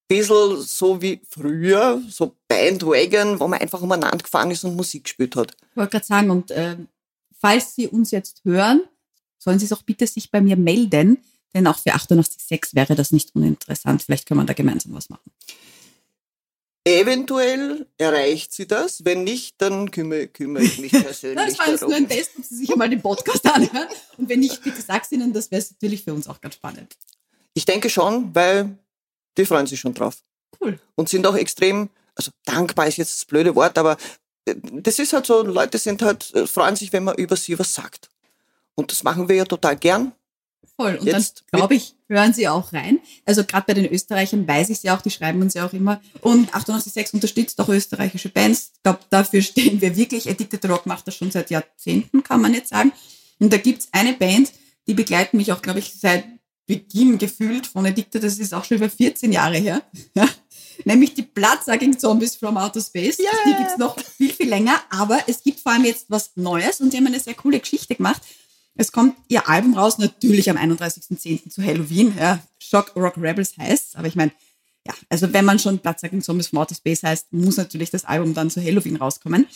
bisschen 0.09 0.61
so 0.61 1.01
wie 1.01 1.21
früher, 1.29 2.01
so 2.09 2.37
Bandwagon, 2.47 3.41
wo 3.41 3.49
man 3.49 3.61
einfach 3.61 3.81
umeinander 3.81 4.19
gefahren 4.19 4.51
ist 4.51 4.65
und 4.65 4.77
Musik 4.77 5.05
gespielt 5.05 5.37
hat. 5.37 5.57
Ich 5.71 5.77
wollte 5.77 5.93
gerade 5.93 6.05
sagen, 6.07 6.31
und 6.31 6.51
äh, 6.51 6.77
falls 7.41 7.75
Sie 7.75 7.89
uns 7.89 8.11
jetzt 8.11 8.43
hören, 8.45 8.83
sollen 9.39 9.59
Sie 9.59 9.73
auch 9.75 9.83
bitte 9.83 10.07
sich 10.07 10.31
bei 10.31 10.41
mir 10.41 10.57
melden, 10.57 11.19
denn 11.55 11.67
auch 11.67 11.79
für 11.79 11.95
88.6 11.95 12.75
wäre 12.75 12.95
das 12.95 13.11
nicht 13.11 13.35
uninteressant. 13.35 14.03
Vielleicht 14.03 14.27
können 14.27 14.41
wir 14.41 14.47
da 14.47 14.53
gemeinsam 14.53 14.93
was 14.95 15.09
machen. 15.09 15.31
Eventuell 16.85 17.87
erreicht 17.97 18.53
sie 18.53 18.67
das. 18.67 19.05
Wenn 19.05 19.23
nicht, 19.23 19.55
dann 19.59 19.91
kümmere, 19.91 20.27
kümmere 20.27 20.65
ich 20.65 20.79
mich 20.79 20.91
persönlich 20.93 21.39
Das 21.47 21.59
war 21.59 21.69
jetzt 21.69 21.83
nur 21.83 21.95
ein 21.95 22.09
Test, 22.09 22.31
ob 22.37 22.45
sie 22.45 22.57
sich 22.57 22.73
einmal 22.73 22.91
den 22.91 23.01
Podcast 23.01 23.47
anhören. 23.47 23.89
Und 24.19 24.29
wenn 24.29 24.41
nicht, 24.41 24.63
bitte 24.63 24.83
sag's 24.83 25.13
ihnen, 25.13 25.33
das 25.33 25.51
wäre 25.51 25.65
natürlich 25.71 26.03
für 26.03 26.13
uns 26.13 26.27
auch 26.27 26.41
ganz 26.41 26.57
spannend. 26.57 26.97
Ich 27.55 27.65
denke 27.65 27.89
schon, 27.89 28.35
weil 28.35 28.77
die 29.37 29.47
freuen 29.47 29.67
sich 29.67 29.79
schon 29.79 29.95
drauf. 29.95 30.17
Cool. 30.61 30.79
Und 30.97 31.09
sind 31.09 31.27
auch 31.27 31.37
extrem, 31.37 31.89
also 32.17 32.33
dankbar 32.45 32.89
ist 32.89 32.97
jetzt 32.97 33.15
das 33.15 33.25
blöde 33.27 33.55
Wort, 33.55 33.79
aber 33.79 33.97
äh, 34.45 34.57
das 34.73 34.99
ist 34.99 35.13
halt 35.13 35.27
so, 35.27 35.43
Leute 35.43 35.79
sind 35.79 36.03
halt, 36.03 36.35
äh, 36.35 36.47
freuen 36.47 36.77
sich, 36.77 36.93
wenn 36.93 37.05
man 37.05 37.17
über 37.17 37.37
sie 37.37 37.59
was 37.59 37.75
sagt. 37.75 38.09
Und 38.75 38.91
das 38.91 39.05
machen 39.05 39.29
wir 39.29 39.37
ja 39.37 39.45
total 39.45 39.77
gern. 39.77 40.13
Voll. 40.77 40.97
Und 40.97 41.07
Jetzt 41.07 41.45
dann, 41.51 41.61
glaube 41.61 41.75
ich, 41.75 41.95
hören 42.09 42.33
sie 42.33 42.49
auch 42.49 42.73
rein. 42.73 42.99
Also 43.25 43.45
gerade 43.45 43.67
bei 43.67 43.75
den 43.75 43.87
Österreichern 43.87 44.47
weiß 44.47 44.71
ich 44.71 44.81
sie 44.81 44.91
auch, 44.91 45.03
die 45.03 45.11
schreiben 45.11 45.43
uns 45.43 45.55
ja 45.55 45.67
auch 45.67 45.73
immer. 45.73 46.01
Und 46.21 46.55
886 46.55 47.15
unterstützt 47.15 47.61
auch 47.61 47.69
österreichische 47.69 48.29
Bands. 48.31 48.73
Ich 48.77 48.83
glaube, 48.83 49.01
dafür 49.11 49.43
stehen 49.43 49.81
wir 49.81 49.97
wirklich. 49.97 50.29
Addicted 50.29 50.69
Rock 50.69 50.87
macht 50.87 51.07
das 51.07 51.17
schon 51.17 51.31
seit 51.31 51.51
Jahrzehnten, 51.51 52.23
kann 52.23 52.41
man 52.41 52.55
jetzt 52.55 52.71
sagen. 52.71 52.93
Und 53.39 53.53
da 53.53 53.59
gibt's 53.59 53.89
eine 53.93 54.15
Band, 54.15 54.53
die 54.87 54.95
begleiten 54.95 55.37
mich 55.37 55.53
auch, 55.53 55.63
glaube 55.63 55.81
ich, 55.81 55.95
seit 55.95 56.25
Beginn 56.67 57.19
gefühlt 57.19 57.67
von 57.67 57.85
Addicted. 57.85 58.23
Das 58.23 58.39
ist 58.39 58.55
auch 58.55 58.65
schon 58.65 58.79
über 58.79 58.89
14 58.89 59.33
Jahre 59.33 59.59
her. 59.59 59.83
Nämlich 60.85 61.15
die 61.15 61.23
Bloodsucking 61.23 61.99
Zombies 61.99 62.37
from 62.37 62.57
Outer 62.57 62.81
Space. 62.81 63.19
Yeah. 63.19 63.31
Die 63.47 63.55
gibt's 63.57 63.79
noch 63.79 63.99
viel, 63.99 64.33
viel 64.33 64.49
länger. 64.49 64.81
Aber 64.91 65.21
es 65.27 65.43
gibt 65.43 65.61
vor 65.61 65.73
allem 65.73 65.85
jetzt 65.85 66.07
was 66.09 66.33
Neues 66.37 66.81
und 66.81 66.93
die 66.93 66.97
haben 66.97 67.07
eine 67.07 67.21
sehr 67.21 67.35
coole 67.35 67.61
Geschichte 67.61 67.95
gemacht. 67.95 68.23
Es 68.75 68.93
kommt 68.93 69.17
ihr 69.29 69.49
Album 69.49 69.75
raus, 69.75 69.99
natürlich 69.99 70.49
am 70.49 70.57
31.10. 70.57 71.51
zu 71.51 71.63
Halloween. 71.63 72.15
Ja, 72.19 72.43
Shock 72.59 72.97
Rock 72.97 73.17
Rebels 73.19 73.57
heißt 73.59 73.97
aber 73.97 74.09
ich 74.09 74.17
meine, 74.17 74.33
ja, 74.87 74.95
also 75.09 75.33
wenn 75.33 75.45
man 75.45 75.59
schon 75.59 75.79
Platzsacken 75.79 76.23
Zombies 76.23 76.49
from 76.49 76.59
Outer 76.59 76.75
Space 76.75 77.03
heißt, 77.03 77.33
muss 77.33 77.57
natürlich 77.57 77.91
das 77.91 78.05
Album 78.05 78.35
dann 78.35 78.51
zu 78.51 78.63
Halloween 78.63 78.97
rauskommen. 78.97 79.47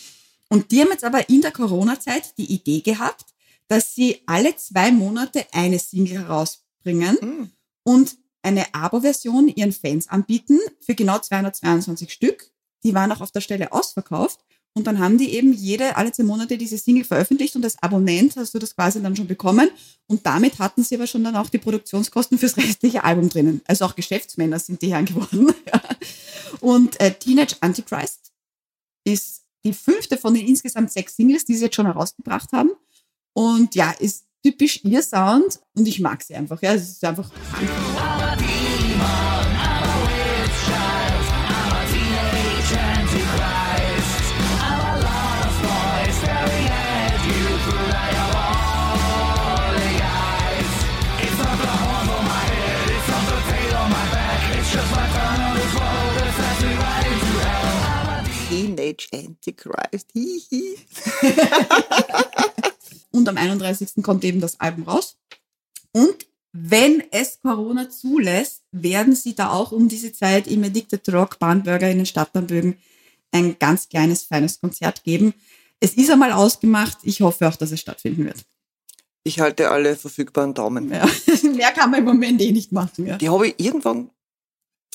Und 0.49 0.71
die 0.71 0.81
haben 0.81 0.89
jetzt 0.91 1.03
aber 1.03 1.29
in 1.29 1.41
der 1.41 1.51
Corona-Zeit 1.51 2.37
die 2.37 2.45
Idee 2.45 2.79
gehabt, 2.79 3.25
dass 3.67 3.93
sie 3.93 4.21
alle 4.25 4.55
zwei 4.55 4.91
Monate 4.91 5.45
eine 5.51 5.79
Single 5.79 6.19
herausbringen 6.19 7.17
mhm. 7.21 7.51
und 7.83 8.15
eine 8.41 8.73
Abo-Version 8.73 9.49
ihren 9.49 9.73
Fans 9.73 10.07
anbieten 10.07 10.57
für 10.79 10.95
genau 10.95 11.19
222 11.19 12.13
Stück. 12.13 12.49
Die 12.83 12.93
waren 12.93 13.11
auch 13.11 13.19
auf 13.19 13.31
der 13.31 13.41
Stelle 13.41 13.73
ausverkauft. 13.73 14.39
Und 14.77 14.85
dann 14.85 14.99
haben 14.99 15.17
die 15.17 15.33
eben 15.33 15.53
jede, 15.53 15.95
alle 15.95 16.11
zwei 16.11 16.21
Monate 16.21 16.55
diese 16.55 16.77
Single 16.77 17.03
veröffentlicht 17.03 17.55
und 17.55 17.63
als 17.63 17.81
Abonnent 17.81 18.35
hast 18.35 18.53
du 18.53 18.59
das 18.59 18.75
quasi 18.75 19.01
dann 19.01 19.15
schon 19.15 19.25
bekommen. 19.25 19.71
Und 20.05 20.23
damit 20.23 20.59
hatten 20.59 20.83
sie 20.83 20.93
aber 20.93 21.07
schon 21.07 21.23
dann 21.23 21.35
auch 21.35 21.49
die 21.49 21.57
Produktionskosten 21.57 22.37
fürs 22.37 22.57
restliche 22.57 23.03
Album 23.03 23.27
drinnen. 23.27 23.61
Also 23.65 23.85
auch 23.85 23.95
Geschäftsmänner 23.95 24.59
sind 24.59 24.83
die 24.83 24.91
Herren 24.91 25.05
geworden. 25.05 25.51
und 26.59 27.01
äh, 27.01 27.11
Teenage 27.11 27.55
Antichrist 27.59 28.31
ist 29.03 29.45
die 29.65 29.73
fünfte 29.73 30.15
von 30.15 30.35
den 30.35 30.45
insgesamt 30.45 30.91
sechs 30.91 31.15
Singles, 31.15 31.43
die 31.43 31.55
sie 31.55 31.65
jetzt 31.65 31.75
schon 31.75 31.87
herausgebracht 31.87 32.51
haben. 32.51 32.69
Und 33.33 33.73
ja, 33.73 33.89
ist 33.97 34.25
typisch 34.43 34.81
ihr 34.83 35.01
Sound 35.01 35.59
und 35.73 35.87
ich 35.87 35.99
mag 35.99 36.21
sie 36.21 36.35
einfach. 36.35 36.61
Ja, 36.61 36.75
es 36.75 36.87
ist 36.87 37.03
einfach. 37.03 37.31
Teenage 58.97 59.09
Antichrist. 59.13 60.11
Hihi. 60.13 60.77
Und 63.11 63.29
am 63.29 63.37
31. 63.37 64.03
kommt 64.03 64.23
eben 64.23 64.41
das 64.41 64.59
Album 64.59 64.83
raus. 64.83 65.17
Und 65.91 66.27
wenn 66.51 67.03
es 67.11 67.39
Corona 67.41 67.89
zulässt, 67.89 68.63
werden 68.71 69.15
sie 69.15 69.35
da 69.35 69.51
auch 69.51 69.71
um 69.71 69.87
diese 69.87 70.11
Zeit 70.11 70.47
im 70.47 70.63
Addicted 70.63 71.07
Rock 71.13 71.39
Bahnburger 71.39 71.89
in 71.89 71.97
den 71.97 72.05
Stadtbahnbögen 72.05 72.77
ein 73.31 73.57
ganz 73.59 73.89
kleines, 73.89 74.23
feines 74.23 74.59
Konzert 74.59 75.03
geben. 75.03 75.33
Es 75.79 75.93
ist 75.93 76.09
einmal 76.09 76.31
ausgemacht. 76.31 76.97
Ich 77.03 77.21
hoffe 77.21 77.47
auch, 77.47 77.55
dass 77.55 77.71
es 77.71 77.79
stattfinden 77.79 78.25
wird. 78.25 78.45
Ich 79.23 79.39
halte 79.39 79.69
alle 79.69 79.95
verfügbaren 79.95 80.53
Daumen. 80.53 80.89
Ja. 80.89 81.05
Mehr 81.55 81.71
kann 81.71 81.91
man 81.91 81.99
im 81.99 82.05
Moment 82.05 82.41
eh 82.41 82.51
nicht 82.51 82.71
machen. 82.71 83.05
Ja. 83.05 83.17
Die 83.17 83.29
habe 83.29 83.49
ich 83.49 83.55
irgendwann 83.57 84.09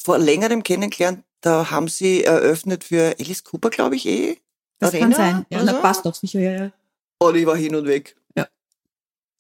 vor 0.00 0.18
längerem 0.18 0.62
kennengelernt. 0.62 1.24
Da 1.40 1.70
haben 1.70 1.88
sie 1.88 2.24
eröffnet 2.24 2.84
für 2.84 3.16
Alice 3.18 3.42
Cooper, 3.42 3.70
glaube 3.70 3.96
ich, 3.96 4.06
eh. 4.06 4.38
Das 4.78 4.90
Arena 4.90 5.04
kann 5.04 5.14
sein. 5.14 5.46
Ja, 5.50 5.58
oder 5.58 5.66
na, 5.66 5.74
so. 5.74 5.80
passt 5.80 6.06
doch 6.06 6.14
sicher. 6.14 6.40
Ja, 6.40 6.52
ja. 6.52 6.72
Und 7.18 7.36
ich 7.36 7.46
war 7.46 7.56
hin 7.56 7.74
und 7.74 7.86
weg. 7.86 8.16
Ja. 8.36 8.48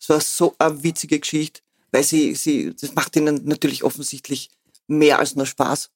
Es 0.00 0.08
war 0.08 0.20
so 0.20 0.54
eine 0.58 0.82
witzige 0.82 1.18
Geschichte, 1.18 1.62
weil 1.90 2.04
sie, 2.04 2.34
sie, 2.34 2.74
das 2.74 2.94
macht 2.94 3.16
ihnen 3.16 3.44
natürlich 3.44 3.84
offensichtlich 3.84 4.50
mehr 4.86 5.18
als 5.18 5.36
nur 5.36 5.46
Spaß. 5.46 5.90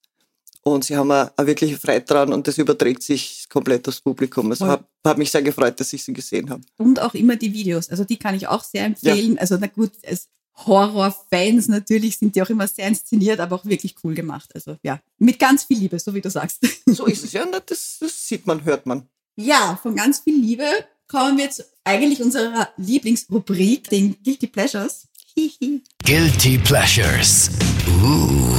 Und 0.62 0.84
sie 0.84 0.96
haben 0.96 1.12
auch 1.12 1.30
auch 1.36 1.46
wirklich 1.46 1.76
Freude 1.76 2.04
dran 2.04 2.32
und 2.32 2.48
das 2.48 2.58
überträgt 2.58 3.04
sich 3.04 3.46
komplett 3.48 3.86
aufs 3.86 4.00
Publikum. 4.00 4.50
Es 4.50 4.58
Voll. 4.58 4.68
hat, 4.68 4.84
hat 5.04 5.16
mich 5.16 5.30
sehr 5.30 5.42
gefreut, 5.42 5.78
dass 5.78 5.92
ich 5.92 6.02
sie 6.02 6.12
gesehen 6.12 6.50
habe. 6.50 6.62
Und 6.76 7.00
auch 7.00 7.14
immer 7.14 7.36
die 7.36 7.52
Videos. 7.52 7.88
Also 7.88 8.02
die 8.02 8.16
kann 8.16 8.34
ich 8.34 8.48
auch 8.48 8.64
sehr 8.64 8.84
empfehlen. 8.84 9.38
Also 9.38 9.56
na 9.60 9.68
gut, 9.68 9.92
als 10.04 10.28
Horrorfans 10.64 11.68
natürlich 11.68 12.18
sind 12.18 12.34
die 12.34 12.42
auch 12.42 12.48
immer 12.48 12.66
sehr 12.66 12.88
inszeniert, 12.88 13.40
aber 13.40 13.56
auch 13.56 13.64
wirklich 13.64 13.94
cool 14.02 14.14
gemacht. 14.14 14.50
Also 14.54 14.76
ja, 14.82 15.00
mit 15.18 15.38
ganz 15.38 15.64
viel 15.64 15.78
Liebe, 15.78 15.98
so 15.98 16.14
wie 16.14 16.20
du 16.20 16.30
sagst. 16.30 16.60
So 16.86 17.06
ist 17.06 17.24
es 17.24 17.32
ja, 17.32 17.44
das, 17.44 17.98
das 18.00 18.28
sieht 18.28 18.46
man, 18.46 18.64
hört 18.64 18.86
man. 18.86 19.08
Ja, 19.36 19.78
von 19.82 19.94
ganz 19.94 20.20
viel 20.20 20.40
Liebe 20.40 20.64
kommen 21.08 21.36
wir 21.36 21.44
jetzt 21.44 21.64
eigentlich 21.84 22.22
unserer 22.22 22.70
Lieblingsrubrik, 22.76 23.90
den 23.90 24.16
Guilty 24.22 24.46
Pleasures. 24.46 25.08
Guilty 26.04 26.58
Pleasures. 26.58 27.50
Uh. 28.02 28.56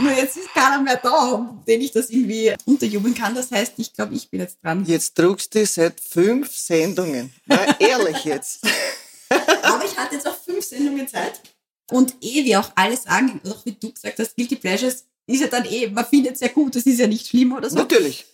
Nur 0.00 0.12
jetzt 0.12 0.36
ist 0.36 0.52
keiner 0.54 0.80
mehr 0.80 1.00
da, 1.02 1.58
den 1.66 1.80
ich 1.80 1.90
das 1.90 2.10
irgendwie 2.10 2.54
unterjubeln 2.66 3.14
kann. 3.14 3.34
Das 3.34 3.50
heißt, 3.50 3.74
ich 3.78 3.92
glaube, 3.92 4.14
ich 4.14 4.30
bin 4.30 4.40
jetzt 4.40 4.58
dran. 4.62 4.84
Jetzt 4.84 5.18
druckst 5.18 5.54
du 5.54 5.66
seit 5.66 6.00
fünf 6.00 6.52
Sendungen. 6.54 7.32
Na, 7.46 7.58
ehrlich 7.80 8.24
jetzt. 8.24 8.60
Aber 9.62 9.84
ich 9.84 9.96
hatte 9.96 10.14
jetzt 10.14 10.28
auch 10.28 10.37
fünf 10.58 10.64
Sendungen 10.64 11.08
Zeit. 11.08 11.40
Und 11.90 12.14
eh, 12.20 12.44
wie 12.44 12.56
auch 12.56 12.70
alle 12.74 12.96
sagen, 12.96 13.40
auch 13.48 13.64
wie 13.64 13.72
du 13.72 13.92
gesagt 13.92 14.18
hast, 14.18 14.36
Guilty 14.36 14.56
Pleasures 14.56 15.04
ist 15.26 15.40
ja 15.40 15.46
dann 15.46 15.64
eh, 15.64 15.88
man 15.88 16.04
findet 16.04 16.34
es 16.34 16.40
ja 16.40 16.48
gut, 16.48 16.74
das 16.76 16.84
ist 16.84 16.98
ja 16.98 17.06
nicht 17.06 17.26
schlimm 17.26 17.52
oder 17.52 17.70
so. 17.70 17.76
Natürlich. 17.76 18.26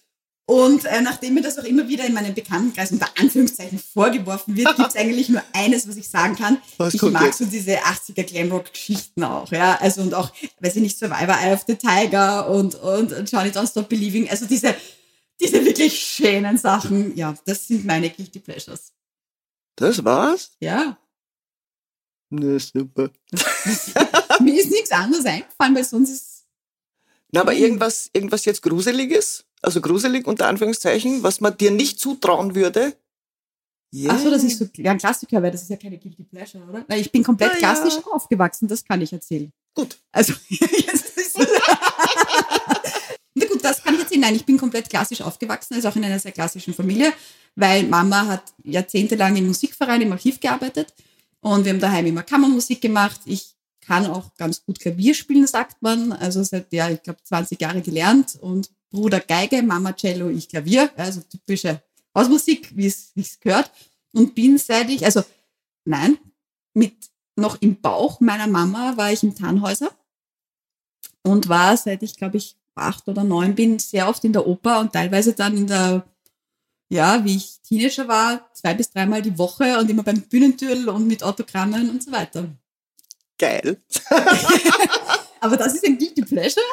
Und 0.46 0.84
äh, 0.84 1.00
nachdem 1.00 1.34
mir 1.34 1.40
das 1.40 1.58
auch 1.58 1.64
immer 1.64 1.88
wieder 1.88 2.04
in 2.04 2.12
meinem 2.12 2.34
Bekanntenkreis 2.34 2.92
unter 2.92 3.08
Anführungszeichen 3.18 3.78
vorgeworfen 3.78 4.56
wird, 4.56 4.76
gibt 4.76 4.90
es 4.90 4.96
eigentlich 4.96 5.28
nur 5.28 5.42
eines, 5.52 5.88
was 5.88 5.96
ich 5.96 6.08
sagen 6.08 6.36
kann. 6.36 6.58
Was 6.76 6.94
ich 6.94 7.02
mag 7.02 7.24
jetzt? 7.24 7.38
so 7.38 7.46
diese 7.46 7.78
80er 7.78 8.24
Glamrock-Geschichten 8.24 9.24
auch, 9.24 9.50
ja. 9.52 9.78
Also 9.80 10.02
und 10.02 10.12
auch, 10.12 10.30
weiß 10.60 10.76
ich 10.76 10.82
nicht, 10.82 10.98
Survivor, 10.98 11.38
Eye 11.40 11.54
of 11.54 11.64
the 11.66 11.76
Tiger 11.76 12.50
und, 12.50 12.74
und 12.74 13.10
Johnny 13.30 13.50
Don't 13.50 13.70
Stop 13.70 13.88
Believing. 13.88 14.28
Also 14.28 14.44
diese, 14.44 14.74
diese 15.40 15.64
wirklich 15.64 15.98
schönen 15.98 16.58
Sachen, 16.58 17.16
ja, 17.16 17.34
das 17.46 17.66
sind 17.66 17.86
meine 17.86 18.10
Guilty 18.10 18.40
Pleasures. 18.40 18.92
Das 19.76 20.04
war's? 20.04 20.52
Ja. 20.60 20.98
Na, 22.34 22.58
super. 22.58 23.10
Mir 24.40 24.60
ist 24.60 24.70
nichts 24.70 24.90
anderes 24.90 25.24
eingefallen, 25.24 25.74
weil 25.74 25.84
sonst 25.84 26.10
ist 26.10 26.44
Na, 27.32 27.40
aber 27.40 27.54
irgendwas, 27.54 28.10
irgendwas 28.12 28.44
jetzt 28.44 28.62
Gruseliges, 28.62 29.44
also 29.62 29.80
gruselig 29.80 30.26
unter 30.26 30.48
Anführungszeichen, 30.48 31.22
was 31.22 31.40
man 31.40 31.56
dir 31.56 31.70
nicht 31.70 32.00
zutrauen 32.00 32.54
würde. 32.54 32.96
Ach 34.08 34.18
so, 34.18 34.28
das 34.28 34.42
ist 34.42 34.58
so 34.58 34.66
ja, 34.76 34.90
ein 34.90 34.98
Klassiker, 34.98 35.40
weil 35.40 35.52
das 35.52 35.62
ist 35.62 35.70
ja 35.70 35.76
keine 35.76 35.98
Guilty 35.98 36.24
Pleasure, 36.24 36.64
oder? 36.64 36.84
Weil 36.88 37.00
ich 37.00 37.12
bin 37.12 37.22
komplett 37.22 37.52
Na 37.54 37.60
ja. 37.60 37.72
klassisch 37.74 38.02
aufgewachsen, 38.10 38.66
das 38.66 38.84
kann 38.84 39.00
ich 39.00 39.12
erzählen. 39.12 39.52
Gut. 39.72 39.98
Also, 40.10 40.32
jetzt 40.48 41.16
ist 41.16 41.38
Na 43.34 43.46
gut, 43.46 43.62
das 43.64 43.84
kann 43.84 43.94
ich 43.94 44.00
erzählen. 44.00 44.22
Nein, 44.22 44.34
ich 44.34 44.44
bin 44.44 44.58
komplett 44.58 44.90
klassisch 44.90 45.20
aufgewachsen, 45.20 45.74
also 45.74 45.88
auch 45.88 45.96
in 45.96 46.04
einer 46.04 46.18
sehr 46.18 46.32
klassischen 46.32 46.74
Familie, 46.74 47.12
weil 47.54 47.84
Mama 47.84 48.26
hat 48.26 48.42
jahrzehntelang 48.64 49.36
im 49.36 49.46
Musikverein 49.46 50.02
im 50.02 50.10
Archiv 50.10 50.40
gearbeitet 50.40 50.92
und 51.44 51.66
wir 51.66 51.74
haben 51.74 51.80
daheim 51.80 52.06
immer 52.06 52.22
Kammermusik 52.22 52.80
gemacht. 52.80 53.20
Ich 53.26 53.54
kann 53.82 54.06
auch 54.06 54.34
ganz 54.36 54.64
gut 54.64 54.80
Klavier 54.80 55.12
spielen, 55.12 55.46
sagt 55.46 55.82
man. 55.82 56.10
Also 56.12 56.42
seit, 56.42 56.72
ja, 56.72 56.88
ich 56.88 57.02
glaube, 57.02 57.22
20 57.22 57.60
Jahre 57.60 57.82
gelernt 57.82 58.38
und 58.40 58.70
Bruder 58.90 59.20
Geige, 59.20 59.62
Mama 59.62 59.92
Cello, 59.92 60.30
ich 60.30 60.48
Klavier. 60.48 60.90
Also 60.96 61.20
typische 61.20 61.82
Hausmusik, 62.16 62.74
wie 62.74 62.86
es 62.86 63.40
gehört. 63.40 63.70
Und 64.12 64.34
bin 64.34 64.56
seit 64.56 64.88
ich, 64.88 65.04
also 65.04 65.22
nein, 65.84 66.16
mit 66.72 66.94
noch 67.36 67.60
im 67.60 67.78
Bauch 67.78 68.20
meiner 68.20 68.46
Mama 68.46 68.96
war 68.96 69.12
ich 69.12 69.22
im 69.22 69.34
Tannhäuser 69.34 69.90
und 71.24 71.50
war 71.50 71.76
seit 71.76 72.02
ich, 72.02 72.16
glaube 72.16 72.38
ich, 72.38 72.56
acht 72.74 73.06
oder 73.06 73.22
neun 73.22 73.54
bin, 73.54 73.78
sehr 73.78 74.08
oft 74.08 74.24
in 74.24 74.32
der 74.32 74.46
Oper 74.46 74.80
und 74.80 74.94
teilweise 74.94 75.34
dann 75.34 75.58
in 75.58 75.66
der, 75.66 76.06
ja, 76.88 77.24
wie 77.24 77.36
ich 77.36 77.60
Teenager 77.66 78.08
war, 78.08 78.50
zwei 78.54 78.74
bis 78.74 78.90
dreimal 78.90 79.22
die 79.22 79.36
Woche 79.38 79.78
und 79.78 79.90
immer 79.90 80.02
beim 80.02 80.20
Bühnentürl 80.20 80.88
und 80.88 81.06
mit 81.06 81.22
Autogrammen 81.22 81.90
und 81.90 82.02
so 82.02 82.12
weiter. 82.12 82.48
Geil. 83.38 83.78
Aber 85.40 85.56
das 85.56 85.74
ist 85.74 85.84
ein 85.84 85.98
Guilty 85.98 86.22
Pleasure. 86.22 86.64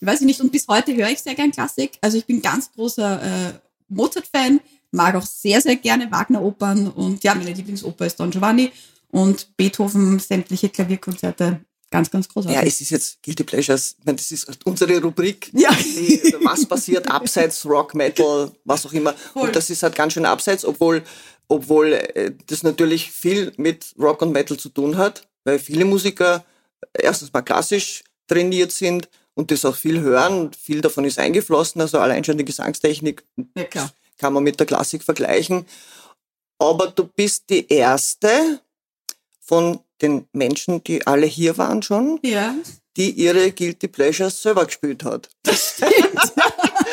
Weiß 0.00 0.20
ich 0.20 0.26
nicht. 0.26 0.40
Und 0.40 0.52
bis 0.52 0.66
heute 0.68 0.94
höre 0.94 1.08
ich 1.08 1.20
sehr 1.20 1.34
gern 1.34 1.50
Klassik. 1.50 1.98
Also 2.00 2.18
ich 2.18 2.26
bin 2.26 2.42
ganz 2.42 2.72
großer 2.72 3.22
äh, 3.22 3.52
Mozart-Fan, 3.88 4.60
mag 4.90 5.14
auch 5.14 5.26
sehr, 5.26 5.60
sehr 5.60 5.76
gerne 5.76 6.10
Wagner-Opern 6.10 6.88
und 6.88 7.22
ja, 7.24 7.34
meine 7.34 7.52
Lieblingsoper 7.52 8.06
ist 8.06 8.18
Don 8.18 8.30
Giovanni 8.30 8.72
und 9.10 9.56
Beethoven, 9.56 10.18
sämtliche 10.18 10.68
Klavierkonzerte. 10.68 11.60
Ganz, 11.96 12.10
ganz 12.10 12.28
großartig. 12.28 12.60
Ja, 12.60 12.66
es 12.66 12.80
ist 12.82 12.90
jetzt 12.90 13.22
Guilty 13.22 13.44
Pleasures. 13.44 13.96
Ich 13.98 14.04
meine, 14.04 14.16
das 14.16 14.30
ist 14.30 14.66
unsere 14.66 15.00
Rubrik. 15.00 15.50
Ja. 15.54 15.70
Die, 15.72 16.34
was 16.42 16.66
passiert 16.66 17.10
abseits 17.10 17.64
Rock, 17.64 17.94
Metal, 17.94 18.52
was 18.64 18.84
auch 18.84 18.92
immer. 18.92 19.14
Voll. 19.14 19.44
Und 19.44 19.56
das 19.56 19.70
ist 19.70 19.82
halt 19.82 19.94
ganz 19.94 20.12
schön 20.12 20.26
abseits, 20.26 20.66
obwohl, 20.66 21.02
obwohl 21.48 21.94
äh, 21.94 22.32
das 22.48 22.62
natürlich 22.62 23.10
viel 23.10 23.50
mit 23.56 23.94
Rock 23.98 24.20
und 24.20 24.32
Metal 24.32 24.58
zu 24.58 24.68
tun 24.68 24.98
hat, 24.98 25.26
weil 25.44 25.58
viele 25.58 25.86
Musiker 25.86 26.44
erstens 26.92 27.32
mal 27.32 27.40
klassisch 27.40 28.04
trainiert 28.26 28.72
sind 28.72 29.08
und 29.32 29.50
das 29.50 29.64
auch 29.64 29.76
viel 29.76 30.00
hören. 30.00 30.50
Viel 30.52 30.82
davon 30.82 31.06
ist 31.06 31.18
eingeflossen, 31.18 31.80
also 31.80 31.98
allein 31.98 32.24
schon 32.24 32.36
die 32.36 32.44
Gesangstechnik 32.44 33.24
ja, 33.56 33.90
kann 34.18 34.34
man 34.34 34.44
mit 34.44 34.60
der 34.60 34.66
Klassik 34.66 35.02
vergleichen. 35.02 35.64
Aber 36.58 36.88
du 36.88 37.06
bist 37.06 37.48
die 37.48 37.66
erste 37.72 38.60
von 39.40 39.80
den 40.02 40.26
Menschen, 40.32 40.82
die 40.84 41.06
alle 41.06 41.26
hier 41.26 41.56
waren 41.58 41.82
schon, 41.82 42.18
Ja, 42.22 42.54
die 42.96 43.10
ihre 43.10 43.52
Guilty 43.52 43.88
Pleasures 43.88 44.40
selber 44.42 44.66
gespielt 44.66 45.04
hat. 45.04 45.28
stimmt. 45.46 45.92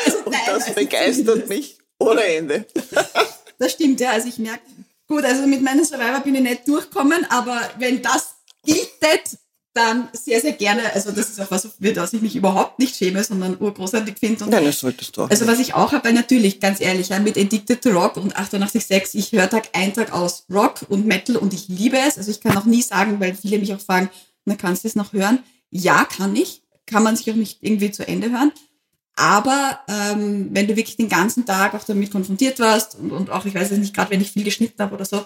also 0.04 0.18
Und 0.24 0.36
das 0.46 0.74
begeistert 0.74 1.26
zumindest. 1.26 1.48
mich 1.48 1.78
ohne 1.98 2.22
Ende. 2.24 2.66
Das 3.56 3.70
stimmt, 3.72 4.00
ja. 4.00 4.10
Also 4.10 4.26
ich 4.28 4.38
merke, 4.38 4.62
gut, 5.06 5.24
also 5.24 5.46
mit 5.46 5.62
meinen 5.62 5.84
Survivor 5.84 6.18
bin 6.20 6.34
ich 6.34 6.40
nicht 6.42 6.66
durchkommen, 6.68 7.24
aber 7.30 7.60
wenn 7.78 8.02
das 8.02 8.34
giltet, 8.66 9.38
dann 9.74 10.08
sehr, 10.12 10.40
sehr 10.40 10.52
gerne. 10.52 10.92
Also 10.94 11.10
das 11.10 11.28
ist 11.28 11.40
auch 11.40 11.50
was, 11.50 11.68
für 11.80 11.92
das 11.92 12.12
ich 12.12 12.22
mich 12.22 12.36
überhaupt 12.36 12.78
nicht 12.78 12.94
schäme, 12.94 13.22
sondern 13.24 13.56
urgroßartig 13.60 14.14
finde. 14.18 14.48
Nein, 14.48 14.64
das 14.64 14.80
solltest 14.80 15.16
du 15.16 15.22
auch. 15.22 15.30
Also 15.30 15.46
was 15.46 15.58
ich 15.58 15.74
auch 15.74 15.92
habe, 15.92 16.12
natürlich, 16.12 16.60
ganz 16.60 16.80
ehrlich, 16.80 17.08
ja, 17.08 17.18
mit 17.18 17.36
Addicted 17.36 17.82
to 17.82 17.90
Rock 17.90 18.16
und 18.16 18.36
886, 18.36 19.18
ich 19.18 19.32
höre 19.32 19.50
Tag 19.50 19.68
ein, 19.72 19.92
Tag 19.92 20.12
aus 20.12 20.46
Rock 20.48 20.86
und 20.88 21.06
Metal 21.06 21.36
und 21.36 21.52
ich 21.52 21.68
liebe 21.68 21.98
es. 21.98 22.16
Also 22.16 22.30
ich 22.30 22.40
kann 22.40 22.56
auch 22.56 22.64
nie 22.64 22.82
sagen, 22.82 23.18
weil 23.18 23.34
viele 23.34 23.58
mich 23.58 23.74
auch 23.74 23.80
fragen, 23.80 24.10
na 24.44 24.54
kannst 24.54 24.84
du 24.84 24.88
es 24.88 24.94
noch 24.94 25.12
hören? 25.12 25.40
Ja, 25.70 26.04
kann 26.04 26.36
ich. 26.36 26.62
Kann 26.86 27.02
man 27.02 27.16
sich 27.16 27.30
auch 27.30 27.36
nicht 27.36 27.58
irgendwie 27.62 27.90
zu 27.90 28.06
Ende 28.06 28.30
hören. 28.30 28.52
Aber 29.16 29.80
ähm, 29.88 30.50
wenn 30.52 30.66
du 30.66 30.76
wirklich 30.76 30.96
den 30.96 31.08
ganzen 31.08 31.46
Tag 31.46 31.74
auch 31.74 31.84
damit 31.84 32.10
konfrontiert 32.10 32.58
warst 32.60 32.96
und, 32.96 33.12
und 33.12 33.30
auch, 33.30 33.44
ich 33.44 33.54
weiß 33.54 33.70
es 33.70 33.78
nicht, 33.78 33.94
gerade 33.94 34.10
wenn 34.10 34.20
ich 34.20 34.32
viel 34.32 34.44
geschnitten 34.44 34.82
habe 34.82 34.94
oder 34.94 35.04
so, 35.04 35.24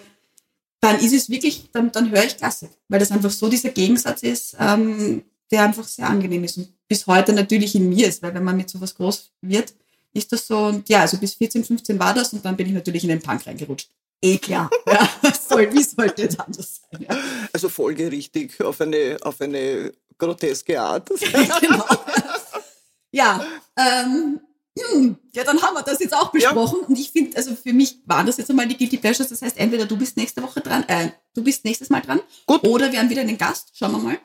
dann 0.80 1.00
ist 1.00 1.12
es 1.12 1.28
wirklich, 1.28 1.70
dann, 1.72 1.90
dann 1.92 2.10
höre 2.10 2.24
ich 2.24 2.36
Klassik. 2.36 2.70
Weil 2.88 3.00
das 3.00 3.10
einfach 3.10 3.30
so 3.30 3.48
dieser 3.48 3.70
Gegensatz 3.70 4.22
ist, 4.22 4.56
ähm, 4.58 5.22
der 5.50 5.64
einfach 5.64 5.86
sehr 5.86 6.08
angenehm 6.08 6.44
ist 6.44 6.58
und 6.58 6.68
bis 6.88 7.06
heute 7.06 7.32
natürlich 7.32 7.74
in 7.74 7.88
mir 7.88 8.06
ist, 8.08 8.22
weil 8.22 8.34
wenn 8.34 8.44
man 8.44 8.56
mit 8.56 8.70
sowas 8.70 8.94
groß 8.94 9.32
wird, 9.42 9.74
ist 10.12 10.32
das 10.32 10.46
so, 10.46 10.66
und 10.66 10.88
ja, 10.88 11.00
also 11.00 11.18
bis 11.18 11.34
14, 11.34 11.64
15 11.64 11.98
war 11.98 12.14
das 12.14 12.32
und 12.32 12.44
dann 12.44 12.56
bin 12.56 12.66
ich 12.66 12.72
natürlich 12.72 13.02
in 13.04 13.10
den 13.10 13.20
Punk 13.20 13.46
reingerutscht. 13.46 13.90
Eh 14.22 14.38
klar. 14.38 14.70
Ja, 14.86 15.08
soll, 15.48 15.72
wie 15.72 15.82
sollte 15.82 16.22
es 16.22 16.38
anders 16.38 16.80
sein? 16.90 17.06
Ja. 17.08 17.16
Also 17.52 17.68
folgerichtig 17.68 18.60
auf 18.62 18.80
eine, 18.80 19.18
auf 19.20 19.40
eine 19.40 19.92
groteske 20.16 20.80
Art. 20.80 21.08
genau. 21.60 21.84
Ja, 23.12 23.46
ähm, 23.76 24.40
hm, 24.78 25.16
ja, 25.34 25.44
dann 25.44 25.60
haben 25.62 25.74
wir 25.74 25.82
das 25.82 26.00
jetzt 26.00 26.14
auch 26.14 26.30
besprochen. 26.30 26.80
Und 26.80 26.98
ich 26.98 27.10
finde, 27.10 27.36
also 27.36 27.54
für 27.54 27.72
mich 27.72 27.98
waren 28.06 28.26
das 28.26 28.36
jetzt 28.36 28.50
einmal 28.50 28.66
die 28.66 28.76
Guilty 28.76 28.98
Pleasures. 28.98 29.28
Das 29.28 29.42
heißt, 29.42 29.56
entweder 29.58 29.86
du 29.86 29.96
bist 29.96 30.16
nächste 30.16 30.42
Woche 30.42 30.60
dran, 30.60 30.84
äh, 30.88 31.10
du 31.34 31.42
bist 31.42 31.64
nächstes 31.64 31.90
Mal 31.90 32.00
dran, 32.00 32.20
Gut. 32.46 32.64
oder 32.66 32.90
wir 32.92 32.98
haben 32.98 33.10
wieder 33.10 33.22
einen 33.22 33.38
Gast. 33.38 33.70
Schauen 33.74 33.92
wir 33.92 33.98
mal. 33.98 34.18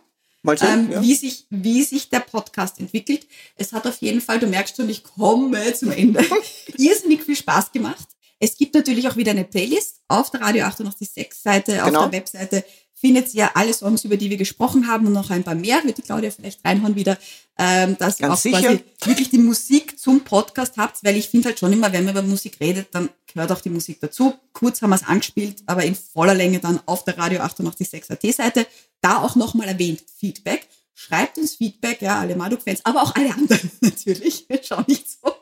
Mal 0.45 0.57
sehen, 0.57 0.87
ähm, 0.87 0.91
ja. 0.91 1.01
wie, 1.01 1.15
sich, 1.15 1.47
wie 1.49 1.83
sich 1.83 2.09
der 2.09 2.19
Podcast 2.19 2.79
entwickelt. 2.79 3.25
Es 3.55 3.71
hat 3.71 3.87
auf 3.87 3.97
jeden 4.01 4.19
Fall, 4.19 4.39
du 4.39 4.47
merkst 4.47 4.75
schon, 4.75 4.89
ich 4.89 5.03
komme 5.03 5.73
zum 5.73 5.91
Ende, 5.91 6.23
irrsinnig 6.77 7.23
viel 7.23 7.37
Spaß 7.37 7.71
gemacht. 7.71 8.07
Es 8.39 8.57
gibt 8.57 8.75
natürlich 8.75 9.07
auch 9.07 9.15
wieder 9.15 9.31
eine 9.31 9.45
Playlist 9.45 10.01
auf 10.09 10.29
der 10.31 10.41
Radio 10.41 10.65
886 10.65 11.33
Seite, 11.33 11.81
auf 11.81 11.87
Genau. 11.87 12.01
der 12.09 12.11
Webseite 12.19 12.65
findet 13.03 13.33
ihr 13.33 13.57
alle 13.57 13.73
Songs, 13.73 14.05
über 14.05 14.15
die 14.15 14.29
wir 14.29 14.37
gesprochen 14.37 14.87
haben 14.87 15.05
und 15.07 15.11
noch 15.11 15.29
ein 15.29 15.43
paar 15.43 15.55
mehr, 15.55 15.83
wird 15.83 15.97
die 15.97 16.03
Claudia 16.03 16.31
vielleicht 16.31 16.63
reinhauen 16.63 16.95
wieder, 16.95 17.17
ähm, 17.57 17.97
dass 17.97 18.17
ihr 18.17 18.27
Ganz 18.27 18.39
auch 18.39 18.41
sicher. 18.41 18.61
quasi 18.61 18.83
wirklich 19.03 19.29
die 19.29 19.39
Musik 19.39 19.99
zum 19.99 20.21
Podcast 20.21 20.77
habt, 20.77 21.03
weil 21.03 21.17
ich 21.17 21.27
finde 21.27 21.49
halt 21.49 21.59
schon 21.59 21.73
immer, 21.73 21.91
wenn 21.91 22.05
man 22.05 22.13
über 22.13 22.23
Musik 22.23 22.61
redet, 22.61 22.95
dann 22.95 23.09
gehört 23.33 23.51
auch 23.51 23.59
die 23.59 23.71
Musik 23.71 23.99
dazu. 23.99 24.35
Kurz 24.53 24.81
haben 24.81 24.91
wir 24.91 24.95
es 24.95 25.03
angespielt, 25.03 25.63
aber 25.65 25.83
in 25.83 25.95
voller 25.95 26.33
Länge 26.33 26.59
dann 26.59 26.79
auf 26.85 27.03
der 27.03 27.17
Radio 27.17 27.41
886 27.41 28.09
AT 28.09 28.33
Seite. 28.33 28.67
Da 29.01 29.17
auch 29.17 29.35
nochmal 29.35 29.67
erwähnt, 29.67 30.01
Feedback. 30.17 30.69
Schreibt 30.93 31.37
uns 31.37 31.55
Feedback, 31.55 32.01
ja, 32.01 32.21
alle 32.21 32.37
Marduk-Fans, 32.37 32.85
aber 32.85 33.01
auch 33.01 33.13
alle 33.15 33.33
anderen 33.33 33.69
natürlich. 33.81 34.47
Schau 34.61 34.81
nicht 34.87 35.07
so. 35.11 35.33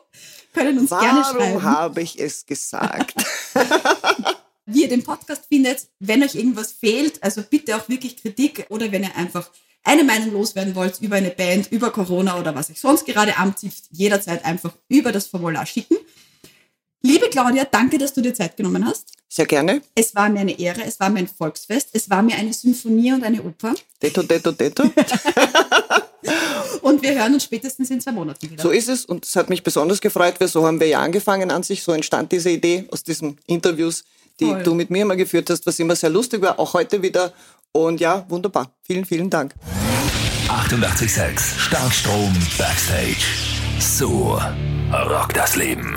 Können 0.52 0.80
uns 0.80 0.90
gerne 0.90 1.20
Warum 1.20 1.40
schreiben 1.40 1.62
habe 1.62 2.02
ich 2.02 2.18
es 2.18 2.44
gesagt? 2.44 3.14
wie 4.72 4.82
ihr 4.82 4.88
den 4.88 5.02
Podcast 5.02 5.46
findet. 5.48 5.86
Wenn 6.00 6.22
euch 6.22 6.34
irgendwas 6.34 6.72
fehlt, 6.72 7.22
also 7.22 7.42
bitte 7.42 7.76
auch 7.76 7.88
wirklich 7.88 8.16
Kritik 8.16 8.66
oder 8.68 8.90
wenn 8.92 9.02
ihr 9.02 9.16
einfach 9.16 9.50
eine 9.84 10.04
Meinung 10.04 10.32
loswerden 10.32 10.74
wollt 10.74 11.00
über 11.00 11.16
eine 11.16 11.30
Band, 11.30 11.70
über 11.72 11.90
Corona 11.90 12.38
oder 12.38 12.54
was 12.54 12.70
euch 12.70 12.80
sonst 12.80 13.04
gerade 13.04 13.36
amtzieht, 13.36 13.74
jederzeit 13.90 14.44
einfach 14.44 14.72
über 14.88 15.12
das 15.12 15.26
Formular 15.26 15.66
schicken. 15.66 15.96
Liebe 17.04 17.28
Claudia, 17.30 17.64
danke, 17.64 17.98
dass 17.98 18.14
du 18.14 18.20
dir 18.20 18.32
Zeit 18.32 18.56
genommen 18.56 18.86
hast. 18.86 19.12
Sehr 19.28 19.46
gerne. 19.46 19.82
Es 19.94 20.14
war 20.14 20.28
mir 20.28 20.40
eine 20.40 20.56
Ehre, 20.56 20.84
es 20.84 21.00
war 21.00 21.10
mir 21.10 21.20
ein 21.20 21.28
Volksfest, 21.28 21.88
es 21.92 22.08
war 22.08 22.22
mir 22.22 22.36
eine 22.36 22.52
Symphonie 22.52 23.12
und 23.12 23.24
eine 23.24 23.42
Oper. 23.42 23.74
Detto, 24.00 24.22
detto, 24.22 24.52
detto. 24.52 24.84
Und 26.82 27.02
wir 27.02 27.14
hören 27.14 27.34
uns 27.34 27.44
spätestens 27.44 27.90
in 27.90 28.00
zwei 28.00 28.12
Monaten 28.12 28.50
wieder. 28.50 28.62
So 28.62 28.70
ist 28.70 28.88
es 28.88 29.04
und 29.04 29.24
es 29.24 29.36
hat 29.36 29.48
mich 29.48 29.62
besonders 29.62 30.00
gefreut, 30.00 30.34
weil 30.38 30.48
so 30.48 30.66
haben 30.66 30.80
wir 30.80 30.86
ja 30.86 31.00
angefangen 31.00 31.50
an 31.50 31.62
sich, 31.62 31.82
so 31.82 31.92
entstand 31.92 32.32
diese 32.32 32.50
Idee 32.50 32.86
aus 32.90 33.02
diesen 33.02 33.38
Interviews, 33.46 34.04
die 34.42 34.50
Toll. 34.50 34.62
du 34.62 34.74
mit 34.74 34.90
mir 34.90 35.02
immer 35.02 35.16
geführt 35.16 35.50
hast, 35.50 35.66
was 35.66 35.78
immer 35.78 35.96
sehr 35.96 36.10
lustig 36.10 36.42
war, 36.42 36.58
auch 36.58 36.74
heute 36.74 37.02
wieder. 37.02 37.32
Und 37.72 38.00
ja, 38.00 38.24
wunderbar. 38.28 38.70
Vielen, 38.82 39.04
vielen 39.04 39.30
Dank. 39.30 39.54
886 40.48 41.60
Starkstrom 41.60 42.32
Backstage. 42.58 43.24
So 43.78 44.38
rockt 44.92 45.36
das 45.36 45.56
Leben. 45.56 45.96